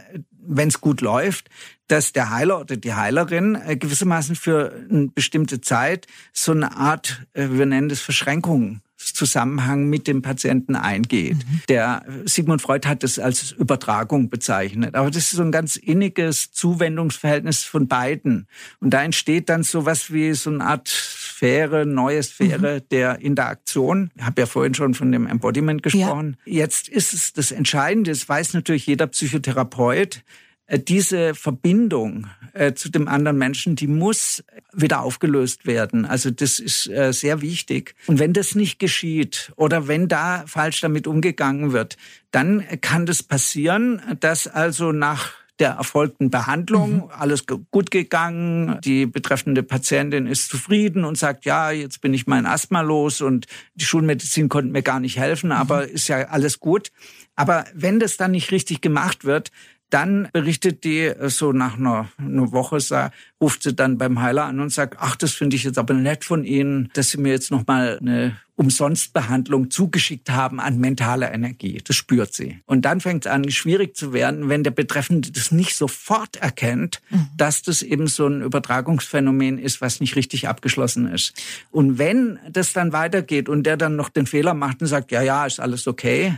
wenn 0.47 0.69
es 0.69 0.81
gut 0.81 1.01
läuft, 1.01 1.49
dass 1.88 2.13
der 2.13 2.29
Heiler 2.29 2.62
oder 2.62 2.77
die 2.77 2.93
Heilerin 2.93 3.55
äh, 3.55 3.77
gewissermaßen 3.77 4.36
für 4.36 4.73
eine 4.89 5.08
bestimmte 5.08 5.62
Zeit 5.62 6.08
so 6.34 6.51
eine 6.51 6.75
Art, 6.75 7.25
äh, 7.34 7.47
wir 7.51 7.65
nennen 7.65 7.89
das 7.89 8.01
Verschränkung, 8.01 8.81
Zusammenhang 8.97 9.88
mit 9.88 10.08
dem 10.08 10.21
Patienten 10.21 10.75
eingeht. 10.75 11.38
Mhm. 11.38 11.62
Der 11.69 12.05
Sigmund 12.25 12.62
Freud 12.62 12.88
hat 12.88 13.03
das 13.03 13.19
als 13.19 13.51
Übertragung 13.51 14.29
bezeichnet. 14.29 14.95
Aber 14.95 15.12
das 15.12 15.23
ist 15.23 15.31
so 15.31 15.43
ein 15.43 15.51
ganz 15.51 15.75
inniges 15.75 16.51
Zuwendungsverhältnis 16.51 17.63
von 17.63 17.88
beiden. 17.88 18.47
Und 18.79 18.91
da 18.91 19.03
entsteht 19.03 19.49
dann 19.49 19.63
so 19.63 19.86
was 19.86 20.12
wie 20.12 20.34
so 20.34 20.49
eine 20.49 20.63
Art 20.63 20.88
Sphäre, 21.36 21.86
neue 21.86 22.24
Sphäre 22.24 22.78
mhm. 22.78 22.89
der 22.91 23.19
Interaktion. 23.19 24.10
Ich 24.15 24.24
habe 24.24 24.41
ja 24.43 24.45
vorhin 24.45 24.74
schon 24.74 24.93
von 24.93 25.12
dem 25.12 25.28
Embodiment 25.28 25.84
gesprochen. 25.84 26.38
Ja. 26.45 26.62
Jetzt 26.62 26.88
ist 26.88 27.13
es 27.13 27.34
das 27.34 27.52
Entscheidende, 27.52 28.12
das 28.12 28.28
weiß 28.28 28.54
natürlich 28.54 28.88
jeder 28.88 29.08
Psychotherapeut, 29.08 30.24
äh, 30.67 30.80
diese 30.80 31.36
Verbindung 31.36 32.28
äh, 32.54 32.74
zu 32.74 32.89
dem 32.89 33.10
anderen 33.10 33.38
Menschen, 33.38 33.76
die 33.76 33.88
muss 33.88 34.45
wieder 34.71 35.02
aufgelöst 35.02 35.65
werden. 35.65 36.06
Also 36.06 36.32
das 36.32 36.60
ist 36.60 36.88
äh, 36.88 37.12
sehr 37.12 37.41
wichtig. 37.41 37.95
Und 38.08 38.19
wenn 38.19 38.32
das 38.32 38.56
nicht 38.56 38.80
geschieht 38.80 39.52
oder 39.58 39.89
wenn 39.89 40.08
da 40.08 40.45
falsch 40.48 40.80
damit 40.80 41.06
umgegangen 41.06 41.74
wird, 41.74 41.98
dann 42.32 42.63
kann 42.80 43.06
das 43.06 43.24
passieren, 43.24 44.02
dass 44.21 44.48
also 44.48 44.93
nach 44.93 45.34
der 45.59 45.71
erfolgten 45.71 46.29
Behandlung, 46.29 46.95
mhm. 46.95 47.09
alles 47.09 47.45
gut 47.47 47.91
gegangen, 47.91 48.79
die 48.83 49.05
betreffende 49.05 49.63
Patientin 49.63 50.27
ist 50.27 50.49
zufrieden 50.49 51.05
und 51.05 51.17
sagt, 51.17 51.45
ja, 51.45 51.71
jetzt 51.71 52.01
bin 52.01 52.13
ich 52.13 52.27
mein 52.27 52.45
Asthma 52.45 52.81
los 52.81 53.21
und 53.21 53.47
die 53.75 53.85
Schulmedizin 53.85 54.49
konnte 54.49 54.71
mir 54.71 54.83
gar 54.83 54.99
nicht 54.99 55.17
helfen, 55.17 55.51
aber 55.51 55.83
mhm. 55.83 55.93
ist 55.93 56.07
ja 56.07 56.27
alles 56.27 56.59
gut. 56.59 56.91
Aber 57.35 57.65
wenn 57.73 57.99
das 57.99 58.17
dann 58.17 58.31
nicht 58.31 58.51
richtig 58.51 58.81
gemacht 58.81 59.25
wird, 59.25 59.51
dann 59.95 60.27
berichtet 60.34 60.84
die 60.84 61.03
äh, 61.03 61.29
so 61.29 61.53
nach 61.53 61.77
einer, 61.77 62.10
einer 62.17 62.51
Woche, 62.51 62.81
sah, 62.81 63.12
ruft 63.39 63.63
sie 63.63 63.73
dann 63.73 63.97
beim 63.97 64.21
Heiler 64.21 64.43
an 64.43 64.60
und 64.60 64.71
sagt, 64.71 64.97
ach, 64.99 65.15
das 65.15 65.31
finde 65.31 65.55
ich 65.55 65.63
jetzt 65.63 65.77
aber 65.77 65.93
nett 65.93 66.25
von 66.25 66.43
Ihnen, 66.43 66.89
dass 66.93 67.12
Sie 67.12 67.17
mir 67.17 67.31
jetzt 67.31 67.49
nochmal 67.49 67.97
eine 68.01 68.36
Umsonstbehandlung 68.55 69.69
zugeschickt 69.69 70.29
haben 70.29 70.60
an 70.60 70.79
mentale 70.79 71.31
Energie. 71.31 71.81
Das 71.84 71.95
spürt 71.95 72.34
sie. 72.34 72.60
Und 72.65 72.84
dann 72.84 73.01
fängt 73.01 73.25
es 73.25 73.31
an, 73.31 73.49
schwierig 73.51 73.95
zu 73.95 74.13
werden, 74.13 74.49
wenn 74.49 74.63
der 74.63 74.71
Betreffende 74.71 75.31
das 75.31 75.51
nicht 75.51 75.75
sofort 75.75 76.38
erkennt, 76.38 77.01
mhm. 77.10 77.27
dass 77.38 77.62
das 77.62 77.81
eben 77.81 78.08
so 78.08 78.27
ein 78.27 78.41
Übertragungsphänomen 78.41 79.58
ist, 79.58 79.81
was 79.81 79.99
nicht 79.99 80.15
richtig 80.15 80.47
abgeschlossen 80.47 81.08
ist. 81.08 81.34
Und 81.71 81.97
wenn 81.97 82.39
das 82.49 82.73
dann 82.73 82.93
weitergeht 82.93 83.49
und 83.49 83.63
der 83.63 83.77
dann 83.77 83.95
noch 83.95 84.10
den 84.10 84.25
Fehler 84.25 84.53
macht 84.53 84.81
und 84.81 84.88
sagt, 84.88 85.12
ja, 85.12 85.21
ja, 85.21 85.45
ist 85.45 85.60
alles 85.60 85.88
okay, 85.88 86.38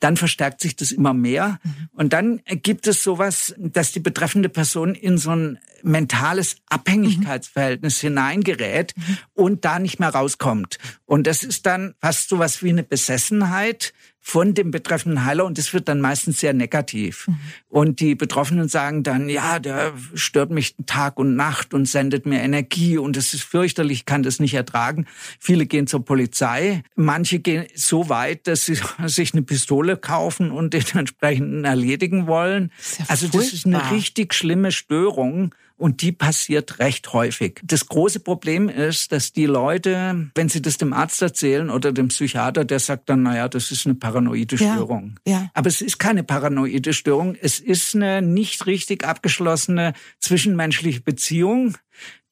dann 0.00 0.16
verstärkt 0.16 0.60
sich 0.60 0.76
das 0.76 0.92
immer 0.92 1.14
mehr. 1.14 1.58
Mhm. 1.62 1.88
Und 1.92 2.12
dann 2.12 2.40
gibt 2.46 2.86
es 2.86 3.02
sowas, 3.02 3.54
dass 3.58 3.92
die 3.92 4.00
betreffende 4.00 4.48
Person 4.48 4.94
in 4.94 5.18
so 5.18 5.30
ein 5.30 5.58
mentales 5.82 6.56
Abhängigkeitsverhältnis 6.68 8.02
mhm. 8.02 8.08
hineingerät 8.08 8.94
mhm. 8.96 9.18
und 9.34 9.64
da 9.64 9.78
nicht 9.78 9.98
mehr 9.98 10.10
rauskommt. 10.10 10.78
Und 11.04 11.26
das 11.26 11.44
ist 11.44 11.66
dann 11.66 11.94
fast 12.00 12.28
sowas 12.28 12.62
wie 12.62 12.70
eine 12.70 12.82
Besessenheit, 12.82 13.92
von 14.28 14.52
dem 14.52 14.70
betreffenden 14.70 15.24
Heiler 15.24 15.46
und 15.46 15.56
das 15.56 15.72
wird 15.72 15.88
dann 15.88 16.02
meistens 16.02 16.38
sehr 16.38 16.52
negativ. 16.52 17.28
Mhm. 17.28 17.36
Und 17.70 18.00
die 18.00 18.14
Betroffenen 18.14 18.68
sagen 18.68 19.02
dann, 19.02 19.30
ja, 19.30 19.58
der 19.58 19.94
stört 20.12 20.50
mich 20.50 20.76
Tag 20.84 21.18
und 21.18 21.34
Nacht 21.34 21.72
und 21.72 21.88
sendet 21.88 22.26
mir 22.26 22.42
Energie 22.42 22.98
und 22.98 23.16
das 23.16 23.32
ist 23.32 23.42
fürchterlich, 23.42 24.04
kann 24.04 24.22
das 24.22 24.38
nicht 24.38 24.52
ertragen. 24.52 25.06
Viele 25.40 25.64
gehen 25.64 25.86
zur 25.86 26.04
Polizei, 26.04 26.82
manche 26.94 27.38
gehen 27.38 27.68
so 27.74 28.10
weit, 28.10 28.46
dass 28.46 28.66
sie 28.66 28.78
sich 29.06 29.32
eine 29.32 29.44
Pistole 29.44 29.96
kaufen 29.96 30.50
und 30.50 30.74
den 30.74 30.84
entsprechenden 30.92 31.64
erledigen 31.64 32.26
wollen. 32.26 32.70
Das 32.76 32.98
ja 32.98 33.04
also 33.08 33.28
das 33.28 33.54
ist 33.54 33.64
eine 33.64 33.90
richtig 33.92 34.34
schlimme 34.34 34.72
Störung. 34.72 35.54
Und 35.78 36.02
die 36.02 36.10
passiert 36.10 36.80
recht 36.80 37.12
häufig. 37.12 37.60
Das 37.62 37.86
große 37.86 38.20
Problem 38.20 38.68
ist, 38.68 39.12
dass 39.12 39.32
die 39.32 39.46
Leute, 39.46 40.28
wenn 40.34 40.48
sie 40.48 40.60
das 40.60 40.76
dem 40.76 40.92
Arzt 40.92 41.22
erzählen 41.22 41.70
oder 41.70 41.92
dem 41.92 42.08
Psychiater, 42.08 42.64
der 42.64 42.80
sagt 42.80 43.08
dann, 43.08 43.22
naja, 43.22 43.48
das 43.48 43.70
ist 43.70 43.86
eine 43.86 43.94
paranoide 43.94 44.58
Störung. 44.58 45.14
Ja, 45.26 45.32
ja. 45.32 45.50
Aber 45.54 45.68
es 45.68 45.80
ist 45.80 45.98
keine 45.98 46.24
paranoide 46.24 46.92
Störung. 46.92 47.36
Es 47.40 47.60
ist 47.60 47.94
eine 47.94 48.20
nicht 48.22 48.66
richtig 48.66 49.04
abgeschlossene 49.04 49.92
zwischenmenschliche 50.18 51.00
Beziehung 51.00 51.76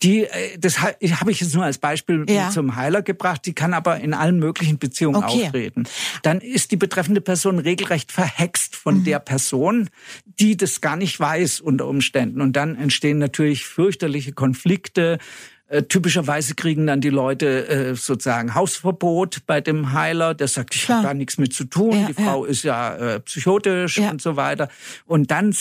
die, 0.03 0.25
äh, 0.25 0.59
das 0.59 0.81
habe 0.81 0.97
ich 1.31 1.41
jetzt 1.41 1.55
nur 1.55 1.65
als 1.65 1.79
Beispiel 1.79 2.25
ja. 2.29 2.51
zum 2.51 2.77
Heiler 2.77 3.03
gebracht, 3.03 3.43
die 3.47 3.55
kann 3.55 3.73
aber 3.73 3.99
in 4.01 4.15
allen 4.15 4.39
möglichen 4.39 4.79
Beziehungen 4.79 5.17
okay. 5.17 5.45
auftreten. 5.45 5.85
Dann 6.23 6.41
ist 6.41 6.71
die 6.71 6.77
betreffende 6.77 7.21
Person 7.21 7.59
regelrecht 7.59 8.13
verhext 8.13 8.77
von 8.77 8.99
mhm. 8.99 9.05
der 9.05 9.19
Person, 9.21 9.89
die 10.25 10.57
das 10.57 10.81
gar 10.81 10.97
nicht 10.97 11.19
weiß 11.19 11.61
unter 11.61 11.87
Umständen. 11.87 12.41
Und 12.41 12.57
dann 12.57 12.77
entstehen 12.77 13.19
natürlich 13.19 13.65
fürchterliche 13.65 14.33
Konflikte, 14.33 15.19
äh, 15.69 15.83
typischerweise 15.83 16.55
kriegen 16.55 16.87
dann 16.87 17.01
die 17.01 17.11
Leute 17.11 17.69
äh, 17.69 17.95
sozusagen 17.97 18.55
Hausverbot 18.55 19.47
bei 19.47 19.61
dem 19.61 19.93
Heiler, 19.93 20.35
der 20.35 20.47
sagt, 20.47 20.75
ich 20.77 20.89
habe 20.89 21.03
da 21.03 21.15
nichts 21.15 21.39
mit 21.39 21.53
zu 21.53 21.65
tun, 21.65 21.93
ja, 21.93 22.07
die 22.07 22.15
Frau 22.15 22.45
ja. 22.45 22.51
ist 22.51 22.63
ja 22.63 22.97
äh, 22.97 23.21
psychotisch 23.21 23.99
ja. 23.99 24.11
und 24.11 24.23
so 24.23 24.37
weiter. 24.37 24.69
Und 25.07 25.31
dann 25.31 25.55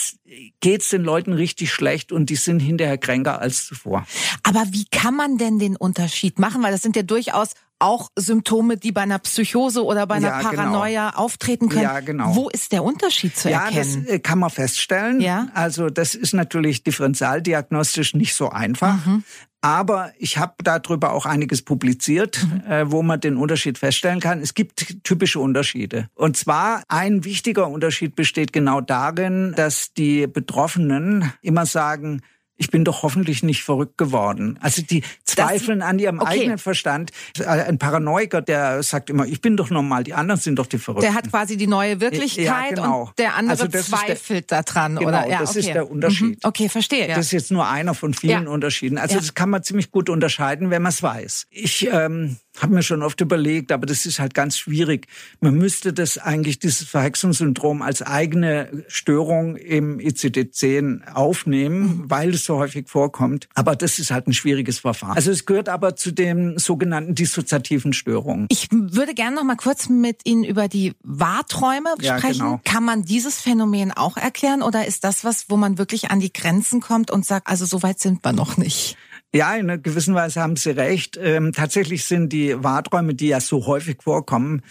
geht's 0.60 0.89
den 0.89 1.04
Leuten 1.04 1.34
richtig 1.34 1.72
schlecht 1.72 2.12
und 2.12 2.30
die 2.30 2.36
sind 2.36 2.60
hinterher 2.60 2.98
kränker 2.98 3.41
als 3.41 3.65
zuvor. 3.65 4.06
Aber 4.44 4.63
wie 4.72 4.86
kann 4.86 5.15
man 5.15 5.38
denn 5.38 5.58
den 5.58 5.76
Unterschied 5.76 6.38
machen? 6.39 6.62
Weil 6.62 6.72
das 6.72 6.82
sind 6.82 6.96
ja 6.96 7.04
durchaus 7.04 7.56
auch 7.80 8.10
Symptome, 8.16 8.78
die 8.78 8.92
bei 8.92 9.02
einer 9.02 9.20
Psychose 9.20 9.84
oder 9.84 10.08
bei 10.08 10.16
einer 10.16 10.30
ja, 10.30 10.40
genau. 10.40 10.50
Paranoia 10.50 11.10
genau. 11.10 11.24
auftreten 11.24 11.70
können. 11.70 11.84
Ja, 11.84 12.00
genau. 12.00 12.36
Wo 12.36 12.50
ist 12.50 12.72
der 12.72 12.84
Unterschied 12.84 13.36
zu 13.38 13.50
erkennen? 13.50 13.76
Ja, 13.76 14.02
das 14.02 14.14
äh, 14.14 14.20
kann 14.20 14.40
man 14.40 14.50
feststellen. 14.50 15.20
Ja. 15.20 15.48
Also 15.54 15.90
das 15.90 16.16
ist 16.16 16.34
natürlich 16.34 16.84
differentialdiagnostisch 16.84 18.14
nicht 18.14 18.34
so 18.34 18.50
einfach. 18.50 19.06
Mhm. 19.06 19.24
Aber 19.62 20.14
ich 20.20 20.38
habe 20.38 20.54
darüber 20.64 21.12
auch 21.14 21.26
einiges 21.26 21.64
publiziert, 21.64 22.46
mhm. 22.46 22.72
äh, 22.72 22.92
wo 22.92 23.02
man 23.02 23.20
den 23.20 23.36
Unterschied 23.36 23.80
feststellen 23.80 24.20
kann. 24.20 24.40
Es 24.40 24.54
gibt 24.54 25.04
typische 25.04 25.40
Unterschiede. 25.40 26.08
Und 26.14 26.38
zwar 26.38 26.84
ein 26.88 27.24
wichtiger 27.24 27.68
Unterschied 27.68 28.16
besteht 28.16 28.54
genau 28.54 28.80
darin, 28.80 29.54
dass 29.58 29.92
die 29.94 30.28
Betroffenen 30.28 31.34
immer 31.42 31.66
sagen, 31.66 32.22
ich 32.58 32.70
bin 32.70 32.86
doch 32.86 33.04
hoffentlich 33.04 33.44
nicht 33.44 33.63
verrückt 33.63 33.98
geworden. 33.98 34.58
Also 34.62 34.82
die 34.82 35.04
zweifeln 35.24 35.80
das, 35.80 35.89
an 35.89 36.00
ihrem 36.00 36.20
okay. 36.20 36.39
eigenen 36.39 36.58
Verstand. 36.58 37.12
Ein 37.46 37.78
Paranoiker, 37.78 38.41
der 38.41 38.82
sagt 38.84 39.10
immer, 39.10 39.26
ich 39.26 39.41
bin 39.41 39.58
doch 39.58 39.70
normal, 39.70 40.04
die 40.04 40.13
anderen 40.13 40.39
sind 40.39 40.58
doch 40.58 40.68
die 40.68 40.78
Verrückten. 40.78 41.06
Der 41.06 41.13
hat 41.13 41.30
quasi 41.30 41.58
die 41.58 41.68
neue 41.68 42.00
Wirklichkeit 42.00 42.46
ja, 42.46 42.70
genau. 42.70 43.02
und 43.02 43.20
der 43.20 43.36
andere 43.36 43.63
also 43.63 43.68
zweifelt 43.68 44.52
daran. 44.52 44.96
Genau, 44.96 45.10
oder? 45.10 45.28
Ja, 45.28 45.39
das 45.39 45.52
okay. 45.52 45.60
ist 45.60 45.68
der 45.68 45.89
Unterschied. 45.89 46.44
Mhm. 46.44 46.48
Okay, 46.48 46.70
verstehe. 46.70 47.08
Das 47.08 47.20
ist 47.20 47.32
jetzt 47.32 47.52
nur 47.52 47.68
einer 47.68 47.94
von 47.94 48.13
vielen 48.13 48.46
ja. 48.46 48.50
Unterschieden. 48.50 48.98
Also 48.98 49.18
das 49.18 49.34
kann 49.34 49.50
man 49.50 49.63
ziemlich 49.63 49.91
gut 49.91 50.10
unterscheiden, 50.10 50.70
wenn 50.70 50.82
man 50.82 50.91
es 50.91 51.04
weiß. 51.04 51.48
Ich 51.50 51.88
ähm, 51.91 52.38
habe 52.62 52.74
mir 52.74 52.84
schon 52.84 53.02
oft 53.02 53.20
überlegt, 53.22 53.72
aber 53.72 53.86
das 53.86 54.06
ist 54.06 54.20
halt 54.20 54.34
ganz 54.34 54.58
schwierig. 54.58 55.08
Man 55.41 55.56
müsste 55.56 55.94
das 55.94 56.18
eigentlich, 56.18 56.60
dieses 56.60 56.88
Verwechslungssyndrom 56.88 57.82
als 57.82 58.02
eigene 58.02 58.86
Störung 58.88 59.56
im 59.56 60.00
ICD-10 60.00 61.12
aufnehmen, 61.13 61.80
mhm. 61.80 62.04
weil 62.10 62.34
es 62.34 62.46
so 62.46 62.58
häufig 62.58 62.88
vorkommt. 62.88 63.48
Aber 63.56 63.76
das 63.76 63.99
ist 63.99 64.12
halt 64.12 64.28
ein 64.28 64.34
schwieriges 64.34 64.80
Verfahren. 64.80 65.16
Also 65.16 65.32
es 65.32 65.45
gehört 65.45 65.70
aber 65.70 65.95
zu 65.95 66.12
den 66.12 66.58
sogenannten 66.58 67.16
dissoziativen 67.16 67.93
Störungen. 67.93 68.47
Ich 68.49 68.70
würde 68.72 69.14
gerne 69.14 69.36
noch 69.36 69.43
mal 69.43 69.56
kurz 69.56 69.89
mit 69.89 70.22
Ihnen 70.26 70.43
über 70.43 70.68
die 70.68 70.93
Wahrträume 71.03 71.95
ja, 71.99 72.18
sprechen. 72.18 72.39
Genau. 72.39 72.62
Kann 72.64 72.84
man 72.84 73.03
dieses 73.03 73.41
Phänomen 73.41 73.91
auch 73.91 74.18
erklären 74.18 74.62
oder 74.62 74.86
ist 74.86 75.03
das 75.03 75.24
was, 75.24 75.49
wo 75.49 75.58
man 75.58 75.78
wirklich 75.78 76.12
an 76.12 76.20
die 76.20 76.32
Grenzen 76.32 76.82
kommt 76.82 77.12
und 77.12 77.26
sagt, 77.26 77.47
also 77.47 77.66
so 77.66 77.84
weit 77.84 77.99
sind 77.99 78.24
wir 78.24 78.34
noch 78.34 78.58
nicht? 78.58 78.97
Ja, 79.36 79.54
in 79.54 79.70
einer 79.70 79.78
gewissen 79.78 80.16
Weise 80.16 80.42
haben 80.42 80.56
Sie 80.56 80.70
recht. 80.70 81.20
Ähm, 81.22 81.52
tatsächlich 81.52 82.06
sind 82.06 82.32
die 82.32 82.64
Wahrträume, 82.64 83.16
die 83.16 83.28
ja 83.28 83.42
so 83.42 83.66
häufig 83.66 83.98
vorkommen, 84.02 84.62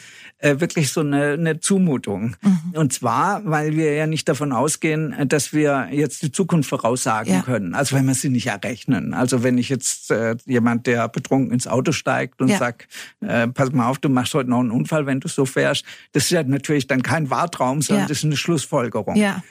äh, 0.45 0.61
wirklich 0.61 0.93
so 0.93 1.01
eine, 1.01 1.33
eine 1.33 1.59
Zumutung. 1.59 2.37
Mhm. 2.43 2.75
Und 2.75 2.93
zwar, 2.93 3.41
weil 3.47 3.77
wir 3.77 3.95
ja 3.95 4.07
nicht 4.07 4.29
davon 4.29 4.53
ausgehen, 4.53 5.15
dass 5.27 5.55
wir 5.55 5.89
jetzt 5.91 6.23
die 6.23 6.33
Zukunft 6.33 6.69
voraussagen 6.69 7.33
ja. 7.33 7.41
können. 7.41 7.75
Also 7.75 7.97
wenn 7.97 8.05
wir 8.05 8.15
sie 8.15 8.29
nicht 8.29 8.49
errechnen. 8.49 9.15
Also 9.15 9.43
wenn 9.43 9.57
ich 9.57 9.71
jetzt 9.71 10.11
äh, 10.11 10.37
jemand, 10.45 10.87
der 10.87 11.09
betrunken 11.09 11.51
ins 11.51 11.67
Auto 11.67 11.93
steigt 11.93 12.43
und 12.43 12.49
ja. 12.49 12.59
sagt, 12.59 12.89
äh, 13.21 13.49
pass 13.49 13.73
mal 13.73 13.89
auf, 13.89 13.99
du 13.99 14.11
machst 14.11 14.35
heute 14.35 14.51
noch 14.51 14.61
einen 14.61 14.71
Unfall, 14.71 15.07
wenn 15.07 15.21
du 15.21 15.29
so 15.29 15.47
fährst, 15.47 15.85
das 16.13 16.25
ist 16.25 16.31
ja 16.31 16.43
natürlich 16.43 16.87
dann 16.87 17.03
kein 17.03 17.31
Wahrtraum, 17.31 17.81
sondern 17.81 18.05
ja. 18.05 18.09
das 18.09 18.19
ist 18.19 18.25
eine 18.25 18.37
Schlussfolgerung. 18.37 19.17
Ja. 19.17 19.43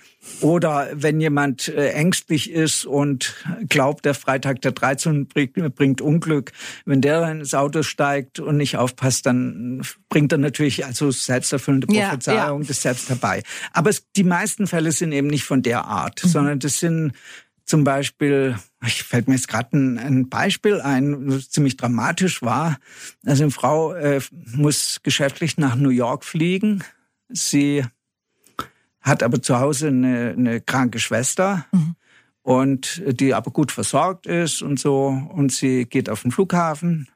Oder 0.41 0.89
wenn 0.93 1.19
jemand 1.19 1.67
äh, 1.67 1.89
ängstlich 1.89 2.49
ist 2.49 2.85
und 2.85 3.35
glaubt, 3.67 4.05
der 4.05 4.13
Freitag 4.13 4.61
der 4.61 4.71
13 4.71 5.27
bringt, 5.27 5.75
bringt 5.75 6.01
Unglück, 6.01 6.51
wenn 6.85 7.01
der 7.01 7.29
ins 7.29 7.53
Auto 7.53 7.83
steigt 7.83 8.39
und 8.39 8.57
nicht 8.57 8.77
aufpasst, 8.77 9.25
dann 9.25 9.81
bringt 10.09 10.31
er 10.31 10.37
natürlich 10.37 10.82
also 10.84 11.11
selbsterfüllende 11.11 11.88
Prophezeiung 11.88 12.38
ja, 12.38 12.59
ja. 12.59 12.67
das 12.67 12.81
selbst 12.81 13.09
herbei. 13.09 13.43
Aber 13.71 13.89
es, 13.89 14.05
die 14.15 14.23
meisten 14.23 14.67
Fälle 14.67 14.91
sind 14.91 15.11
eben 15.11 15.27
nicht 15.27 15.43
von 15.43 15.61
der 15.61 15.86
Art, 15.86 16.23
mhm. 16.23 16.29
sondern 16.29 16.59
das 16.59 16.79
sind 16.79 17.13
zum 17.65 17.84
Beispiel, 17.84 18.57
ich 18.86 19.03
fällt 19.03 19.27
mir 19.27 19.36
jetzt 19.36 19.47
gerade 19.47 19.77
ein, 19.77 19.97
ein, 19.97 20.29
Beispiel 20.29 20.81
ein, 20.81 21.27
das 21.27 21.49
ziemlich 21.49 21.77
dramatisch 21.77 22.41
war. 22.41 22.77
Also 23.25 23.43
eine 23.43 23.51
Frau 23.51 23.93
äh, 23.93 24.21
muss 24.31 24.99
geschäftlich 25.01 25.57
nach 25.57 25.75
New 25.75 25.89
York 25.89 26.25
fliegen. 26.25 26.84
Sie 27.29 27.86
hat 29.01 29.23
aber 29.23 29.41
zu 29.41 29.59
Hause 29.59 29.88
eine, 29.88 30.36
eine 30.38 30.61
kranke 30.61 30.99
Schwester. 30.99 31.65
Mhm. 31.71 31.95
Und 32.41 33.01
die 33.05 33.34
aber 33.34 33.51
gut 33.51 33.71
versorgt 33.71 34.27
ist 34.27 34.61
und 34.61 34.77
so. 34.77 35.07
Und 35.07 35.53
sie 35.53 35.86
geht 35.86 36.09
auf 36.09 36.23
den 36.23 36.31
Flughafen. 36.31 37.07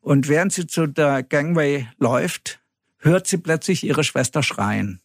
Und 0.00 0.26
während 0.26 0.52
sie 0.52 0.66
zu 0.66 0.88
der 0.88 1.22
Gangway 1.22 1.86
läuft, 1.98 2.60
hört 3.02 3.26
sie 3.26 3.38
plötzlich 3.38 3.84
ihre 3.84 4.04
Schwester 4.04 4.42
schreien, 4.42 5.00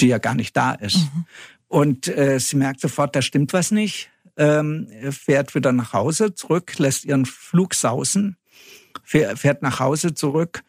die 0.00 0.08
ja 0.08 0.18
gar 0.18 0.34
nicht 0.34 0.56
da 0.56 0.72
ist. 0.72 0.96
Mhm. 0.96 1.26
Und 1.68 2.08
äh, 2.08 2.38
sie 2.40 2.56
merkt 2.56 2.80
sofort, 2.80 3.14
da 3.14 3.22
stimmt 3.22 3.52
was 3.52 3.70
nicht, 3.70 4.10
ähm, 4.36 4.88
fährt 5.10 5.54
wieder 5.54 5.72
nach 5.72 5.92
Hause 5.92 6.34
zurück, 6.34 6.78
lässt 6.78 7.04
ihren 7.04 7.26
Flug 7.26 7.74
sausen, 7.74 8.36
fährt 9.02 9.62
nach 9.62 9.80
Hause 9.80 10.14
zurück 10.14 10.62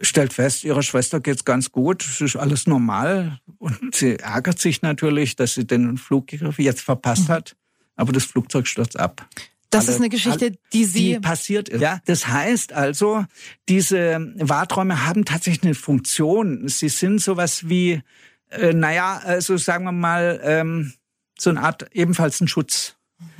stellt 0.00 0.32
fest, 0.32 0.64
ihrer 0.64 0.82
Schwester 0.82 1.20
geht's 1.20 1.44
ganz 1.44 1.72
gut, 1.72 2.04
es 2.04 2.20
ist 2.20 2.36
alles 2.36 2.66
normal 2.66 3.40
und 3.58 3.94
sie 3.94 4.18
ärgert 4.18 4.58
sich 4.58 4.82
natürlich, 4.82 5.36
dass 5.36 5.54
sie 5.54 5.66
den 5.66 5.96
Flug 5.96 6.32
jetzt 6.32 6.82
verpasst 6.82 7.28
mhm. 7.28 7.32
hat, 7.32 7.56
aber 7.96 8.12
das 8.12 8.24
Flugzeug 8.24 8.66
stürzt 8.66 8.98
ab. 8.98 9.26
Das 9.70 9.86
alle, 9.86 9.94
ist 9.94 10.00
eine 10.00 10.08
Geschichte, 10.08 10.52
die 10.72 10.84
Sie 10.84 11.14
die 11.14 11.20
passiert 11.20 11.68
ist. 11.68 11.80
Ja, 11.80 12.00
das 12.06 12.28
heißt 12.28 12.72
also, 12.72 13.24
diese 13.68 14.32
Wahrträume 14.36 15.06
haben 15.06 15.24
tatsächlich 15.24 15.64
eine 15.64 15.74
Funktion. 15.74 16.68
Sie 16.68 16.88
sind 16.88 17.20
sowas 17.20 17.68
wie, 17.68 18.02
äh, 18.50 18.72
naja, 18.72 19.20
also 19.24 19.56
sagen 19.56 19.84
wir 19.84 19.92
mal, 19.92 20.40
ähm, 20.42 20.92
so 21.38 21.50
eine 21.50 21.62
Art 21.62 21.86
ebenfalls 21.92 22.40
ein 22.40 22.48
Schutz. 22.48 22.96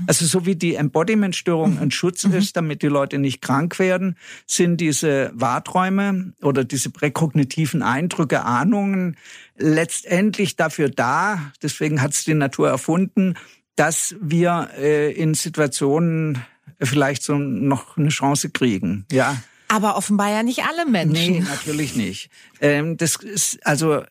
Also 0.06 0.24
so 0.24 0.46
wie 0.46 0.56
die 0.56 0.74
Embodiment-Störung 0.74 1.78
ein 1.78 1.90
Schutz 1.90 2.24
mhm. 2.24 2.34
ist, 2.34 2.56
damit 2.56 2.82
die 2.82 2.86
Leute 2.86 3.18
nicht 3.18 3.42
krank 3.42 3.78
werden, 3.78 4.16
sind 4.46 4.80
diese 4.80 5.30
Wahrträume 5.34 6.32
oder 6.42 6.64
diese 6.64 6.90
präkognitiven 6.90 7.82
Eindrücke, 7.82 8.42
Ahnungen 8.42 9.16
letztendlich 9.56 10.56
dafür 10.56 10.88
da, 10.88 11.52
deswegen 11.62 12.00
hat 12.00 12.12
es 12.12 12.24
die 12.24 12.34
Natur 12.34 12.68
erfunden, 12.68 13.34
dass 13.76 14.16
wir 14.20 14.70
äh, 14.76 15.12
in 15.12 15.34
Situationen 15.34 16.42
vielleicht 16.80 17.22
so 17.22 17.36
noch 17.36 17.96
eine 17.96 18.08
Chance 18.08 18.50
kriegen. 18.50 19.06
Ja. 19.12 19.36
Aber 19.68 19.96
offenbar 19.96 20.30
ja 20.30 20.42
nicht 20.42 20.64
alle 20.64 20.86
Menschen. 20.86 21.32
Nee, 21.32 21.40
natürlich 21.40 21.96
nicht. 21.96 22.30
Ähm, 22.60 22.96
das 22.96 23.16
ist 23.16 23.64
also 23.66 24.02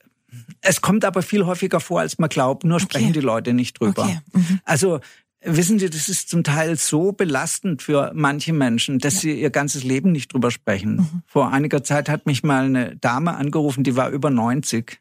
es 0.62 0.82
kommt 0.82 1.06
aber 1.06 1.22
viel 1.22 1.46
häufiger 1.46 1.80
vor, 1.80 2.02
als 2.02 2.18
man 2.20 2.30
glaubt. 2.30 2.66
Nur 2.66 2.80
sprechen 2.80 3.06
okay. 3.06 3.14
die 3.14 3.26
Leute 3.26 3.54
nicht 3.54 3.80
drüber. 3.80 4.04
Okay. 4.04 4.20
Mhm. 4.34 4.60
Also 4.66 5.00
Wissen 5.48 5.78
Sie, 5.78 5.92
das 5.92 6.10
ist 6.10 6.30
zum 6.30 6.44
Teil 6.44 6.76
so 6.76 7.12
belastend 7.12 7.84
für 7.84 8.12
manche 8.16 8.52
Menschen, 8.52 8.98
dass 8.98 9.16
ja. 9.16 9.20
sie 9.22 9.42
ihr 9.42 9.52
ganzes 9.52 9.84
Leben 9.84 10.12
nicht 10.12 10.34
drüber 10.34 10.50
sprechen. 10.50 10.96
Mhm. 10.96 11.22
Vor 11.28 11.52
einiger 11.52 11.84
Zeit 11.84 12.10
hat 12.10 12.26
mich 12.26 12.42
mal 12.42 12.66
eine 12.66 12.96
Dame 12.96 13.36
angerufen, 13.36 13.84
die 13.84 13.96
war 13.96 14.10
über 14.10 14.32
90. 14.32 15.00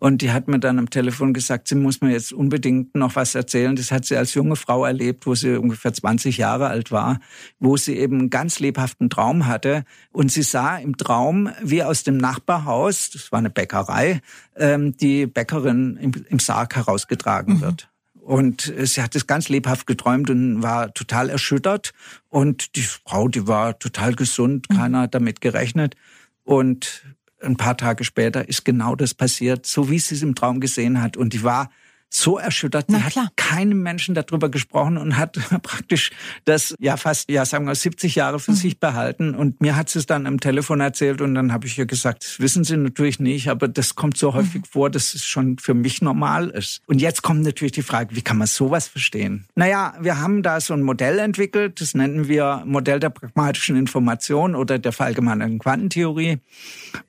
Und 0.00 0.22
die 0.22 0.30
hat 0.30 0.46
mir 0.46 0.60
dann 0.60 0.78
am 0.78 0.90
Telefon 0.90 1.32
gesagt, 1.32 1.68
sie 1.68 1.74
muss 1.74 2.00
mir 2.00 2.12
jetzt 2.12 2.32
unbedingt 2.32 2.94
noch 2.94 3.16
was 3.16 3.34
erzählen. 3.34 3.74
Das 3.74 3.90
hat 3.90 4.04
sie 4.04 4.16
als 4.16 4.34
junge 4.34 4.54
Frau 4.54 4.84
erlebt, 4.84 5.26
wo 5.26 5.34
sie 5.34 5.56
ungefähr 5.56 5.92
20 5.92 6.38
Jahre 6.38 6.68
alt 6.68 6.92
war, 6.92 7.18
wo 7.58 7.76
sie 7.76 7.96
eben 7.96 8.18
einen 8.18 8.30
ganz 8.30 8.60
lebhaften 8.60 9.10
Traum 9.10 9.46
hatte. 9.46 9.84
Und 10.12 10.30
sie 10.30 10.42
sah 10.42 10.76
im 10.76 10.96
Traum, 10.96 11.50
wie 11.62 11.82
aus 11.82 12.04
dem 12.04 12.16
Nachbarhaus, 12.16 13.10
das 13.10 13.32
war 13.32 13.40
eine 13.40 13.50
Bäckerei, 13.50 14.20
ähm, 14.56 14.96
die 14.96 15.26
Bäckerin 15.26 15.96
im, 15.96 16.38
Sarg 16.38 16.76
herausgetragen 16.76 17.56
mhm. 17.56 17.60
wird. 17.60 17.88
Und 18.14 18.72
sie 18.82 19.02
hat 19.02 19.16
es 19.16 19.26
ganz 19.26 19.48
lebhaft 19.48 19.86
geträumt 19.86 20.30
und 20.30 20.62
war 20.62 20.92
total 20.92 21.30
erschüttert. 21.30 21.92
Und 22.28 22.76
die 22.76 22.82
Frau, 22.82 23.26
die 23.26 23.48
war 23.48 23.78
total 23.78 24.14
gesund, 24.14 24.66
mhm. 24.70 24.76
keiner 24.76 25.00
hat 25.00 25.14
damit 25.14 25.40
gerechnet. 25.40 25.96
Und 26.44 27.04
ein 27.42 27.56
paar 27.56 27.76
Tage 27.76 28.04
später 28.04 28.48
ist 28.48 28.64
genau 28.64 28.96
das 28.96 29.14
passiert, 29.14 29.66
so 29.66 29.90
wie 29.90 29.98
sie 29.98 30.14
es 30.14 30.22
im 30.22 30.34
Traum 30.34 30.60
gesehen 30.60 31.00
hat. 31.00 31.16
Und 31.16 31.32
die 31.32 31.42
war 31.42 31.70
so 32.10 32.38
erschüttert. 32.38 32.86
Sie 32.88 33.02
hat 33.02 33.14
keinem 33.36 33.82
Menschen 33.82 34.14
darüber 34.14 34.48
gesprochen 34.48 34.96
und 34.96 35.16
hat 35.16 35.32
praktisch 35.62 36.10
das 36.44 36.74
ja 36.78 36.96
fast, 36.96 37.30
ja 37.30 37.44
sagen 37.44 37.66
wir 37.66 37.74
70 37.74 38.14
Jahre 38.14 38.40
für 38.40 38.52
mhm. 38.52 38.56
sich 38.56 38.80
behalten. 38.80 39.34
Und 39.34 39.60
mir 39.60 39.76
hat 39.76 39.90
sie 39.90 39.98
es 39.98 40.06
dann 40.06 40.26
am 40.26 40.40
Telefon 40.40 40.80
erzählt 40.80 41.20
und 41.20 41.34
dann 41.34 41.52
habe 41.52 41.66
ich 41.66 41.78
ihr 41.78 41.86
gesagt, 41.86 42.24
das 42.24 42.40
wissen 42.40 42.64
Sie 42.64 42.76
natürlich 42.76 43.20
nicht, 43.20 43.48
aber 43.48 43.68
das 43.68 43.94
kommt 43.94 44.16
so 44.16 44.34
häufig 44.34 44.62
mhm. 44.62 44.66
vor, 44.70 44.90
dass 44.90 45.14
es 45.14 45.24
schon 45.24 45.58
für 45.58 45.74
mich 45.74 46.00
normal 46.00 46.48
ist. 46.48 46.80
Und 46.86 47.00
jetzt 47.00 47.22
kommt 47.22 47.42
natürlich 47.42 47.72
die 47.72 47.82
Frage, 47.82 48.16
wie 48.16 48.22
kann 48.22 48.38
man 48.38 48.46
sowas 48.46 48.88
verstehen? 48.88 49.46
Naja, 49.54 49.94
wir 50.00 50.18
haben 50.18 50.42
da 50.42 50.60
so 50.60 50.74
ein 50.74 50.82
Modell 50.82 51.18
entwickelt, 51.18 51.80
das 51.80 51.94
nennen 51.94 52.28
wir 52.28 52.62
Modell 52.66 53.00
der 53.00 53.10
pragmatischen 53.10 53.76
Information 53.76 54.54
oder 54.54 54.78
der 54.78 54.92
verallgemeinerten 54.92 55.58
Quantentheorie. 55.58 56.38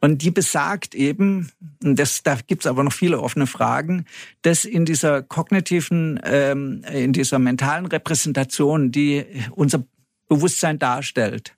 Und 0.02 0.22
die 0.22 0.32
besagt 0.32 0.96
eben, 0.96 1.52
das, 1.80 2.24
da 2.24 2.38
gibt's 2.46 2.68
aber 2.68 2.84
noch 2.84 2.94
viele 2.94 3.20
offene 3.20 3.48
Fragen, 3.48 4.06
dass 4.42 4.66
in 4.66 4.86
dieser 4.90 5.22
kognitiven, 5.22 6.20
ähm, 6.24 6.84
in 6.92 7.14
dieser 7.14 7.40
mentalen 7.40 7.86
Repräsentation, 7.86 8.92
die 8.92 9.26
unser 9.52 9.86
Bewusstsein 10.28 10.80
darstellt, 10.80 11.56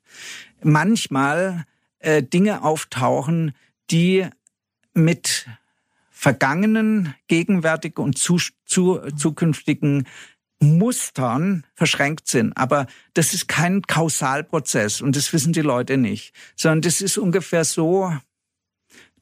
manchmal 0.62 1.64
äh, 1.98 2.22
Dinge 2.22 2.62
auftauchen, 2.62 3.52
die 3.90 4.26
mit 4.94 5.48
vergangenen, 6.10 7.14
gegenwärtigen 7.26 8.04
und 8.04 8.18
zu, 8.18 8.38
zu, 8.64 9.00
zukünftigen 9.16 10.06
Mustern 10.60 11.64
verschränkt 11.74 12.28
sind. 12.28 12.56
Aber 12.56 12.86
das 13.14 13.34
ist 13.34 13.48
kein 13.48 13.82
Kausalprozess 13.82 15.00
und 15.00 15.16
das 15.16 15.32
wissen 15.32 15.52
die 15.52 15.62
Leute 15.62 15.96
nicht, 15.96 16.32
sondern 16.54 16.82
das 16.82 17.00
ist 17.00 17.18
ungefähr 17.18 17.64
so, 17.64 18.16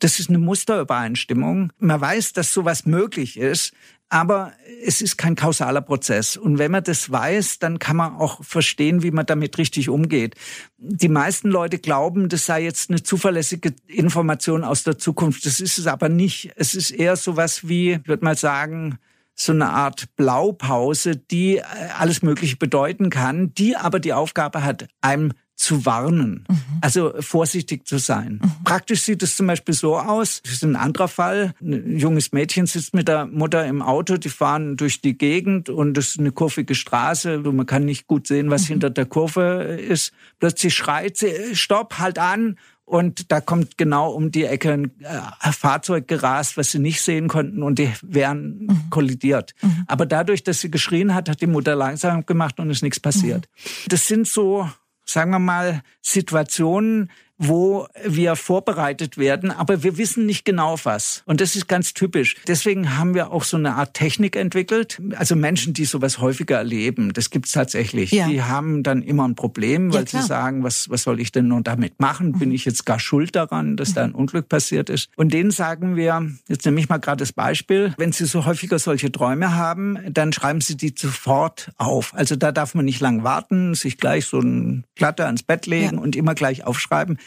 das 0.01 0.19
ist 0.19 0.29
eine 0.29 0.39
Musterübereinstimmung. 0.39 1.73
Man 1.79 2.01
weiß, 2.01 2.33
dass 2.33 2.53
sowas 2.53 2.87
möglich 2.87 3.39
ist, 3.39 3.73
aber 4.09 4.53
es 4.85 5.01
ist 5.01 5.17
kein 5.17 5.37
kausaler 5.37 5.83
Prozess. 5.83 6.37
Und 6.37 6.59
wenn 6.59 6.73
man 6.73 6.83
das 6.83 7.13
weiß, 7.13 7.61
dann 7.61 7.79
kann 7.79 7.97
man 7.97 8.17
auch 8.17 8.43
verstehen, 8.43 9.05
wie 9.05 9.13
man 9.13 9.25
damit 9.25 9.57
richtig 9.57 9.89
umgeht. 9.89 10.35
Die 10.79 11.09
meisten 11.09 11.49
Leute 11.49 11.79
glauben, 11.79 12.29
das 12.29 12.45
sei 12.45 12.65
jetzt 12.65 12.91
eine 12.91 13.03
zuverlässige 13.05 13.73
Information 13.87 14.65
aus 14.65 14.83
der 14.83 14.99
Zukunft. 14.99 15.47
Das 15.47 15.61
ist 15.61 15.79
es 15.79 15.87
aber 15.87 16.09
nicht. 16.09 16.51
Es 16.57 16.75
ist 16.75 16.91
eher 16.91 17.15
sowas 17.15 17.69
wie, 17.69 17.93
ich 17.93 18.09
würde 18.09 18.25
mal 18.25 18.37
sagen, 18.37 18.99
so 19.37 19.53
eine 19.53 19.71
Art 19.71 20.17
Blaupause, 20.17 21.17
die 21.17 21.59
äh, 21.59 21.63
alles 21.97 22.23
Mögliche 22.23 22.57
bedeuten 22.57 23.11
kann, 23.11 23.55
die 23.55 23.77
aber 23.77 24.01
die 24.01 24.13
Aufgabe 24.13 24.65
hat, 24.65 24.89
einem 25.01 25.33
zu 25.61 25.85
warnen, 25.85 26.47
mhm. 26.49 26.57
also 26.81 27.13
vorsichtig 27.21 27.87
zu 27.87 27.99
sein. 27.99 28.41
Mhm. 28.43 28.65
Praktisch 28.65 29.03
sieht 29.03 29.23
es 29.23 29.37
zum 29.37 29.47
Beispiel 29.47 29.75
so 29.75 29.99
aus, 29.99 30.41
das 30.43 30.55
ist 30.55 30.65
ein 30.65 30.75
anderer 30.75 31.09
Fall, 31.09 31.53
ein 31.61 31.99
junges 31.99 32.33
Mädchen 32.33 32.67
sitzt 32.67 32.95
mit 32.95 33.09
der 33.09 33.27
Mutter 33.27 33.67
im 33.67 33.83
Auto, 33.83 34.17
die 34.17 34.31
fahren 34.31 34.79
durch 34.79 35.03
die 35.03 35.19
Gegend 35.19 35.69
und 35.69 35.99
es 35.99 36.13
ist 36.13 36.19
eine 36.19 36.33
kurvige 36.33 36.75
Straße, 36.75 37.39
man 37.41 37.67
kann 37.67 37.85
nicht 37.85 38.07
gut 38.07 38.27
sehen, 38.27 38.49
was 38.49 38.63
mhm. 38.63 38.69
hinter 38.69 38.89
der 38.89 39.05
Kurve 39.05 39.79
ist. 39.79 40.13
Plötzlich 40.39 40.75
schreit 40.75 41.19
sie, 41.19 41.55
stopp, 41.55 41.99
halt 41.99 42.19
an 42.19 42.57
und 42.87 43.31
da 43.31 43.41
kommt 43.41 43.77
genau 43.77 44.11
um 44.11 44.33
die 44.33 44.47
Ecke 44.47 44.73
ein 44.73 44.91
äh, 45.01 45.53
Fahrzeug 45.53 46.09
gerast, 46.09 46.57
was 46.57 46.73
sie 46.73 46.79
nicht 46.79 47.03
sehen 47.03 47.29
konnten 47.29 47.63
und 47.63 47.79
die 47.79 47.93
wären 48.03 48.67
mhm. 48.67 48.91
kollidiert. 48.91 49.55
Mhm. 49.61 49.85
Aber 49.87 50.07
dadurch, 50.07 50.43
dass 50.43 50.61
sie 50.61 50.71
geschrien 50.71 51.15
hat, 51.15 51.29
hat 51.29 51.41
die 51.41 51.47
Mutter 51.47 51.77
langsam 51.77 52.25
gemacht 52.25 52.59
und 52.59 52.71
ist 52.71 52.83
nichts 52.83 52.99
passiert. 52.99 53.47
Mhm. 53.47 53.89
Das 53.91 54.07
sind 54.09 54.27
so, 54.27 54.69
sagen 55.11 55.31
wir 55.33 55.39
mal, 55.39 55.83
Situationen, 56.01 57.11
wo 57.41 57.87
wir 58.05 58.37
vorbereitet 58.37 59.17
werden, 59.17 59.51
aber 59.51 59.83
wir 59.83 59.97
wissen 59.97 60.27
nicht 60.27 60.45
genau 60.45 60.77
was. 60.85 61.23
Und 61.25 61.41
das 61.41 61.57
ist 61.57 61.69
ganz 61.69 61.95
typisch. 61.95 62.37
Deswegen 62.47 62.99
haben 62.99 63.15
wir 63.15 63.33
auch 63.33 63.45
so 63.45 63.57
eine 63.57 63.77
Art 63.77 63.95
Technik 63.95 64.37
entwickelt. 64.37 65.01
Also 65.17 65.37
Menschen, 65.37 65.73
die 65.73 65.87
sowas 65.87 66.19
häufiger 66.19 66.59
erleben, 66.59 67.15
das 67.15 67.31
gibt's 67.31 67.53
tatsächlich. 67.53 68.11
Ja. 68.11 68.29
Die 68.29 68.43
haben 68.43 68.83
dann 68.83 69.01
immer 69.01 69.27
ein 69.27 69.37
Problem, 69.37 69.91
weil 69.95 70.05
ja, 70.05 70.21
sie 70.21 70.27
sagen, 70.27 70.63
was, 70.65 70.91
was 70.91 71.03
soll 71.03 71.19
ich 71.19 71.33
denn 71.33 71.49
nun 71.49 71.65
damit 71.65 71.99
machen? 71.99 72.33
Bin 72.33 72.51
mhm. 72.51 72.55
ich 72.55 72.67
jetzt 72.67 72.85
gar 72.85 73.01
schuld 73.01 73.35
daran, 73.35 73.79
dass 73.79 73.91
mhm. 73.91 73.95
da 73.95 74.05
ein 74.05 74.15
Unglück 74.15 74.51
passiert 74.51 74.91
ist? 74.91 75.09
Und 75.17 75.33
denen 75.33 75.51
sagen 75.51 75.97
wir, 75.97 76.31
jetzt 76.47 76.67
nehme 76.67 76.79
ich 76.79 76.91
mal 76.91 76.99
gerade 76.99 77.21
das 77.21 77.33
Beispiel, 77.33 77.95
wenn 77.97 78.13
sie 78.13 78.27
so 78.27 78.45
häufiger 78.45 78.79
solche 78.79 79.11
Träume 79.11 79.55
haben, 79.55 79.99
dann 80.11 80.35
schreiben 80.35 80.61
sie 80.61 80.77
die 80.77 80.95
sofort 80.95 81.71
auf. 81.79 82.13
Also 82.15 82.37
da 82.37 82.53
darf 82.53 82.75
man 82.75 82.85
nicht 82.85 83.01
lang 83.01 83.25
warten, 83.25 83.75
sich 83.75 83.97
gleich 83.97 84.27
so 84.27 84.41
ein 84.41 84.85
Platte 84.95 85.25
ans 85.25 85.43
Bett 85.43 85.65
legen 85.65 85.97
ja. 85.97 86.03
und 86.03 86.17
immer 86.17 86.35
gleich 86.35 86.67
aufschreiben. 86.67 87.19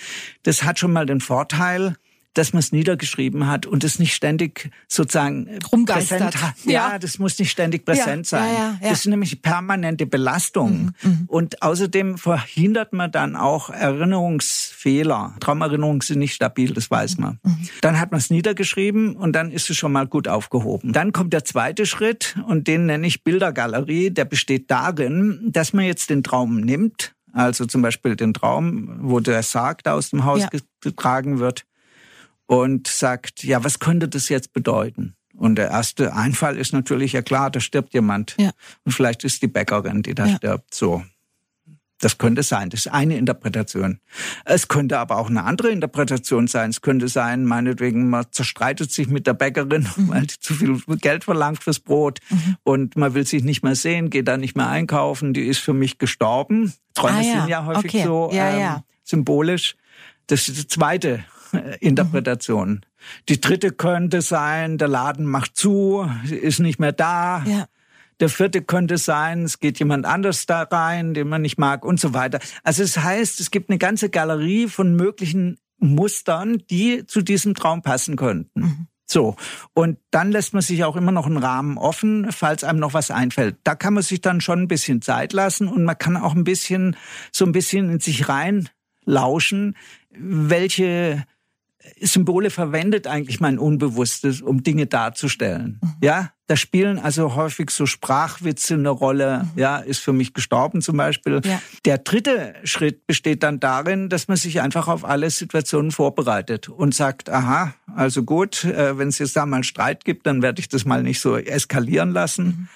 Das 0.43 0.64
hat 0.64 0.80
schon 0.80 0.93
mal 0.93 1.06
den 1.06 1.22
Vorteil, 1.22 1.95
dass 2.34 2.54
man 2.54 2.60
es 2.60 2.72
niedergeschrieben 2.72 3.47
hat 3.47 3.66
und 3.66 3.84
es 3.84 3.99
nicht 3.99 4.14
ständig 4.14 4.72
sozusagen 4.88 5.60
Rumgeistert. 5.72 6.20
präsent 6.20 6.41
hat. 6.41 6.54
Ja. 6.66 6.72
ja, 6.72 6.99
das 6.99 7.20
muss 7.20 7.38
nicht 7.38 7.51
ständig 7.51 7.86
präsent 7.86 8.30
ja, 8.32 8.39
sein. 8.39 8.54
Ja, 8.54 8.80
das 8.82 8.99
ist 8.99 9.06
nämlich 9.06 9.41
permanente 9.41 10.06
Belastung. 10.06 10.93
Mhm, 11.01 11.10
mhm. 11.10 11.24
Und 11.28 11.62
außerdem 11.62 12.18
verhindert 12.18 12.93
man 12.93 13.12
dann 13.12 13.36
auch 13.36 13.70
Erinnerungsfehler. 13.70 15.36
Traumerinnerungen 15.39 16.01
sind 16.01 16.20
nicht 16.20 16.34
stabil, 16.34 16.74
das 16.74 16.89
weiß 16.89 17.18
man. 17.20 17.39
Mhm. 17.43 17.70
Dann 17.82 17.99
hat 17.99 18.12
man 18.12 18.20
es 18.20 18.30
niedergeschrieben 18.30 19.16
und 19.16 19.34
dann 19.34 19.51
ist 19.51 19.70
es 19.70 19.78
schon 19.78 19.91
mal 19.91 20.08
gut 20.08 20.28
aufgehoben. 20.28 20.91
Dann 20.91 21.12
kommt 21.12 21.34
der 21.34 21.45
zweite 21.45 21.86
Schritt 21.86 22.36
und 22.47 22.68
den 22.68 22.88
nenne 22.88 23.06
ich 23.06 23.24
Bildergalerie. 23.24 24.10
Der 24.10 24.26
besteht 24.26 24.72
darin, 24.72 25.49
dass 25.51 25.74
man 25.74 25.86
jetzt 25.86 26.10
den 26.10 26.24
Traum 26.24 26.62
nimmt, 26.62 27.14
also 27.34 27.66
zum 27.66 27.82
Beispiel 27.82 28.16
den 28.16 28.34
Traum, 28.34 28.98
wo 29.02 29.20
der 29.20 29.44
Sarg 29.44 29.84
da 29.84 29.94
aus 29.94 30.12
dem 30.12 30.24
Haus 30.24 30.42
ja. 30.42 30.50
getragen 30.82 31.40
wird 31.40 31.66
und 32.46 32.88
sagt, 32.88 33.44
ja, 33.44 33.64
was 33.64 33.80
könnte 33.80 34.08
das 34.08 34.30
jetzt 34.30 34.54
bedeuten? 34.54 35.16
Und 35.36 35.56
der 35.56 35.70
erste 35.70 36.14
Einfall 36.14 36.58
ist 36.58 36.74
natürlich, 36.74 37.14
ja 37.14 37.24
klar, 37.24 37.50
da 37.50 37.60
stirbt 37.60 37.94
jemand. 37.94 38.36
Ja. 38.38 38.52
Und 38.86 38.92
vielleicht 38.92 39.24
ist 39.24 39.42
die 39.42 39.48
Bäckerin, 39.48 40.04
die 40.04 40.14
da 40.14 40.28
ja. 40.28 40.36
stirbt. 40.36 40.74
So. 40.74 41.04
Das 42.04 42.18
könnte 42.18 42.43
sein. 42.43 42.70
Das 42.70 42.82
ist 42.82 42.91
eine 42.91 43.18
Interpretation. 43.18 43.99
Es 44.43 44.68
könnte 44.68 44.99
aber 44.99 45.18
auch 45.18 45.30
eine 45.30 45.45
andere 45.45 45.70
Interpretation 45.70 46.47
sein. 46.47 46.72
Es 46.72 46.82
könnte 46.82 47.08
sein, 47.08 47.45
meinetwegen, 47.45 48.10
man 48.10 48.26
zerstreitet 48.30 48.91
sich 48.91 49.08
mit 49.08 49.26
der 49.26 49.34
Bäckerin, 49.34 49.88
mhm. 49.95 50.10
weil 50.10 50.22
die 50.24 50.38
zu 50.38 50.54
viel 50.54 50.82
Geld 50.97 51.24
verlangt 51.24 51.64
fürs 51.64 51.80
Brot 51.80 52.20
mhm. 52.30 52.58
und 52.64 52.97
man 52.97 53.14
will 53.14 53.26
sich 53.26 53.45
nicht 53.45 53.64
mehr 53.64 53.76
sehen, 53.76 54.10
geht 54.10 54.28
da 54.28 54.36
nicht 54.36 54.58
mehr 54.58 54.68
einkaufen. 54.68 55.34
Die 55.34 55.45
ist 55.45 55.60
für 55.60 55.72
mich 55.72 55.97
gestorben. 55.97 56.74
Träume 56.93 57.20
ah, 57.20 57.22
ja. 57.22 57.39
sind 57.39 57.47
ja 57.47 57.66
häufig 57.66 57.95
okay. 57.95 58.04
so 58.04 58.30
ja, 58.34 58.49
ähm, 58.49 58.60
ja. 58.60 58.84
symbolisch. 59.04 59.78
Das 60.28 60.49
ist 60.49 60.58
die 60.58 60.68
zweite 60.68 61.24
äh, 61.54 61.78
Interpretation. 61.80 62.70
Mhm. 62.70 62.82
Die 63.30 63.39
dritte 63.39 63.72
könnte 63.72 64.22
sein, 64.22 64.78
der 64.78 64.89
Laden 64.89 65.26
macht 65.26 65.56
zu, 65.56 66.10
ist 66.30 66.60
nicht 66.60 66.80
mehr 66.80 66.91
da. 66.91 67.43
Ja. 67.45 67.68
Der 68.20 68.30
vierte 68.30 68.61
könnte 68.61 68.97
sein, 68.97 69.43
es 69.43 69.59
geht 69.59 69.80
jemand 69.80 70.05
anders 70.05 70.45
da 70.45 70.64
rein, 70.64 71.14
den 71.14 71.30
man 71.30 71.41
nicht 71.41 71.57
mag 71.57 71.86
und 71.86 71.99
so 71.99 72.14
weiter. 72.14 72.39
Also 72.64 72.84
es 72.84 72.97
heißt, 72.97 73.39
es 73.39 73.51
gibt 73.51 73.70
eine 73.70 73.80
ganze 73.80 74.09
Galerie 74.09 74.68
von 74.68 74.95
möglichen 74.95 75.57
Mustern, 75.80 76.64
die 76.70 77.05
zu 77.05 77.22
diesem 77.22 77.55
Traum 77.55 77.82
passen 77.82 78.16
könnten. 78.16 78.61
Mhm. 78.61 78.88
So. 79.05 79.36
Und 79.74 79.99
dann 80.11 80.32
lässt 80.32 80.53
man 80.53 80.61
sich 80.61 80.84
auch 80.84 80.95
immer 80.95 81.11
noch 81.11 81.28
einen 81.28 81.38
Rahmen 81.38 81.78
offen, 81.78 82.32
falls 82.32 82.64
einem 82.64 82.80
noch 82.80 82.93
was 82.93 83.11
einfällt. 83.11 83.57
Da 83.64 83.76
kann 83.76 83.93
man 83.93 84.03
sich 84.03 84.22
dann 84.22 84.41
schon 84.41 84.61
ein 84.61 84.68
bisschen 84.68 85.01
Zeit 85.01 85.34
lassen 85.34 85.68
und 85.68 85.84
man 85.84 85.97
kann 85.97 86.18
auch 86.18 86.36
ein 86.36 86.43
bisschen, 86.43 86.95
so 87.32 87.45
ein 87.45 87.51
bisschen 87.51 87.89
in 87.89 87.99
sich 87.99 88.30
rein 88.30 88.70
lauschen, 89.05 89.76
welche 90.09 91.26
Symbole 92.00 92.50
verwendet 92.50 93.08
eigentlich 93.08 93.40
mein 93.40 93.60
Unbewusstes, 93.60 94.42
um 94.42 94.64
Dinge 94.64 94.88
darzustellen. 94.88 95.80
Mhm. 95.82 95.94
Ja, 96.02 96.32
da 96.48 96.56
spielen 96.56 97.00
also 97.00 97.36
häufig 97.36 97.70
so 97.70 97.86
Sprachwitze 97.86 98.76
eine 98.76 98.90
Rolle. 98.90 99.44
Mhm. 99.44 99.60
Ja, 99.60 99.78
ist 99.78 100.00
für 100.00 100.14
mich 100.14 100.34
gestorben 100.34 100.82
zum 100.82 100.98
Beispiel. 100.98 101.42
Ja. 101.44 101.62
Der 101.86 101.98
dritte 102.00 102.56
Schritt 102.64 103.08
besteht 103.08 103.44
dann 103.44 103.60
darin, 103.60 104.10
dass 104.10 104.28
man 104.28 104.38
sich 104.38 104.62
einfach 104.62 104.88
auf 104.88 105.06
alle 105.06 105.30
Situationen 105.30 105.92
vorbereitet 105.92 106.70
und 106.70 106.94
sagt, 106.94 107.30
aha, 107.30 107.74
also 107.96 108.24
gut, 108.24 108.66
äh, 108.66 108.98
wenn 108.98 109.08
es 109.08 109.20
jetzt 109.20 109.36
da 109.36 109.46
mal 109.46 109.64
Streit 109.64 110.06
gibt, 110.06 110.26
dann 110.26 110.42
werde 110.42 110.60
ich 110.60 110.70
das 110.70 110.86
mal 110.86 111.04
nicht 111.04 111.20
so 111.20 111.38
eskalieren 111.38 112.12
lassen. 112.12 112.46
Mhm. 112.46 112.68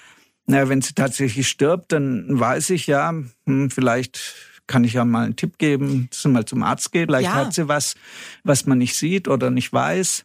Na, 0.50 0.68
wenn 0.68 0.80
sie 0.80 0.94
tatsächlich 0.94 1.46
stirbt, 1.46 1.92
dann 1.92 2.26
weiß 2.28 2.70
ich 2.70 2.86
ja, 2.86 3.12
hm, 3.46 3.70
vielleicht 3.70 4.34
kann 4.68 4.84
ich 4.84 4.92
ja 4.92 5.04
mal 5.04 5.24
einen 5.24 5.36
Tipp 5.36 5.58
geben, 5.58 6.06
dass 6.10 6.22
sie 6.22 6.28
mal 6.28 6.44
zum 6.44 6.62
Arzt 6.62 6.92
geht. 6.92 7.08
Vielleicht 7.08 7.24
ja. 7.24 7.34
hat 7.34 7.54
sie 7.54 7.66
was, 7.66 7.96
was 8.44 8.66
man 8.66 8.78
nicht 8.78 8.94
sieht 8.94 9.26
oder 9.26 9.50
nicht 9.50 9.72
weiß. 9.72 10.24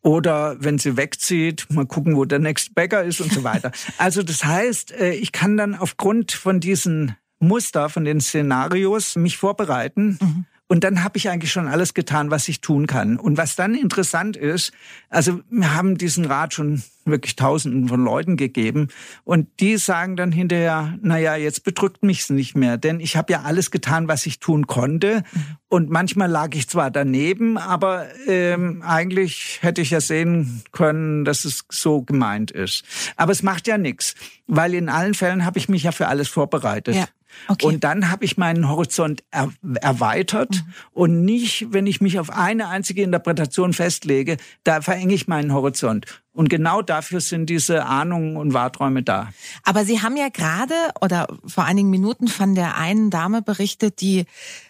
Oder 0.00 0.56
wenn 0.60 0.78
sie 0.78 0.96
wegzieht, 0.96 1.66
mal 1.70 1.84
gucken, 1.84 2.16
wo 2.16 2.24
der 2.24 2.38
nächste 2.38 2.72
Bäcker 2.72 3.02
ist 3.02 3.20
und 3.20 3.32
so 3.32 3.44
weiter. 3.44 3.72
Also 3.98 4.22
das 4.22 4.44
heißt, 4.44 4.92
äh, 4.92 5.12
ich 5.12 5.32
kann 5.32 5.56
dann 5.56 5.74
aufgrund 5.74 6.32
von 6.32 6.60
diesen 6.60 7.16
Muster, 7.40 7.88
von 7.88 8.04
den 8.04 8.20
Szenarios 8.20 9.16
mich 9.16 9.36
vorbereiten. 9.36 10.18
Mhm 10.20 10.46
und 10.68 10.84
dann 10.84 11.02
habe 11.02 11.16
ich 11.16 11.30
eigentlich 11.30 11.50
schon 11.50 11.66
alles 11.66 11.94
getan, 11.94 12.30
was 12.30 12.46
ich 12.48 12.60
tun 12.60 12.86
kann. 12.86 13.16
Und 13.16 13.38
was 13.38 13.56
dann 13.56 13.74
interessant 13.74 14.36
ist, 14.36 14.72
also 15.08 15.40
wir 15.50 15.74
haben 15.74 15.96
diesen 15.96 16.26
Rat 16.26 16.52
schon 16.52 16.82
wirklich 17.06 17.36
Tausenden 17.36 17.88
von 17.88 18.04
Leuten 18.04 18.36
gegeben 18.36 18.88
und 19.24 19.48
die 19.60 19.78
sagen 19.78 20.16
dann 20.16 20.30
hinterher, 20.30 20.98
na 21.00 21.18
ja, 21.18 21.36
jetzt 21.36 21.64
bedrückt 21.64 22.02
mich's 22.02 22.28
nicht 22.28 22.54
mehr, 22.54 22.76
denn 22.76 23.00
ich 23.00 23.16
habe 23.16 23.32
ja 23.32 23.42
alles 23.42 23.70
getan, 23.70 24.08
was 24.08 24.26
ich 24.26 24.40
tun 24.40 24.66
konnte 24.66 25.24
mhm. 25.32 25.42
und 25.68 25.88
manchmal 25.88 26.30
lag 26.30 26.54
ich 26.54 26.68
zwar 26.68 26.90
daneben, 26.90 27.56
aber 27.56 28.06
ähm, 28.26 28.82
eigentlich 28.82 29.58
hätte 29.62 29.80
ich 29.80 29.88
ja 29.88 30.02
sehen 30.02 30.62
können, 30.72 31.24
dass 31.24 31.46
es 31.46 31.64
so 31.70 32.02
gemeint 32.02 32.50
ist. 32.50 32.84
Aber 33.16 33.32
es 33.32 33.42
macht 33.42 33.66
ja 33.66 33.78
nichts, 33.78 34.14
weil 34.46 34.74
in 34.74 34.90
allen 34.90 35.14
Fällen 35.14 35.46
habe 35.46 35.58
ich 35.58 35.70
mich 35.70 35.84
ja 35.84 35.92
für 35.92 36.08
alles 36.08 36.28
vorbereitet. 36.28 36.94
Ja. 36.94 37.06
Okay. 37.48 37.66
Und 37.66 37.84
dann 37.84 38.10
habe 38.10 38.24
ich 38.24 38.36
meinen 38.36 38.68
Horizont 38.68 39.24
er 39.30 39.50
erweitert 39.80 40.50
mhm. 40.50 40.72
und 40.92 41.24
nicht, 41.24 41.72
wenn 41.72 41.86
ich 41.86 42.00
mich 42.00 42.18
auf 42.18 42.30
eine 42.30 42.68
einzige 42.68 43.02
Interpretation 43.02 43.72
festlege, 43.72 44.36
da 44.64 44.80
verenge 44.80 45.14
ich 45.14 45.28
meinen 45.28 45.52
Horizont. 45.52 46.06
Und 46.32 46.48
genau 46.50 46.82
dafür 46.82 47.20
sind 47.20 47.50
diese 47.50 47.84
Ahnungen 47.86 48.36
und 48.36 48.54
Wahrträume 48.54 49.02
da. 49.02 49.30
Aber 49.64 49.84
Sie 49.84 50.02
haben 50.02 50.16
ja 50.16 50.28
gerade 50.28 50.74
oder 51.00 51.26
vor 51.44 51.64
einigen 51.64 51.90
Minuten 51.90 52.28
von 52.28 52.54
der 52.54 52.76
einen 52.76 53.10
Dame 53.10 53.42
berichtet, 53.42 54.00
die 54.00 54.24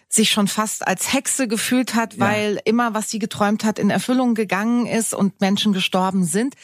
sich 0.08 0.30
schon 0.30 0.48
fast 0.48 0.86
als 0.86 1.12
Hexe 1.12 1.48
gefühlt 1.48 1.94
hat, 1.94 2.18
weil 2.18 2.54
ja. 2.54 2.60
immer, 2.64 2.94
was 2.94 3.10
sie 3.10 3.18
geträumt 3.18 3.64
hat, 3.64 3.78
in 3.78 3.90
Erfüllung 3.90 4.34
gegangen 4.34 4.86
ist 4.86 5.14
und 5.14 5.40
Menschen 5.40 5.72
gestorben 5.72 6.24
sind. 6.24 6.54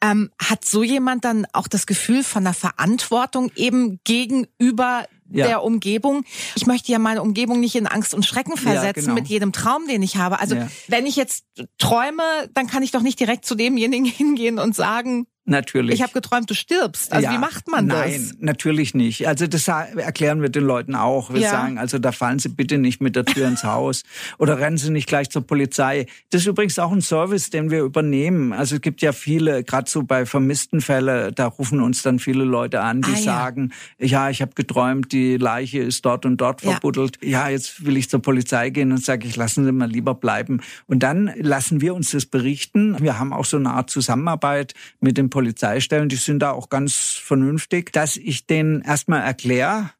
Ähm, 0.00 0.32
hat 0.42 0.64
so 0.64 0.82
jemand 0.82 1.24
dann 1.24 1.46
auch 1.52 1.68
das 1.68 1.86
Gefühl 1.86 2.24
von 2.24 2.42
der 2.42 2.54
Verantwortung 2.54 3.52
eben 3.54 4.00
gegenüber 4.02 5.06
ja. 5.34 5.46
der 5.46 5.62
Umgebung. 5.62 6.24
Ich 6.54 6.66
möchte 6.66 6.92
ja 6.92 6.98
meine 6.98 7.22
Umgebung 7.22 7.60
nicht 7.60 7.74
in 7.74 7.86
Angst 7.86 8.14
und 8.14 8.24
Schrecken 8.24 8.56
versetzen 8.56 9.00
ja, 9.00 9.02
genau. 9.06 9.14
mit 9.14 9.26
jedem 9.28 9.52
Traum, 9.52 9.86
den 9.86 10.02
ich 10.02 10.16
habe. 10.16 10.40
Also 10.40 10.54
ja. 10.54 10.68
wenn 10.88 11.06
ich 11.06 11.16
jetzt 11.16 11.44
träume, 11.78 12.22
dann 12.54 12.66
kann 12.66 12.82
ich 12.82 12.90
doch 12.90 13.02
nicht 13.02 13.18
direkt 13.20 13.44
zu 13.44 13.54
demjenigen 13.54 14.04
hingehen 14.06 14.58
und 14.58 14.74
sagen, 14.74 15.26
Natürlich. 15.44 15.96
Ich 15.96 16.02
habe 16.02 16.12
geträumt, 16.12 16.48
du 16.48 16.54
stirbst. 16.54 17.12
Also 17.12 17.26
ja, 17.26 17.34
wie 17.34 17.38
macht 17.38 17.66
man 17.66 17.88
das? 17.88 17.98
Nein, 17.98 18.32
natürlich 18.38 18.94
nicht. 18.94 19.26
Also 19.26 19.48
das 19.48 19.66
erklären 19.66 20.40
wir 20.40 20.50
den 20.50 20.62
Leuten 20.62 20.94
auch. 20.94 21.32
Wir 21.32 21.40
ja. 21.40 21.50
sagen, 21.50 21.78
also 21.78 21.98
da 21.98 22.12
fallen 22.12 22.38
Sie 22.38 22.48
bitte 22.48 22.78
nicht 22.78 23.00
mit 23.00 23.16
der 23.16 23.24
Tür 23.24 23.48
ins 23.48 23.64
Haus 23.64 24.04
oder 24.38 24.60
rennen 24.60 24.78
Sie 24.78 24.90
nicht 24.90 25.08
gleich 25.08 25.30
zur 25.30 25.44
Polizei. 25.44 26.06
Das 26.30 26.42
ist 26.42 26.46
übrigens 26.46 26.78
auch 26.78 26.92
ein 26.92 27.00
Service, 27.00 27.50
den 27.50 27.72
wir 27.72 27.82
übernehmen. 27.82 28.52
Also 28.52 28.76
es 28.76 28.82
gibt 28.82 29.02
ja 29.02 29.10
viele, 29.10 29.64
gerade 29.64 29.90
so 29.90 30.04
bei 30.04 30.26
vermissten 30.26 30.80
Fällen, 30.80 31.34
da 31.34 31.46
rufen 31.46 31.80
uns 31.80 32.02
dann 32.02 32.20
viele 32.20 32.44
Leute 32.44 32.80
an, 32.80 33.02
die 33.02 33.10
ah, 33.10 33.16
ja. 33.16 33.22
sagen, 33.22 33.72
ja, 33.98 34.30
ich 34.30 34.42
habe 34.42 34.52
geträumt, 34.54 35.10
die 35.10 35.38
Leiche 35.38 35.80
ist 35.80 36.04
dort 36.04 36.24
und 36.24 36.36
dort 36.40 36.60
verbuddelt. 36.60 37.18
Ja, 37.20 37.48
jetzt 37.48 37.84
will 37.84 37.96
ich 37.96 38.08
zur 38.08 38.22
Polizei 38.22 38.70
gehen 38.70 38.92
und 38.92 39.04
sage 39.04 39.26
ich, 39.26 39.34
lassen 39.34 39.64
Sie 39.64 39.72
mal 39.72 39.90
lieber 39.90 40.14
bleiben. 40.14 40.60
Und 40.86 41.02
dann 41.02 41.32
lassen 41.36 41.80
wir 41.80 41.96
uns 41.96 42.12
das 42.12 42.26
berichten. 42.26 42.96
Wir 43.00 43.18
haben 43.18 43.32
auch 43.32 43.44
so 43.44 43.56
eine 43.56 43.70
Art 43.70 43.90
Zusammenarbeit 43.90 44.74
mit 45.00 45.18
dem 45.18 45.31
Polizeistellen, 45.32 46.10
die 46.10 46.16
sind 46.16 46.40
da 46.40 46.52
auch 46.52 46.68
ganz 46.68 47.18
vernünftig, 47.20 47.90
dass 47.90 48.18
ich 48.18 48.46
denen 48.46 48.82
erstmal 48.82 49.22
erkläre, 49.22 49.90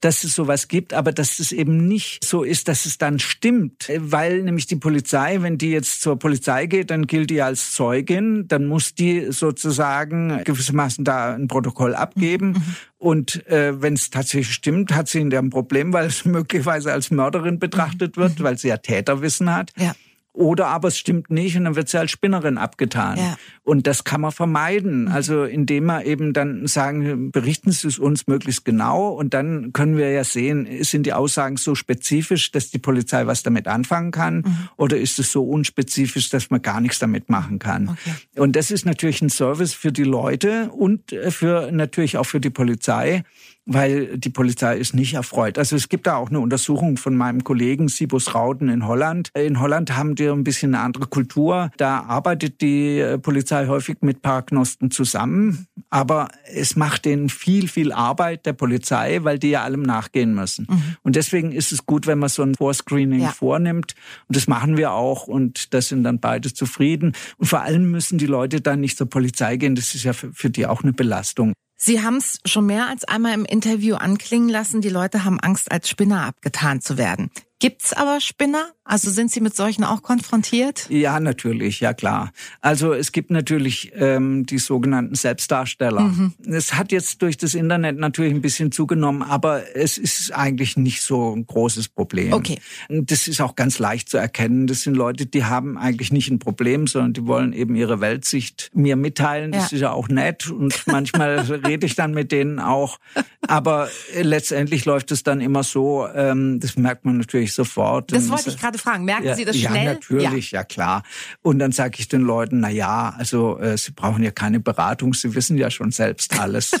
dass 0.00 0.24
es 0.24 0.34
sowas 0.34 0.68
gibt, 0.68 0.94
aber 0.94 1.12
dass 1.12 1.40
es 1.40 1.52
eben 1.52 1.88
nicht 1.88 2.24
so 2.24 2.42
ist, 2.42 2.68
dass 2.68 2.86
es 2.86 2.98
dann 2.98 3.18
stimmt. 3.18 3.90
Weil 3.96 4.42
nämlich 4.42 4.66
die 4.66 4.76
Polizei, 4.76 5.42
wenn 5.42 5.58
die 5.58 5.70
jetzt 5.70 6.00
zur 6.00 6.18
Polizei 6.18 6.66
geht, 6.66 6.90
dann 6.90 7.06
gilt 7.06 7.30
die 7.30 7.42
als 7.42 7.72
Zeugin, 7.72 8.46
dann 8.48 8.66
muss 8.66 8.94
die 8.94 9.32
sozusagen 9.32 10.42
gewissermaßen 10.44 11.04
da 11.04 11.34
ein 11.34 11.48
Protokoll 11.48 11.94
abgeben. 11.94 12.52
Mhm. 12.52 12.76
Und 12.96 13.46
äh, 13.48 13.82
wenn 13.82 13.94
es 13.94 14.10
tatsächlich 14.10 14.54
stimmt, 14.54 14.94
hat 14.94 15.08
sie 15.08 15.20
ein 15.20 15.50
Problem, 15.50 15.92
weil 15.92 16.06
es 16.06 16.24
möglicherweise 16.24 16.92
als 16.92 17.10
Mörderin 17.10 17.58
betrachtet 17.58 18.16
wird, 18.16 18.38
mhm. 18.38 18.44
weil 18.44 18.58
sie 18.58 18.68
ja 18.68 18.76
Täterwissen 18.76 19.54
hat. 19.54 19.72
Ja. 19.76 19.94
Oder 20.38 20.68
aber 20.68 20.86
es 20.86 20.96
stimmt 20.96 21.30
nicht 21.30 21.56
und 21.56 21.64
dann 21.64 21.74
wird 21.74 21.88
sie 21.88 21.98
als 21.98 22.12
Spinnerin 22.12 22.58
abgetan. 22.58 23.18
Ja. 23.18 23.36
Und 23.64 23.88
das 23.88 24.04
kann 24.04 24.20
man 24.20 24.30
vermeiden. 24.30 25.06
Mhm. 25.06 25.08
Also 25.08 25.42
indem 25.42 25.86
wir 25.86 26.06
eben 26.06 26.32
dann 26.32 26.68
sagen, 26.68 27.32
berichten 27.32 27.72
Sie 27.72 27.88
es 27.88 27.98
uns 27.98 28.28
möglichst 28.28 28.64
genau 28.64 29.08
und 29.08 29.34
dann 29.34 29.72
können 29.72 29.96
wir 29.96 30.12
ja 30.12 30.22
sehen, 30.22 30.68
sind 30.84 31.06
die 31.06 31.12
Aussagen 31.12 31.56
so 31.56 31.74
spezifisch, 31.74 32.52
dass 32.52 32.70
die 32.70 32.78
Polizei 32.78 33.26
was 33.26 33.42
damit 33.42 33.66
anfangen 33.66 34.12
kann 34.12 34.36
mhm. 34.36 34.68
oder 34.76 34.96
ist 34.96 35.18
es 35.18 35.32
so 35.32 35.42
unspezifisch, 35.42 36.28
dass 36.30 36.50
man 36.50 36.62
gar 36.62 36.80
nichts 36.80 37.00
damit 37.00 37.28
machen 37.28 37.58
kann. 37.58 37.88
Okay. 37.88 38.14
Und 38.36 38.54
das 38.54 38.70
ist 38.70 38.86
natürlich 38.86 39.20
ein 39.20 39.30
Service 39.30 39.74
für 39.74 39.90
die 39.90 40.04
Leute 40.04 40.70
und 40.70 41.12
für 41.30 41.72
natürlich 41.72 42.16
auch 42.16 42.26
für 42.26 42.38
die 42.38 42.50
Polizei 42.50 43.24
weil 43.68 44.16
die 44.16 44.30
Polizei 44.30 44.78
ist 44.78 44.94
nicht 44.94 45.14
erfreut. 45.14 45.58
Also 45.58 45.76
es 45.76 45.90
gibt 45.90 46.06
da 46.06 46.16
auch 46.16 46.30
eine 46.30 46.40
Untersuchung 46.40 46.96
von 46.96 47.14
meinem 47.14 47.44
Kollegen 47.44 47.88
Sibus 47.88 48.34
Rauden 48.34 48.70
in 48.70 48.86
Holland. 48.86 49.30
In 49.34 49.60
Holland 49.60 49.94
haben 49.94 50.14
die 50.14 50.26
ein 50.26 50.42
bisschen 50.42 50.74
eine 50.74 50.82
andere 50.82 51.06
Kultur. 51.06 51.70
Da 51.76 52.00
arbeitet 52.00 52.62
die 52.62 52.98
äh, 52.98 53.18
Polizei 53.18 53.66
häufig 53.66 53.98
mit 54.00 54.22
Paragnosten 54.22 54.90
zusammen, 54.90 55.66
aber 55.90 56.28
es 56.50 56.76
macht 56.76 57.04
denen 57.04 57.28
viel, 57.28 57.68
viel 57.68 57.92
Arbeit 57.92 58.46
der 58.46 58.54
Polizei, 58.54 59.20
weil 59.22 59.38
die 59.38 59.50
ja 59.50 59.62
allem 59.62 59.82
nachgehen 59.82 60.34
müssen. 60.34 60.66
Mhm. 60.68 60.96
Und 61.02 61.16
deswegen 61.16 61.52
ist 61.52 61.70
es 61.70 61.84
gut, 61.84 62.06
wenn 62.06 62.18
man 62.18 62.30
so 62.30 62.42
ein 62.42 62.54
Vorscreening 62.54 63.20
ja. 63.20 63.28
vornimmt. 63.28 63.94
Und 64.28 64.36
das 64.36 64.46
machen 64.46 64.78
wir 64.78 64.92
auch 64.92 65.26
und 65.26 65.74
da 65.74 65.82
sind 65.82 66.04
dann 66.04 66.20
beide 66.20 66.54
zufrieden. 66.54 67.12
Und 67.36 67.46
vor 67.46 67.60
allem 67.60 67.90
müssen 67.90 68.16
die 68.16 68.26
Leute 68.26 68.62
dann 68.62 68.80
nicht 68.80 68.96
zur 68.96 69.10
Polizei 69.10 69.58
gehen. 69.58 69.74
Das 69.74 69.94
ist 69.94 70.04
ja 70.04 70.14
für 70.14 70.48
die 70.48 70.66
auch 70.66 70.82
eine 70.82 70.94
Belastung. 70.94 71.52
Sie 71.80 72.02
haben 72.02 72.16
es 72.16 72.40
schon 72.44 72.66
mehr 72.66 72.88
als 72.88 73.04
einmal 73.04 73.34
im 73.34 73.44
Interview 73.44 73.94
anklingen 73.94 74.48
lassen, 74.48 74.80
die 74.80 74.88
Leute 74.88 75.24
haben 75.24 75.38
Angst, 75.38 75.70
als 75.70 75.88
Spinner 75.88 76.26
abgetan 76.26 76.80
zu 76.80 76.98
werden. 76.98 77.30
Gibt's 77.60 77.92
aber 77.92 78.20
Spinner? 78.20 78.72
Also 78.84 79.10
sind 79.10 79.30
Sie 79.30 79.40
mit 79.40 79.54
solchen 79.54 79.84
auch 79.84 80.02
konfrontiert? 80.02 80.88
Ja, 80.88 81.20
natürlich, 81.20 81.80
ja 81.80 81.92
klar. 81.92 82.32
Also 82.62 82.94
es 82.94 83.12
gibt 83.12 83.30
natürlich 83.30 83.92
ähm, 83.96 84.46
die 84.46 84.58
sogenannten 84.58 85.14
Selbstdarsteller. 85.14 86.00
Mhm. 86.00 86.32
Es 86.46 86.74
hat 86.74 86.90
jetzt 86.90 87.20
durch 87.20 87.36
das 87.36 87.54
Internet 87.54 87.98
natürlich 87.98 88.32
ein 88.32 88.40
bisschen 88.40 88.72
zugenommen, 88.72 89.22
aber 89.22 89.76
es 89.76 89.98
ist 89.98 90.32
eigentlich 90.34 90.78
nicht 90.78 91.02
so 91.02 91.36
ein 91.36 91.46
großes 91.46 91.88
Problem. 91.88 92.32
Okay. 92.32 92.60
Das 92.88 93.28
ist 93.28 93.42
auch 93.42 93.56
ganz 93.56 93.78
leicht 93.78 94.08
zu 94.08 94.16
erkennen. 94.16 94.68
Das 94.68 94.82
sind 94.82 94.94
Leute, 94.94 95.26
die 95.26 95.44
haben 95.44 95.76
eigentlich 95.76 96.10
nicht 96.10 96.30
ein 96.30 96.38
Problem, 96.38 96.86
sondern 96.86 97.12
die 97.12 97.26
wollen 97.26 97.52
eben 97.52 97.74
ihre 97.74 98.00
Weltsicht 98.00 98.70
mir 98.72 98.96
mitteilen. 98.96 99.52
Das 99.52 99.70
ja. 99.70 99.76
ist 99.76 99.80
ja 99.82 99.92
auch 99.92 100.08
nett 100.08 100.48
und 100.50 100.82
manchmal 100.86 101.40
rede 101.40 101.84
ich 101.84 101.94
dann 101.94 102.14
mit 102.14 102.32
denen 102.32 102.58
auch. 102.58 102.98
Aber 103.46 103.88
letztendlich 104.18 104.86
läuft 104.86 105.10
es 105.10 105.24
dann 105.24 105.42
immer 105.42 105.62
so, 105.62 106.06
ähm, 106.14 106.58
das 106.60 106.76
merkt 106.76 107.04
man 107.04 107.18
natürlich 107.18 107.47
ich 107.48 107.54
sofort. 107.54 108.12
Das 108.12 108.28
wollte 108.28 108.50
ich 108.50 108.58
gerade 108.58 108.78
fragen. 108.78 109.04
Merken 109.04 109.26
ja, 109.26 109.34
Sie 109.34 109.44
das 109.44 109.56
schnell? 109.56 109.84
Ja, 109.84 109.92
natürlich, 109.94 110.52
ja, 110.52 110.60
ja 110.60 110.64
klar. 110.64 111.02
Und 111.42 111.58
dann 111.58 111.72
sage 111.72 111.96
ich 111.98 112.08
den 112.08 112.22
Leuten, 112.22 112.60
na 112.60 112.70
ja, 112.70 113.14
also 113.18 113.58
äh, 113.58 113.76
Sie 113.76 113.92
brauchen 113.92 114.22
ja 114.22 114.30
keine 114.30 114.60
Beratung, 114.60 115.14
Sie 115.14 115.34
wissen 115.34 115.58
ja 115.58 115.70
schon 115.70 115.90
selbst 115.90 116.38
alles. 116.38 116.72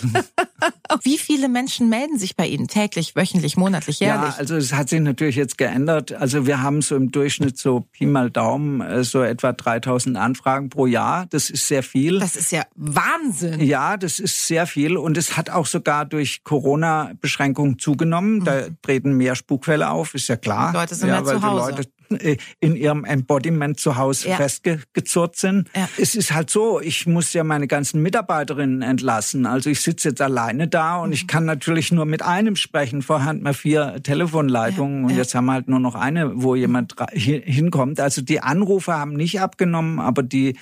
Wie 1.02 1.18
viele 1.18 1.48
Menschen 1.48 1.88
melden 1.88 2.18
sich 2.18 2.36
bei 2.36 2.46
Ihnen 2.46 2.68
täglich, 2.68 3.14
wöchentlich, 3.14 3.56
monatlich, 3.56 4.00
jährlich? 4.00 4.32
Ja, 4.32 4.38
also 4.38 4.56
es 4.56 4.72
hat 4.72 4.88
sich 4.88 5.00
natürlich 5.00 5.36
jetzt 5.36 5.58
geändert. 5.58 6.12
Also 6.12 6.46
wir 6.46 6.62
haben 6.62 6.82
so 6.82 6.96
im 6.96 7.10
Durchschnitt 7.12 7.58
so 7.58 7.80
Pi 7.92 8.06
mal 8.06 8.30
Daumen 8.30 8.80
äh, 8.80 9.04
so 9.04 9.22
etwa 9.22 9.52
3000 9.52 10.16
Anfragen 10.16 10.68
pro 10.68 10.86
Jahr. 10.86 11.26
Das 11.30 11.50
ist 11.50 11.68
sehr 11.68 11.82
viel. 11.82 12.18
Das 12.18 12.36
ist 12.36 12.52
ja 12.52 12.64
Wahnsinn. 12.74 13.60
Ja, 13.60 13.96
das 13.96 14.18
ist 14.18 14.46
sehr 14.46 14.66
viel 14.66 14.96
und 14.96 15.16
es 15.16 15.36
hat 15.36 15.50
auch 15.50 15.66
sogar 15.66 16.04
durch 16.04 16.44
Corona-Beschränkungen 16.44 17.78
zugenommen. 17.78 18.44
Da 18.44 18.68
mhm. 18.68 18.76
treten 18.82 19.12
mehr 19.12 19.34
Spukfälle 19.34 19.90
auf, 19.90 20.14
ist 20.14 20.28
ja 20.28 20.36
klar. 20.36 20.72
Die 20.72 20.76
Leute 20.76 20.94
sind 20.94 21.08
ja, 21.08 21.20
mehr 21.20 21.34
zu 21.34 21.42
Hause. 21.42 21.82
Äh, 22.10 22.36
in 22.60 22.74
ihrem 22.74 23.04
Embodiment 23.04 23.78
zu 23.78 23.96
Hause 23.96 24.30
ja. 24.30 24.36
festgezurrt 24.36 25.36
sind. 25.36 25.68
Ja. 25.76 25.88
Es 25.98 26.14
ist 26.14 26.32
halt 26.32 26.50
so, 26.50 26.80
ich 26.80 27.06
muss 27.06 27.32
ja 27.32 27.44
meine 27.44 27.66
ganzen 27.66 28.02
Mitarbeiterinnen 28.02 28.82
entlassen. 28.82 29.46
Also 29.46 29.68
ich 29.70 29.80
sitze 29.82 30.08
jetzt 30.08 30.20
alleine 30.20 30.68
da 30.68 30.98
und 30.98 31.08
mhm. 31.08 31.14
ich 31.14 31.26
kann 31.26 31.44
natürlich 31.44 31.92
nur 31.92 32.06
mit 32.06 32.22
einem 32.22 32.56
sprechen. 32.56 33.02
Vorher 33.02 33.26
hatten 33.26 33.42
wir 33.42 33.54
vier 33.54 34.02
Telefonleitungen 34.02 35.02
ja. 35.02 35.08
und 35.08 35.16
jetzt 35.16 35.34
haben 35.34 35.46
wir 35.46 35.52
halt 35.52 35.68
nur 35.68 35.80
noch 35.80 35.94
eine, 35.94 36.42
wo 36.42 36.54
jemand 36.54 36.94
hinkommt. 37.12 38.00
Also 38.00 38.22
die 38.22 38.40
Anrufe 38.40 38.94
haben 38.94 39.12
nicht 39.12 39.40
abgenommen, 39.40 40.00
aber 40.00 40.22
die 40.22 40.56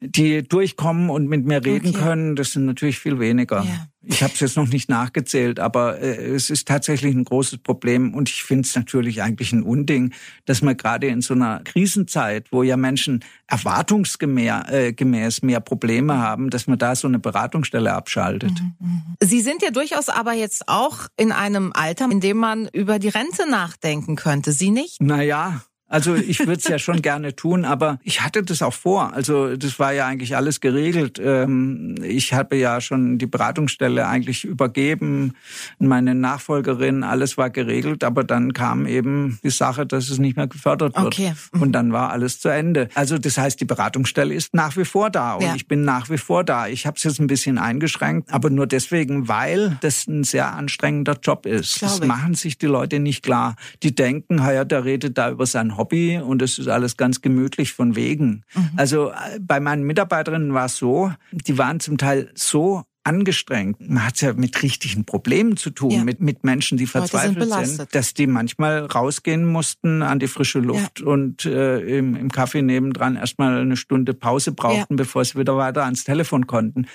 die 0.00 0.42
durchkommen 0.42 1.10
und 1.10 1.28
mit 1.28 1.44
mir 1.44 1.62
reden 1.64 1.90
okay. 1.90 1.98
können, 1.98 2.36
das 2.36 2.52
sind 2.52 2.64
natürlich 2.64 2.98
viel 2.98 3.18
weniger. 3.20 3.62
Ja. 3.62 3.86
Ich 4.02 4.22
habe 4.22 4.32
es 4.32 4.40
jetzt 4.40 4.56
noch 4.56 4.68
nicht 4.68 4.88
nachgezählt, 4.88 5.60
aber 5.60 6.00
äh, 6.00 6.16
es 6.30 6.48
ist 6.48 6.66
tatsächlich 6.66 7.14
ein 7.14 7.24
großes 7.24 7.58
Problem 7.58 8.14
und 8.14 8.30
ich 8.30 8.42
finde 8.42 8.66
es 8.66 8.74
natürlich 8.74 9.20
eigentlich 9.22 9.52
ein 9.52 9.62
Unding, 9.62 10.14
dass 10.46 10.62
man 10.62 10.74
gerade 10.78 11.06
in 11.08 11.20
so 11.20 11.34
einer 11.34 11.60
Krisenzeit, 11.64 12.50
wo 12.50 12.62
ja 12.62 12.78
Menschen 12.78 13.22
erwartungsgemäß 13.46 15.38
äh, 15.38 15.46
mehr 15.46 15.60
Probleme 15.60 16.16
haben, 16.16 16.48
dass 16.48 16.66
man 16.66 16.78
da 16.78 16.96
so 16.96 17.06
eine 17.06 17.18
Beratungsstelle 17.18 17.92
abschaltet. 17.92 18.52
Mhm, 18.52 18.74
mhm. 18.78 19.02
Sie 19.20 19.42
sind 19.42 19.60
ja 19.60 19.70
durchaus 19.70 20.08
aber 20.08 20.32
jetzt 20.32 20.66
auch 20.66 21.08
in 21.18 21.30
einem 21.30 21.72
Alter, 21.74 22.10
in 22.10 22.20
dem 22.20 22.38
man 22.38 22.68
über 22.72 22.98
die 22.98 23.08
Rente 23.08 23.50
nachdenken 23.50 24.16
könnte. 24.16 24.52
Sie 24.52 24.70
nicht? 24.70 25.02
Naja, 25.02 25.60
also 25.90 26.14
ich 26.14 26.38
würde 26.38 26.54
es 26.54 26.68
ja 26.68 26.78
schon 26.78 27.02
gerne 27.02 27.34
tun, 27.34 27.64
aber 27.64 27.98
ich 28.04 28.22
hatte 28.22 28.44
das 28.44 28.62
auch 28.62 28.72
vor. 28.72 29.12
Also 29.12 29.56
das 29.56 29.80
war 29.80 29.92
ja 29.92 30.06
eigentlich 30.06 30.36
alles 30.36 30.60
geregelt. 30.60 31.20
Ähm, 31.22 31.96
ich 32.02 32.32
habe 32.32 32.56
ja 32.56 32.80
schon 32.80 33.18
die 33.18 33.26
Beratungsstelle 33.26 34.06
eigentlich 34.06 34.44
übergeben, 34.44 35.34
meine 35.80 36.14
Nachfolgerin, 36.14 37.02
alles 37.02 37.36
war 37.36 37.50
geregelt, 37.50 38.04
aber 38.04 38.22
dann 38.22 38.52
kam 38.52 38.86
eben 38.86 39.40
die 39.42 39.50
Sache, 39.50 39.84
dass 39.84 40.10
es 40.10 40.18
nicht 40.18 40.36
mehr 40.36 40.46
gefördert 40.46 40.94
wird. 40.94 41.06
Okay. 41.06 41.32
Mhm. 41.52 41.62
Und 41.62 41.72
dann 41.72 41.92
war 41.92 42.10
alles 42.10 42.38
zu 42.38 42.48
Ende. 42.48 42.88
Also 42.94 43.18
das 43.18 43.36
heißt, 43.36 43.60
die 43.60 43.64
Beratungsstelle 43.64 44.32
ist 44.32 44.54
nach 44.54 44.76
wie 44.76 44.84
vor 44.84 45.10
da 45.10 45.34
und 45.34 45.42
ja. 45.42 45.54
ich 45.56 45.66
bin 45.66 45.84
nach 45.84 46.08
wie 46.08 46.18
vor 46.18 46.44
da. 46.44 46.68
Ich 46.68 46.86
habe 46.86 46.98
es 46.98 47.02
jetzt 47.02 47.18
ein 47.18 47.26
bisschen 47.26 47.58
eingeschränkt, 47.58 48.32
aber 48.32 48.48
nur 48.48 48.68
deswegen, 48.68 49.26
weil 49.26 49.76
das 49.80 50.06
ein 50.06 50.22
sehr 50.22 50.54
anstrengender 50.54 51.18
Job 51.20 51.46
ist. 51.46 51.82
Das 51.82 52.00
machen 52.04 52.34
sich 52.34 52.58
die 52.58 52.66
Leute 52.66 53.00
nicht 53.00 53.24
klar. 53.24 53.56
Die 53.82 53.92
denken, 53.92 54.38
ja, 54.38 54.64
der 54.64 54.84
redet 54.84 55.18
da 55.18 55.30
über 55.30 55.46
sein 55.46 55.79
Hobby 55.80 56.18
und 56.18 56.42
es 56.42 56.58
ist 56.58 56.68
alles 56.68 56.96
ganz 56.96 57.22
gemütlich 57.22 57.72
von 57.72 57.96
wegen. 57.96 58.44
Mhm. 58.54 58.70
Also 58.76 59.10
äh, 59.10 59.40
bei 59.40 59.58
meinen 59.58 59.84
Mitarbeiterinnen 59.84 60.52
war 60.52 60.66
es 60.66 60.76
so, 60.76 61.12
die 61.32 61.56
waren 61.56 61.80
zum 61.80 61.96
Teil 61.96 62.30
so 62.34 62.84
angestrengt. 63.02 63.80
Man 63.80 64.04
hat 64.04 64.16
es 64.16 64.20
ja 64.20 64.34
mit 64.34 64.62
richtigen 64.62 65.04
Problemen 65.04 65.56
zu 65.56 65.70
tun, 65.70 65.90
ja. 65.90 66.04
mit, 66.04 66.20
mit 66.20 66.44
Menschen, 66.44 66.76
die 66.76 66.86
verzweifelt 66.86 67.50
sind, 67.50 67.66
sind, 67.66 67.94
dass 67.94 68.12
die 68.12 68.26
manchmal 68.26 68.84
rausgehen 68.84 69.46
mussten 69.46 70.02
an 70.02 70.18
die 70.18 70.28
frische 70.28 70.58
Luft 70.58 71.00
ja. 71.00 71.06
und 71.06 71.46
äh, 71.46 71.80
im, 71.98 72.14
im 72.14 72.28
Café 72.28 72.60
nebendran 72.60 73.16
erstmal 73.16 73.58
eine 73.58 73.76
Stunde 73.76 74.12
Pause 74.12 74.52
brauchten, 74.52 74.94
ja. 74.94 74.96
bevor 74.96 75.24
sie 75.24 75.38
wieder 75.38 75.56
weiter 75.56 75.84
ans 75.84 76.04
Telefon 76.04 76.46
konnten. 76.46 76.86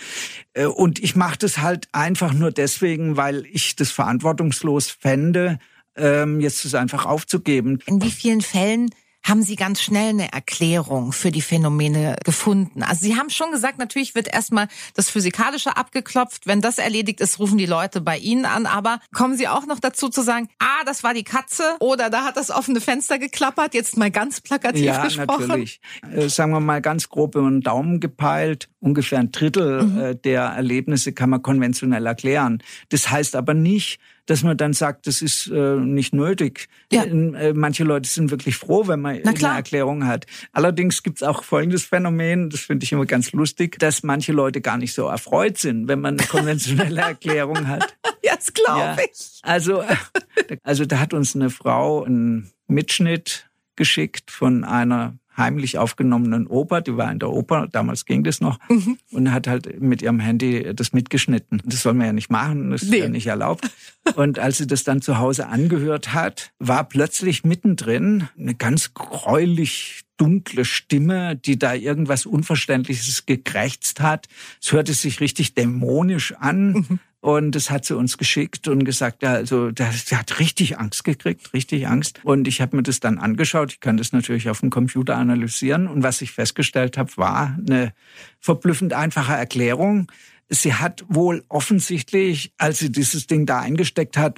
Äh, 0.54 0.68
und 0.68 1.00
ich 1.00 1.16
mache 1.16 1.40
das 1.40 1.58
halt 1.58 1.88
einfach 1.92 2.34
nur 2.34 2.52
deswegen, 2.52 3.18
weil 3.18 3.46
ich 3.52 3.76
das 3.76 3.90
verantwortungslos 3.90 4.92
fände, 4.92 5.58
ähm, 5.96 6.40
jetzt 6.40 6.66
es 6.66 6.76
einfach 6.76 7.06
aufzugeben. 7.06 7.80
In 7.86 8.02
wie 8.02 8.12
vielen 8.12 8.42
Fällen 8.42 8.90
haben 9.26 9.42
Sie 9.42 9.56
ganz 9.56 9.82
schnell 9.82 10.10
eine 10.10 10.32
Erklärung 10.32 11.12
für 11.12 11.32
die 11.32 11.42
Phänomene 11.42 12.16
gefunden? 12.24 12.84
Also 12.84 13.02
Sie 13.02 13.16
haben 13.16 13.32
schon 13.32 13.52
gesagt, 13.52 13.80
natürlich 13.80 14.14
wird 14.14 14.32
erstmal 14.32 14.68
das 14.94 15.10
Physikalische 15.10 15.76
abgeklopft. 15.76 16.46
Wenn 16.46 16.62
das 16.62 16.78
erledigt 16.78 17.22
ist, 17.22 17.40
rufen 17.40 17.58
die 17.58 17.66
Leute 17.66 18.02
bei 18.02 18.20
Ihnen 18.20 18.46
an. 18.46 18.68
Aber 18.68 19.00
kommen 19.14 19.36
Sie 19.36 19.48
auch 19.48 19.66
noch 19.66 19.80
dazu 19.80 20.10
zu 20.10 20.22
sagen, 20.22 20.48
ah, 20.60 20.84
das 20.86 21.04
war 21.04 21.16
die 21.16 21.24
Katze 21.24 21.64
oder 21.80 22.12
da 22.12 22.24
hat 22.24 22.38
das 22.38 22.52
offene 22.52 22.80
Fenster 22.80 23.18
geklappert, 23.18 23.74
jetzt 23.74 23.98
mal 23.98 24.12
ganz 24.12 24.42
plakativ 24.42 24.86
ja, 24.86 25.04
gesprochen? 25.04 25.48
natürlich. 25.48 25.82
Äh, 26.14 26.30
sagen 26.30 26.52
wir 26.52 26.60
mal 26.60 26.82
ganz 26.82 27.10
grob 27.10 27.36
über 27.36 27.50
den 27.50 27.62
Daumen 27.62 28.00
gepeilt. 28.00 28.70
Ungefähr 28.80 29.18
ein 29.18 29.32
Drittel 29.32 29.84
mhm. 29.86 30.00
äh, 30.00 30.16
der 30.16 30.44
Erlebnisse 30.44 31.14
kann 31.14 31.32
man 31.32 31.42
konventionell 31.42 32.06
erklären. 32.06 32.62
Das 32.90 33.10
heißt 33.10 33.36
aber 33.36 33.56
nicht, 33.56 34.00
dass 34.26 34.44
man 34.44 34.58
dann 34.58 34.74
sagt, 34.74 35.08
das 35.08 35.22
ist 35.22 35.48
äh, 35.48 35.76
nicht 35.76 36.14
nötig. 36.14 36.68
Ja. 36.92 37.04
Äh, 37.04 37.54
manche 37.54 37.84
Leute 37.84 38.10
sind 38.10 38.32
wirklich 38.32 38.58
froh, 38.58 38.88
wenn 38.88 39.02
man 39.02 39.22
eine 39.24 39.56
Erklärung 39.56 40.08
hat. 40.08 40.26
Allerdings 40.52 41.04
gibt 41.04 41.18
es 41.18 41.24
auch 41.24 41.44
folgendes 41.44 41.84
Phänomen, 41.84 42.50
das 42.50 42.62
finde 42.62 42.84
ich 42.84 42.92
immer 42.92 43.06
ganz 43.06 43.32
lustig, 43.32 43.78
dass 43.80 44.04
manche 44.04 44.32
Leute 44.32 44.62
gar 44.62 44.78
nicht 44.78 44.94
so 44.94 45.08
erfreut 45.08 45.58
sind, 45.58 45.88
wenn 45.88 46.02
man 46.02 46.18
eine 46.18 46.28
konventionelle 46.28 47.02
Erklärung 47.02 47.68
hat. 47.68 47.96
Ja, 48.24 48.36
das 48.36 48.54
glaube 48.54 48.98
ich. 49.12 49.40
Also, 49.44 49.84
also 50.64 50.86
da 50.86 51.00
hat 51.00 51.14
uns 51.14 51.36
eine 51.36 51.50
Frau 51.50 52.04
einen 52.04 52.52
Mitschnitt 52.68 53.50
geschickt 53.76 54.32
von 54.32 54.64
einer 54.64 55.18
heimlich 55.38 55.78
aufgenommenen 55.78 56.48
Oper, 56.48 56.82
die 56.82 56.96
war 56.98 57.12
in 57.12 57.20
der 57.20 57.30
Oper, 57.30 57.68
damals 57.72 58.06
ging 58.06 58.24
das 58.24 58.42
noch, 58.42 58.60
mhm. 58.70 58.98
und 59.12 59.32
hat 59.32 59.48
halt 59.48 59.82
mit 59.82 60.02
ihrem 60.02 60.20
Handy 60.20 60.74
das 60.74 60.94
mitgeschnitten. 60.94 61.62
Das 61.66 61.82
soll 61.82 61.94
man 61.94 62.08
ja 62.08 62.14
nicht 62.14 62.30
machen, 62.30 62.72
das 62.72 62.84
ist 62.84 62.90
nee. 62.90 63.00
ja 63.00 63.10
nicht 63.10 63.28
erlaubt. 63.28 63.70
Und 64.16 64.38
als 64.38 64.58
sie 64.58 64.68
das 64.68 64.84
dann 64.84 65.02
zu 65.02 65.18
Hause 65.18 65.48
angehört 65.48 66.14
hat, 66.14 66.52
war 66.60 66.84
plötzlich 66.84 67.44
mittendrin 67.44 68.30
eine 68.38 68.54
ganz 68.54 68.94
gräulich 68.94 70.04
dunkle 70.18 70.64
Stimme, 70.64 71.36
die 71.36 71.58
da 71.58 71.74
irgendwas 71.74 72.26
Unverständliches 72.26 73.26
gekrächzt 73.26 74.02
hat. 74.02 74.28
Es 74.62 74.72
hörte 74.72 74.94
sich 74.94 75.20
richtig 75.20 75.56
dämonisch 75.56 76.34
an. 76.34 76.72
Mhm. 76.74 77.00
Und 77.26 77.54
das 77.56 77.72
hat 77.72 77.86
sie 77.86 77.98
uns 77.98 78.20
geschickt 78.20 78.68
und 78.68 78.86
gesagt, 78.86 79.24
also 79.24 79.72
sie 79.76 80.16
hat 80.16 80.38
richtig 80.38 80.78
Angst 80.78 81.04
gekriegt, 81.04 81.56
richtig 81.56 81.88
Angst. 81.88 82.20
Und 82.24 82.48
ich 82.48 82.62
habe 82.62 82.76
mir 82.76 82.84
das 82.84 83.00
dann 83.00 83.18
angeschaut. 83.18 83.72
Ich 83.72 83.80
kann 83.80 83.98
das 83.98 84.12
natürlich 84.12 84.48
auf 84.48 84.60
dem 84.60 84.70
Computer 84.70 85.18
analysieren. 85.18 85.88
Und 85.88 86.04
was 86.04 86.22
ich 86.22 86.34
festgestellt 86.34 87.00
habe, 87.00 87.10
war 87.18 87.58
eine 87.68 87.94
verblüffend 88.40 88.94
einfache 88.94 89.34
Erklärung. 89.34 90.06
Sie 90.50 90.76
hat 90.76 91.04
wohl 91.08 91.44
offensichtlich, 91.50 92.54
als 92.60 92.78
sie 92.78 92.92
dieses 92.92 93.26
Ding 93.26 93.48
da 93.48 93.60
eingesteckt 93.60 94.18
hat, 94.18 94.38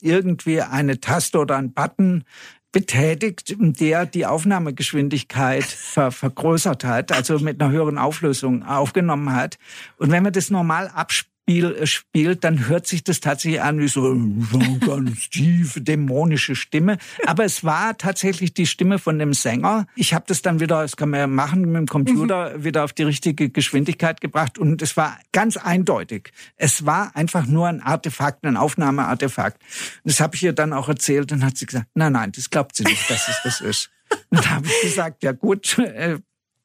irgendwie 0.00 0.60
eine 0.60 1.00
Taste 1.00 1.36
oder 1.36 1.56
einen 1.56 1.72
Button 1.72 2.22
betätigt, 2.70 3.56
der 3.58 4.06
die 4.06 4.26
Aufnahmegeschwindigkeit 4.26 5.64
ver 5.64 6.12
vergrößert 6.12 6.84
hat, 6.84 7.10
also 7.10 7.40
mit 7.40 7.60
einer 7.60 7.72
höheren 7.72 7.98
Auflösung 7.98 8.62
aufgenommen 8.62 9.32
hat. 9.32 9.58
Und 9.96 10.12
wenn 10.12 10.22
man 10.22 10.32
das 10.32 10.50
normal 10.50 10.86
abspielt, 10.94 11.39
Spiel 11.50 11.74
äh, 11.74 11.86
spielt, 11.86 12.44
dann 12.44 12.68
hört 12.68 12.86
sich 12.86 13.02
das 13.02 13.18
tatsächlich 13.18 13.60
an 13.60 13.80
wie 13.80 13.88
so 13.88 14.10
eine 14.10 14.78
ganz 14.86 15.30
tiefe, 15.30 15.80
dämonische 15.80 16.54
Stimme. 16.54 16.98
Aber 17.26 17.44
es 17.44 17.64
war 17.64 17.98
tatsächlich 17.98 18.54
die 18.54 18.66
Stimme 18.66 18.98
von 18.98 19.18
dem 19.18 19.32
Sänger. 19.32 19.86
Ich 19.96 20.14
habe 20.14 20.24
das 20.28 20.42
dann 20.42 20.60
wieder, 20.60 20.82
das 20.82 20.96
kann 20.96 21.10
man 21.10 21.20
ja 21.20 21.26
machen, 21.26 21.62
mit 21.62 21.76
dem 21.76 21.86
Computer 21.86 22.56
mhm. 22.56 22.64
wieder 22.64 22.84
auf 22.84 22.92
die 22.92 23.02
richtige 23.02 23.50
Geschwindigkeit 23.50 24.20
gebracht 24.20 24.58
und 24.58 24.80
es 24.80 24.96
war 24.96 25.18
ganz 25.32 25.56
eindeutig. 25.56 26.30
Es 26.56 26.86
war 26.86 27.16
einfach 27.16 27.46
nur 27.46 27.66
ein 27.66 27.80
Artefakt, 27.82 28.44
ein 28.44 28.56
Aufnahmeartefakt. 28.56 29.60
Das 30.04 30.20
habe 30.20 30.36
ich 30.36 30.44
ihr 30.44 30.52
dann 30.52 30.72
auch 30.72 30.88
erzählt 30.88 31.32
und 31.32 31.44
hat 31.44 31.56
sie 31.56 31.66
gesagt, 31.66 31.88
nein, 31.94 32.12
nein, 32.12 32.32
das 32.32 32.50
glaubt 32.50 32.76
sie 32.76 32.84
nicht, 32.84 33.10
dass 33.10 33.28
es 33.28 33.40
das 33.42 33.60
ist. 33.60 33.90
Und 34.30 34.44
da 34.44 34.50
habe 34.50 34.66
ich 34.66 34.80
gesagt, 34.82 35.22
ja 35.22 35.30
gut, 35.30 35.78
äh, 35.78 36.18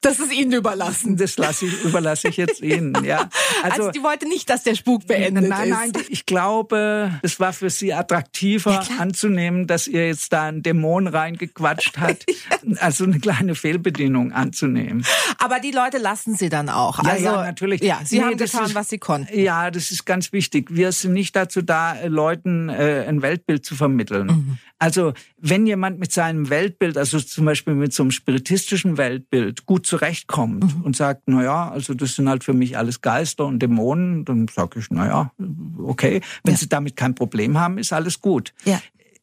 das 0.06 0.20
ist 0.20 0.32
Ihnen 0.32 0.54
überlassen. 0.54 1.18
Das 1.18 1.38
lasse 1.38 1.66
ich, 1.66 1.84
überlasse 1.84 2.28
ich 2.28 2.38
jetzt 2.38 2.62
Ihnen, 2.62 3.04
ja. 3.04 3.30
Also, 3.64 3.84
also 3.84 3.92
die 3.92 4.04
wollte 4.04 4.28
nicht, 4.28 4.50
dass 4.50 4.64
der 4.64 4.76
Spuk 4.76 5.08
beendet 5.08 5.48
nein, 5.48 5.64
ist. 5.64 5.70
Nein, 5.70 5.92
nein, 5.94 6.04
ich 6.10 6.26
glaube, 6.26 7.20
es 7.24 7.40
war 7.40 7.52
für 7.52 7.70
Sie 7.70 7.94
attraktiver 7.94 8.72
ja, 8.72 8.98
anzunehmen, 9.00 9.66
dass 9.66 9.88
ihr 9.88 10.06
jetzt 10.08 10.32
da 10.34 10.44
einen 10.44 10.62
Dämon 10.62 11.08
reingequatscht 11.08 11.98
hat, 11.98 12.26
also 12.78 13.06
eine 13.06 13.20
kleine 13.20 13.56
Fehlbedienung 13.56 14.34
anzunehmen. 14.34 15.06
Aber 15.40 15.60
die 15.60 15.72
Leute 15.72 15.98
lassen 15.98 16.36
Sie 16.36 16.50
dann 16.50 16.70
auch. 16.70 17.04
Ja, 17.04 17.12
also, 17.12 17.26
ja, 17.26 17.44
natürlich. 17.44 17.82
Ja, 17.82 18.02
Sie 18.04 18.20
nee, 18.20 18.26
haben 18.26 18.38
getan, 18.38 18.66
ist, 18.66 18.76
was 18.76 18.90
Sie 18.90 19.00
konnten. 19.00 19.40
Ja, 19.40 19.72
das 19.72 19.90
ist 19.90 20.06
ganz 20.06 20.32
wichtig. 20.32 20.68
Wir 20.70 20.92
sind 20.92 21.14
nicht 21.14 21.36
dazu 21.36 21.62
da, 21.62 21.96
Leuten 22.06 22.70
äh, 22.70 23.06
ein 23.08 23.22
Weltbild 23.22 23.66
zu 23.66 23.76
vermitteln. 23.76 24.28
Mhm. 24.28 24.58
Also 24.78 25.14
wenn 25.38 25.66
jemand 25.66 26.00
mit 26.00 26.12
seinem 26.12 26.50
Weltbild, 26.50 26.98
also 26.98 27.20
zum 27.20 27.46
Beispiel 27.46 27.76
mit 27.76 27.94
so 27.94 28.04
einem 28.04 28.12
spiritistischen 28.12 28.98
Weltbild, 28.98 29.66
gut 29.66 29.86
zurechtkommt 29.86 30.78
mhm. 30.78 30.82
und 30.84 30.96
sagt, 30.96 31.24
na 31.28 31.44
ja, 31.44 31.70
also 31.70 31.94
das 31.94 32.16
sind 32.16 32.28
halt 32.28 32.44
für 32.44 32.54
mich 32.54 32.78
alles 32.78 33.02
Geister 33.02 33.46
und 33.46 33.60
Dämonen, 33.60 34.26
dann 34.26 34.48
sage 34.48 34.80
ich, 34.80 34.88
na 34.90 35.08
ja, 35.08 35.32
okay. 35.78 36.22
Wenn 36.44 36.54
ja. 36.56 36.60
Sie 36.60 36.68
damit 36.68 36.96
kein 36.96 37.16
Problem 37.16 37.58
haben, 37.58 37.78
ist 37.78 37.94
alles 37.94 38.20
gut. 38.20 38.54
Ja 38.66 38.82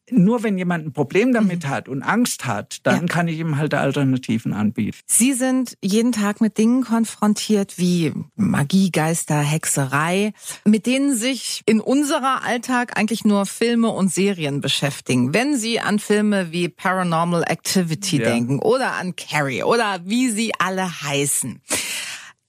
nur 0.09 0.43
wenn 0.43 0.57
jemand 0.57 0.85
ein 0.85 0.93
Problem 0.93 1.33
damit 1.33 1.63
mhm. 1.63 1.69
hat 1.69 1.89
und 1.89 2.03
Angst 2.03 2.45
hat, 2.45 2.79
dann 2.83 3.01
ja. 3.01 3.05
kann 3.07 3.27
ich 3.27 3.39
ihm 3.39 3.57
halt 3.57 3.73
Alternativen 3.73 4.53
anbieten. 4.53 4.97
Sie 5.05 5.33
sind 5.33 5.77
jeden 5.81 6.11
Tag 6.11 6.41
mit 6.41 6.57
Dingen 6.57 6.83
konfrontiert 6.83 7.77
wie 7.77 8.13
Magie, 8.35 8.91
Geister, 8.91 9.39
Hexerei, 9.39 10.33
mit 10.65 10.85
denen 10.85 11.15
sich 11.15 11.61
in 11.65 11.79
unserer 11.79 12.43
Alltag 12.43 12.97
eigentlich 12.97 13.23
nur 13.23 13.45
Filme 13.45 13.89
und 13.89 14.11
Serien 14.11 14.61
beschäftigen. 14.61 15.33
Wenn 15.33 15.57
Sie 15.57 15.79
an 15.79 15.99
Filme 15.99 16.51
wie 16.51 16.69
Paranormal 16.69 17.43
Activity 17.43 18.17
ja. 18.17 18.29
denken 18.29 18.59
oder 18.59 18.93
an 18.93 19.15
Carrie 19.15 19.63
oder 19.63 20.01
wie 20.03 20.29
sie 20.29 20.51
alle 20.59 21.01
heißen. 21.01 21.61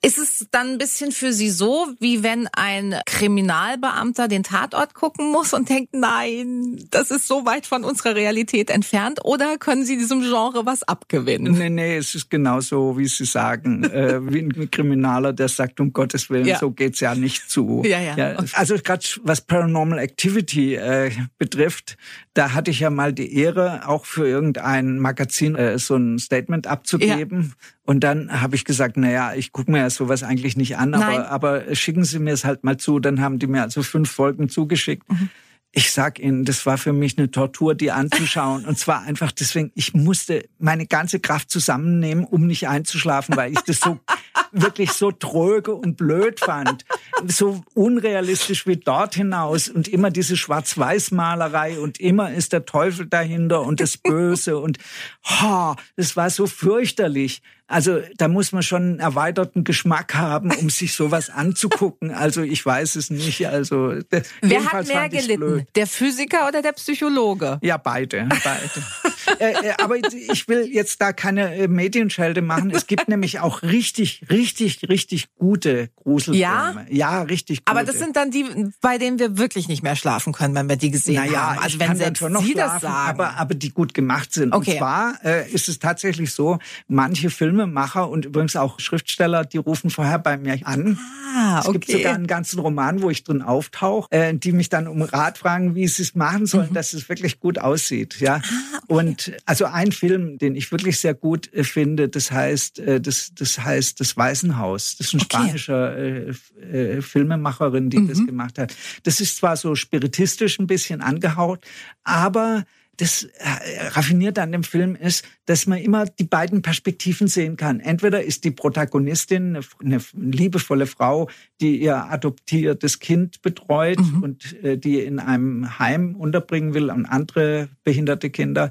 Ist 0.05 0.19
es 0.19 0.47
dann 0.51 0.73
ein 0.73 0.79
bisschen 0.79 1.13
für 1.13 1.33
Sie 1.33 1.49
so, 1.49 1.87
wie 1.99 2.23
wenn 2.23 2.47
ein 2.49 2.95
Kriminalbeamter 3.07 4.29
den 4.29 4.43
Tatort 4.43 4.93
gucken 4.93 5.33
muss 5.33 5.55
und 5.55 5.71
denkt, 5.71 5.95
nein, 5.95 6.79
das 6.91 7.11
ist 7.11 7.27
so 7.27 7.47
weit 7.47 7.65
von 7.67 7.85
unserer 7.85 8.15
Realität 8.15 8.69
entfernt? 8.69 9.21
Oder 9.25 9.57
können 9.57 9.87
Sie 9.87 9.97
diesem 9.97 10.21
Genre 10.21 10.67
was 10.67 10.83
abgewinnen? 10.83 11.55
Nee, 11.57 11.71
nee, 11.71 11.97
es 11.97 12.15
ist 12.15 12.29
genauso, 12.29 12.99
wie 12.99 13.07
Sie 13.07 13.25
sagen, 13.25 13.85
äh, 13.85 14.21
wie 14.31 14.41
ein 14.41 14.71
Kriminaler, 14.71 15.33
der 15.33 15.49
sagt, 15.49 15.81
um 15.81 15.95
Gottes 15.95 16.29
Willen, 16.29 16.47
ja. 16.47 16.59
so 16.59 16.71
geht's 16.71 17.01
ja 17.01 17.15
nicht 17.15 17.49
zu. 17.49 17.83
Ja, 17.87 17.99
ja. 17.99 18.17
ja 18.17 18.37
also 18.53 18.77
gerade 18.77 19.07
was 19.23 19.41
Paranormal 19.41 19.99
Activity 19.99 20.75
äh, 20.75 21.13
betrifft, 21.39 21.97
da 22.35 22.53
hatte 22.53 22.73
ich 22.73 22.81
ja 22.81 22.91
mal 22.91 23.13
die 23.13 23.33
Ehre, 23.37 23.89
auch 23.89 24.05
für 24.05 24.27
irgendein 24.27 24.99
Magazin 24.99 25.55
äh, 25.55 25.79
so 25.79 25.95
ein 25.95 26.19
Statement 26.19 26.67
abzugeben. 26.67 27.43
Ja. 27.43 27.69
Und 27.85 28.01
dann 28.01 28.43
habe 28.43 28.57
ich 28.57 28.65
gesagt, 28.65 28.97
na 28.97 29.11
ja, 29.11 29.35
ich 29.35 29.53
gucke 29.53 29.71
mir 29.71 29.79
ja 29.79 29.91
sowas 29.91 30.25
eigentlich 30.25 30.57
nicht 30.57 30.77
an, 30.77 30.95
aber, 30.95 31.31
aber 31.31 31.75
schicken 31.75 32.03
Sie 32.03 32.19
mir 32.19 32.33
es 32.33 32.45
halt 32.45 32.65
mal 32.65 32.77
zu. 32.77 32.99
Dann 32.99 33.21
haben 33.21 33.39
die 33.39 33.47
mir 33.47 33.63
also 33.63 33.83
fünf 33.85 34.11
Folgen 34.11 34.49
zugeschickt. 34.49 35.09
Mhm. 35.11 35.31
Ich 35.77 35.91
sag 35.91 36.21
Ihnen, 36.21 36.45
das 36.45 36.67
war 36.67 36.79
für 36.79 36.93
mich 36.93 37.19
eine 37.19 37.33
Tortur, 37.33 37.75
die 37.75 37.91
anzuschauen. 37.91 38.65
Und 38.65 38.79
zwar 38.79 39.03
einfach 39.03 39.33
deswegen, 39.33 39.73
ich 39.75 39.93
musste 39.93 40.49
meine 40.61 40.87
ganze 40.87 41.19
Kraft 41.19 41.51
zusammennehmen, 41.51 42.25
um 42.25 42.47
nicht 42.47 42.69
einzuschlafen, 42.69 43.37
weil 43.37 43.53
ich 43.53 43.61
das 43.61 43.81
so 43.81 43.99
wirklich 44.53 44.93
so 44.93 45.11
tröge 45.11 45.75
und 45.75 45.97
blöd 45.97 46.39
fand. 46.39 46.85
So 47.27 47.65
unrealistisch 47.75 48.69
wie 48.69 48.77
dort 48.77 49.17
hinaus 49.17 49.69
und 49.69 49.89
immer 49.89 50.13
diese 50.13 50.37
Schwarz-Weiß-Malerei 50.37 51.81
und 51.81 51.99
immer 51.99 52.33
ist 52.33 52.53
der 52.53 52.67
Teufel 52.67 53.07
dahinter 53.07 53.63
und 53.63 53.81
das 53.81 53.97
Böse 53.97 54.59
und 54.59 54.79
ha, 55.25 55.75
das 55.97 56.15
war 56.15 56.31
so 56.31 56.47
fürchterlich. 56.47 57.43
Also 57.67 58.01
da 58.19 58.29
muss 58.29 58.53
man 58.53 58.63
schon 58.63 58.83
einen 58.83 58.99
erweiterten 58.99 59.65
Geschmack 59.65 60.15
haben, 60.15 60.51
um 60.51 60.69
sich 60.69 60.93
sowas 60.93 61.31
anzugucken. 61.31 62.11
Also 62.11 62.43
ich 62.43 62.65
weiß 62.65 62.97
es 62.97 63.09
nicht. 63.09 63.49
Also 63.49 63.95
wer 64.43 64.65
hat 64.67 64.87
mehr 64.87 65.09
gelitten, 65.09 65.39
blöd. 65.39 65.67
der 65.75 65.87
Physiker 65.87 66.47
oder 66.47 66.61
der 66.61 66.73
Psychologe? 66.73 67.59
Ja, 67.63 67.79
beide, 67.79 68.29
beide. 68.29 69.41
äh, 69.41 69.69
äh, 69.69 69.75
aber 69.83 69.97
ich 69.97 70.47
will 70.47 70.69
jetzt 70.71 71.01
da 71.01 71.15
keine 71.15 71.55
äh, 71.55 71.67
Medienschelte 71.67 72.43
machen. 72.43 72.71
Es 72.71 72.87
gibt 72.87 73.09
nämlich 73.09 73.41
auch 73.41 73.63
richtig, 73.63 74.27
richtig, 74.29 74.87
richtig 74.91 75.35
gute 75.37 75.89
Gruselfilme. 75.97 76.39
Ja, 76.39 76.85
ja, 76.91 77.23
richtig. 77.23 77.65
Gute. 77.65 77.71
Aber 77.71 77.85
das 77.85 77.99
sind 77.99 78.15
dann 78.17 78.31
die, 78.31 78.45
bei 78.83 78.99
denen 78.99 79.19
wir 79.19 79.39
wirklich 79.39 79.69
nicht 79.69 79.83
mehr 79.83 79.97
schlafen 79.97 80.35
können, 80.35 80.55
wenn 80.55 80.69
wir 80.69 80.77
die 80.77 80.91
gesehen 80.91 81.15
naja, 81.15 81.53
haben. 81.53 81.59
Also 81.61 81.81
wenn 81.81 81.97
selbst 81.97 82.19
schon 82.19 82.33
noch 82.33 82.45
Sie 82.45 82.53
schlafen, 82.53 82.73
das 82.73 82.83
sagen, 82.83 83.09
aber 83.09 83.39
aber 83.39 83.55
die 83.55 83.71
gut 83.71 83.95
gemacht 83.95 84.35
sind. 84.35 84.53
Okay. 84.53 84.73
Und 84.73 84.79
zwar 84.79 85.25
äh, 85.25 85.51
ist 85.51 85.69
es 85.69 85.79
tatsächlich 85.79 86.33
so, 86.33 86.59
manche 86.89 87.31
Filme 87.31 87.54
Filmemacher 87.55 88.09
und 88.09 88.25
übrigens 88.25 88.57
auch 88.57 88.81
Schriftsteller, 88.81 89.45
die 89.45 89.59
rufen 89.59 89.91
vorher 89.91 90.19
bei 90.19 90.37
mir 90.37 90.59
an. 90.65 90.99
Ah, 91.37 91.61
okay. 91.61 91.67
Es 91.67 91.73
gibt 91.73 91.91
sogar 91.91 92.15
einen 92.15 92.27
ganzen 92.27 92.59
Roman, 92.59 93.03
wo 93.03 93.11
ich 93.11 93.25
drin 93.25 93.43
auftauche, 93.43 94.11
äh, 94.11 94.35
die 94.35 94.53
mich 94.53 94.69
dann 94.69 94.89
um 94.89 95.03
Rat 95.03 95.39
fragen, 95.39 95.75
wie 95.75 95.87
sie 95.87 96.03
es 96.03 96.15
machen 96.15 96.47
sollen, 96.47 96.71
mhm. 96.71 96.75
dass 96.75 96.93
es 96.93 97.09
wirklich 97.09 97.41
gut 97.41 97.59
aussieht. 97.59 98.21
Ja. 98.21 98.37
Ah, 98.37 98.79
okay. 98.89 98.95
Und 98.95 99.33
also 99.47 99.67
ein 99.67 99.93
Film, 99.93 100.39
den 100.39 100.57
ich 100.57 100.71
wirklich 100.73 100.99
sehr 100.99 101.15
gut 101.15 101.53
äh, 101.53 101.65
finde, 101.65 102.09
das 102.09 102.31
heißt, 102.31 102.81
äh, 102.81 103.01
das, 103.01 103.33
das 103.35 103.59
heißt 103.59 104.01
das 104.01 104.17
Waisenhaus. 104.17 104.97
Das 104.97 105.09
ist 105.09 105.15
ein 105.15 105.21
okay. 105.21 105.37
spanischer 105.37 105.97
äh, 105.97 106.33
äh, 106.73 107.03
Filmemacherin, 107.03 107.91
die 107.91 107.99
mhm. 107.99 108.09
das 108.09 108.27
gemacht 108.27 108.59
hat. 108.59 108.75
Das 109.05 109.21
ist 109.21 109.37
zwar 109.37 109.57
so 109.57 109.75
spiritistisch 109.75 110.59
ein 110.59 110.67
bisschen 110.67 111.01
angehaut, 111.01 111.65
aber 112.03 112.65
das 112.97 113.25
äh, 113.25 113.89
raffiniert 113.89 114.39
an 114.39 114.53
dem 114.53 114.65
Film 114.65 114.95
ist, 114.95 115.25
dass 115.47 115.67
man 115.67 115.79
immer 115.79 116.07
die 116.07 116.25
beiden 116.25 116.63
Perspektiven 116.63 117.29
sehen 117.29 117.57
kann. 117.57 117.81
Entweder 117.81 118.23
ist 118.23 118.45
die 118.45 118.51
Protagonistin 118.51 119.59
eine, 119.83 120.01
liebevolle 120.15 120.87
Frau, 120.87 121.29
die 121.61 121.81
ihr 121.81 121.97
adoptiertes 122.11 122.99
Kind 122.99 123.43
betreut 123.43 124.01
mhm. 124.01 124.23
und 124.23 124.63
äh, 124.63 124.79
die 124.79 125.01
in 125.01 125.19
einem 125.19 125.79
Heim 125.79 126.15
unterbringen 126.15 126.75
will 126.75 126.91
und 126.91 127.07
andere 127.07 127.69
behinderte 127.83 128.31
Kinder 128.31 128.71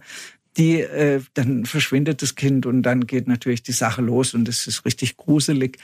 die 0.58 0.82
äh, 0.82 1.22
dann 1.34 1.66
verschwindet 1.66 2.22
das 2.22 2.36
Kind 2.36 2.66
und 2.66 2.84
dann 2.84 3.08
geht 3.08 3.28
natürlich 3.28 3.64
die 3.64 3.72
Sache 3.72 4.02
los 4.02 4.34
und 4.34 4.48
es 4.48 4.68
ist 4.68 4.86
richtig 4.86 5.18
gruselig. 5.18 5.80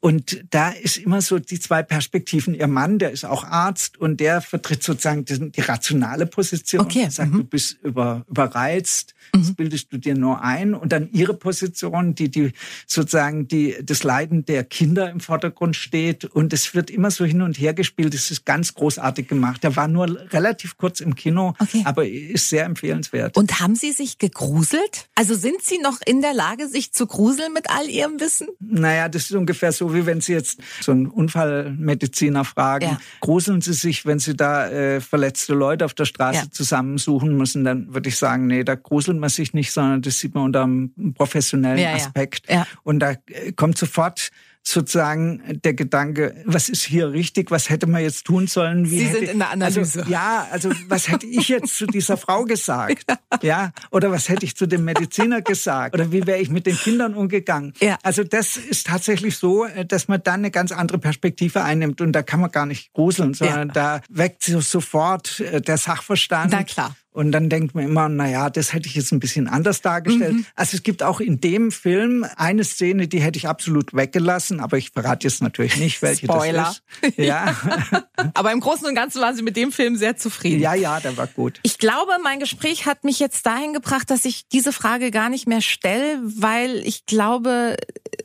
Und 0.00 0.44
da 0.50 0.70
ist 0.70 0.96
immer 0.96 1.20
so 1.20 1.38
die 1.38 1.58
zwei 1.60 1.82
Perspektiven. 1.82 2.54
Ihr 2.54 2.66
Mann, 2.66 2.98
der 2.98 3.10
ist 3.10 3.24
auch 3.24 3.44
Arzt 3.44 3.98
und 3.98 4.20
der 4.20 4.40
vertritt 4.40 4.82
sozusagen 4.82 5.24
die, 5.24 5.50
die 5.50 5.60
rationale 5.60 6.26
Position. 6.26 6.82
Okay. 6.82 7.08
Sagt, 7.10 7.32
mhm. 7.32 7.38
du 7.38 7.44
bist 7.44 7.78
über, 7.82 8.24
überreizt, 8.28 9.14
das 9.34 9.48
Mhm. 9.50 9.54
bildest 9.56 9.92
du 9.92 9.98
dir 9.98 10.14
nur 10.14 10.42
ein. 10.42 10.74
Und 10.74 10.92
dann 10.92 11.08
ihre 11.12 11.34
Position, 11.34 12.14
die, 12.14 12.30
die 12.30 12.52
sozusagen 12.86 13.48
die, 13.48 13.74
das 13.82 14.02
Leiden 14.04 14.44
der 14.44 14.64
Kinder 14.64 15.10
im 15.10 15.20
Vordergrund 15.20 15.76
steht. 15.76 16.24
Und 16.24 16.52
es 16.52 16.74
wird 16.74 16.90
immer 16.90 17.10
so 17.10 17.24
hin 17.24 17.42
und 17.42 17.58
her 17.58 17.74
gespielt. 17.74 18.14
Es 18.14 18.30
ist 18.30 18.46
ganz 18.46 18.74
großartig 18.74 19.28
gemacht. 19.28 19.62
Der 19.62 19.76
war 19.76 19.88
nur 19.88 20.06
relativ 20.32 20.76
kurz 20.76 21.00
im 21.00 21.14
Kino, 21.14 21.54
Okay. 21.58 21.82
aber 21.84 22.06
ist 22.06 22.48
sehr 22.48 22.64
empfehlenswert. 22.64 23.36
Und 23.36 23.60
haben 23.60 23.74
Sie 23.76 23.92
sich 23.92 24.18
gegruselt? 24.18 25.08
Also 25.14 25.34
sind 25.34 25.62
Sie 25.62 25.78
noch 25.78 25.98
in 26.06 26.20
der 26.22 26.34
Lage, 26.34 26.68
sich 26.68 26.92
zu 26.92 27.06
gruseln 27.06 27.52
mit 27.52 27.70
all 27.70 27.88
Ihrem 27.88 28.20
Wissen? 28.20 28.48
Naja, 28.60 29.08
das 29.08 29.24
ist 29.24 29.32
ungefähr 29.32 29.72
so, 29.72 29.94
wie 29.94 30.06
wenn 30.06 30.20
Sie 30.20 30.32
jetzt 30.32 30.60
so 30.80 30.92
einen 30.92 31.06
Unfallmediziner 31.06 32.44
fragen. 32.44 32.84
Ja. 32.86 32.98
Gruseln 33.20 33.60
Sie 33.60 33.72
sich, 33.72 34.06
wenn 34.06 34.18
Sie 34.18 34.34
da 34.36 34.68
äh, 34.70 35.00
verletzte 35.00 35.54
Leute 35.54 35.84
auf 35.84 35.94
der 35.94 36.04
Straße 36.04 36.44
Ja. 36.44 36.50
zusammensuchen 36.50 37.36
müssen, 37.36 37.64
dann 37.64 37.92
würde 37.94 38.08
ich 38.08 38.16
sagen, 38.16 38.46
nee, 38.46 38.64
da 38.64 38.74
gruselt 38.74 39.18
man 39.24 39.30
sich 39.30 39.54
nicht, 39.54 39.72
sondern 39.72 40.02
das 40.02 40.18
sieht 40.18 40.34
man 40.34 40.44
unter 40.44 40.62
einem 40.62 41.14
professionellen 41.14 41.78
Ja, 41.78 41.90
ja. 41.90 41.96
Aspekt. 41.96 42.50
Ja. 42.50 42.66
Und 42.82 43.00
da 43.00 43.12
äh, 43.26 43.52
kommt 43.52 43.78
sofort 43.78 44.30
sozusagen 44.66 45.60
der 45.62 45.74
Gedanke, 45.74 46.42
was 46.46 46.70
ist 46.70 46.84
hier 46.84 47.12
richtig, 47.12 47.50
was 47.50 47.68
hätte 47.68 47.86
man 47.86 48.02
jetzt 48.02 48.24
tun 48.24 48.46
sollen? 48.46 48.90
Wie 48.90 48.98
Sie 48.98 49.04
hätte, 49.04 49.18
sind 49.18 49.28
in 49.30 49.38
der 49.38 49.50
Analyse. 49.50 50.00
Also, 50.00 50.10
ja, 50.10 50.46
also 50.50 50.70
was 50.88 51.08
hätte 51.08 51.26
ich 51.26 51.48
jetzt 51.48 51.76
zu 51.76 51.86
dieser 51.86 52.16
Frau 52.16 52.44
gesagt? 52.44 53.04
Ja, 53.42 53.72
oder 53.90 54.12
was 54.12 54.28
hätte 54.28 54.46
ich 54.46 54.56
zu 54.56 54.66
dem 54.66 54.84
Mediziner 54.84 55.42
gesagt? 55.42 55.94
Oder 55.94 56.12
wie 56.12 56.24
wäre 56.24 56.38
ich 56.38 56.50
mit 56.50 56.66
den 56.66 56.76
Kindern 56.76 57.14
umgegangen? 57.14 57.72
Ja. 57.80 57.98
Also 58.02 58.22
das 58.22 58.56
ist 58.56 58.86
tatsächlich 58.86 59.36
so, 59.36 59.64
äh, 59.64 59.84
dass 59.84 60.06
man 60.06 60.22
dann 60.22 60.40
eine 60.40 60.52
ganz 60.52 60.70
andere 60.70 60.98
Perspektive 60.98 61.62
einnimmt 61.64 62.00
und 62.00 62.12
da 62.12 62.22
kann 62.22 62.40
man 62.40 62.52
gar 62.52 62.64
nicht 62.64 62.92
gruseln, 62.92 63.34
sondern 63.34 63.68
da 63.70 64.00
weckt 64.08 64.44
so 64.44 64.60
sofort 64.60 65.40
äh, 65.40 65.60
der 65.60 65.78
Sachverstand. 65.78 66.52
Na 66.52 66.62
klar. 66.62 66.94
Und 67.14 67.30
dann 67.30 67.48
denkt 67.48 67.76
man 67.76 67.84
immer, 67.84 68.08
na 68.08 68.28
ja, 68.28 68.50
das 68.50 68.72
hätte 68.72 68.88
ich 68.88 68.96
jetzt 68.96 69.12
ein 69.12 69.20
bisschen 69.20 69.46
anders 69.46 69.80
dargestellt. 69.80 70.32
Mhm. 70.32 70.46
Also 70.56 70.76
es 70.76 70.82
gibt 70.82 71.04
auch 71.04 71.20
in 71.20 71.40
dem 71.40 71.70
Film 71.70 72.26
eine 72.36 72.64
Szene, 72.64 73.06
die 73.06 73.20
hätte 73.20 73.38
ich 73.38 73.46
absolut 73.46 73.94
weggelassen, 73.94 74.58
aber 74.58 74.78
ich 74.78 74.90
verrate 74.90 75.28
jetzt 75.28 75.40
natürlich 75.40 75.76
nicht, 75.76 76.02
welche 76.02 76.26
Spoiler. 76.26 76.74
das 77.00 77.10
ist. 77.10 77.18
Ja, 77.18 77.56
Aber 78.34 78.50
im 78.50 78.58
Großen 78.58 78.84
und 78.84 78.96
Ganzen 78.96 79.20
waren 79.20 79.36
Sie 79.36 79.42
mit 79.42 79.56
dem 79.56 79.70
Film 79.70 79.94
sehr 79.94 80.16
zufrieden. 80.16 80.60
ja, 80.60 80.74
ja, 80.74 80.98
der 80.98 81.16
war 81.16 81.28
gut. 81.28 81.60
Ich 81.62 81.78
glaube, 81.78 82.10
mein 82.24 82.40
Gespräch 82.40 82.84
hat 82.84 83.04
mich 83.04 83.20
jetzt 83.20 83.46
dahin 83.46 83.72
gebracht, 83.72 84.10
dass 84.10 84.24
ich 84.24 84.48
diese 84.48 84.72
Frage 84.72 85.12
gar 85.12 85.28
nicht 85.28 85.46
mehr 85.46 85.60
stelle, 85.60 86.18
weil 86.20 86.78
ich 86.84 87.06
glaube, 87.06 87.76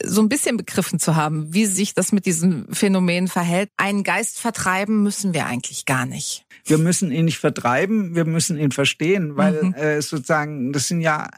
so 0.03 0.21
ein 0.21 0.29
bisschen 0.29 0.57
begriffen 0.57 0.97
zu 0.97 1.15
haben, 1.15 1.53
wie 1.53 1.67
sich 1.67 1.93
das 1.93 2.11
mit 2.11 2.25
diesem 2.25 2.67
Phänomen 2.73 3.27
verhält. 3.27 3.69
Einen 3.77 4.03
Geist 4.03 4.39
vertreiben 4.39 5.03
müssen 5.03 5.35
wir 5.35 5.45
eigentlich 5.45 5.85
gar 5.85 6.07
nicht. 6.07 6.45
Wir 6.65 6.77
müssen 6.77 7.11
ihn 7.11 7.25
nicht 7.25 7.37
vertreiben, 7.39 8.15
wir 8.15 8.25
müssen 8.25 8.57
ihn 8.57 8.71
verstehen, 8.71 9.37
weil 9.37 9.63
Mhm. 9.63 9.73
äh, 9.73 10.01
sozusagen 10.01 10.71
das 10.73 10.87
sind 10.87 11.01
ja 11.01 11.29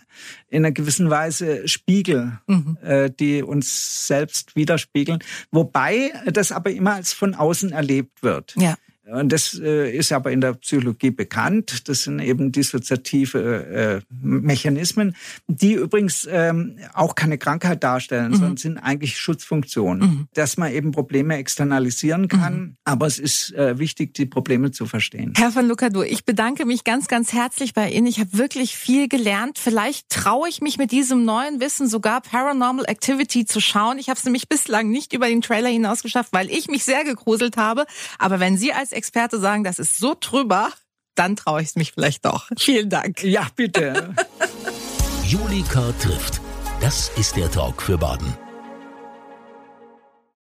in 0.50 0.66
einer 0.66 0.72
gewissen 0.72 1.10
Weise 1.10 1.68
Spiegel, 1.68 2.40
Mhm. 2.48 2.78
äh, 2.84 3.10
die 3.10 3.44
uns 3.44 4.08
selbst 4.08 4.56
widerspiegeln, 4.56 5.20
wobei 5.52 6.12
das 6.26 6.52
aber 6.52 6.72
immer 6.72 6.94
als 6.96 7.14
von 7.14 7.36
außen 7.36 7.72
erlebt 7.72 8.24
wird. 8.24 8.56
Ja. 8.58 8.76
Und 9.08 9.32
das 9.32 9.60
äh, 9.60 9.91
ist 9.91 10.12
aber 10.12 10.32
in 10.32 10.41
der 10.41 10.54
Psychologie 10.54 11.10
bekannt. 11.10 11.89
Das 11.89 12.04
sind 12.04 12.20
eben 12.20 12.52
dissoziative 12.52 14.02
äh, 14.02 14.02
Mechanismen, 14.22 15.16
die 15.47 15.74
übrigens 15.74 16.28
ähm, 16.30 16.78
auch 16.93 17.16
keine 17.16 17.39
Krankheit 17.39 17.84
darstellen, 17.84 18.34
sondern 18.34 18.58
sind 18.58 18.78
eigentlich 18.78 19.18
Schutzfunktionen, 19.20 20.28
dass 20.34 20.58
man 20.58 20.72
eben 20.72 20.91
Probleme 20.91 21.36
externalisieren 21.38 22.28
kann. 22.28 22.78
Aber 22.84 23.08
es 23.08 23.18
ist 23.18 23.54
äh, 23.54 23.80
wichtig, 23.80 24.14
die 24.14 24.28
Probleme 24.28 24.72
zu 24.72 24.86
verstehen. 24.86 25.34
Herr 25.36 25.52
von 25.52 25.68
Lucadou, 25.68 26.04
ich 26.04 26.24
bedanke 26.24 26.66
mich 26.66 26.84
ganz, 26.84 27.08
ganz 27.08 27.34
herzlich 27.34 27.74
bei 27.74 27.89
Ihnen. 27.89 28.06
Ich 28.06 28.20
habe 28.20 28.38
wirklich 28.38 28.76
viel 28.76 29.08
gelernt. 29.08 29.58
Vielleicht 29.58 30.10
traue 30.10 30.47
ich 30.47 30.62
mich 30.62 30.78
mit 30.78 30.91
diesem 30.91 31.26
neuen 31.26 31.60
Wissen 31.60 31.88
sogar 31.88 32.22
Paranormal 32.22 32.86
Activity 32.86 33.45
zu 33.45 33.60
schauen. 33.60 33.97
Ich 33.97 34.10
habe 34.10 34.18
es 34.18 34.26
nämlich 34.26 34.47
bislang 34.47 34.89
nicht 34.89 35.14
über 35.14 35.28
den 35.28 35.41
Trailer 35.41 35.70
hinaus 35.70 36.04
geschafft, 36.04 36.34
weil 36.34 36.52
ich 36.52 36.68
mich 36.68 36.84
sehr 36.84 37.04
gegruselt 37.04 37.58
habe. 37.58 37.86
Aber 38.20 38.39
wenn 38.39 38.58
Sie 38.58 38.74
als 38.74 38.91
Experte 38.92 39.39
sagen, 39.39 39.64
das 39.64 39.80
ist 39.80 39.98
so 39.98 40.16
drüber, 40.20 40.70
dann 41.16 41.36
traue 41.36 41.62
ich 41.62 41.70
es 41.70 41.76
mich 41.76 41.92
vielleicht 41.94 42.26
doch. 42.26 42.48
Vielen 42.58 42.89
Dank. 42.89 43.24
Ja, 43.24 43.48
bitte. 43.56 44.16
Julika 45.26 45.92
trifft. 46.00 46.42
Das 46.82 47.12
ist 47.16 47.36
der 47.36 47.50
Talk 47.52 47.82
für 47.82 47.98
Baden. 47.98 48.36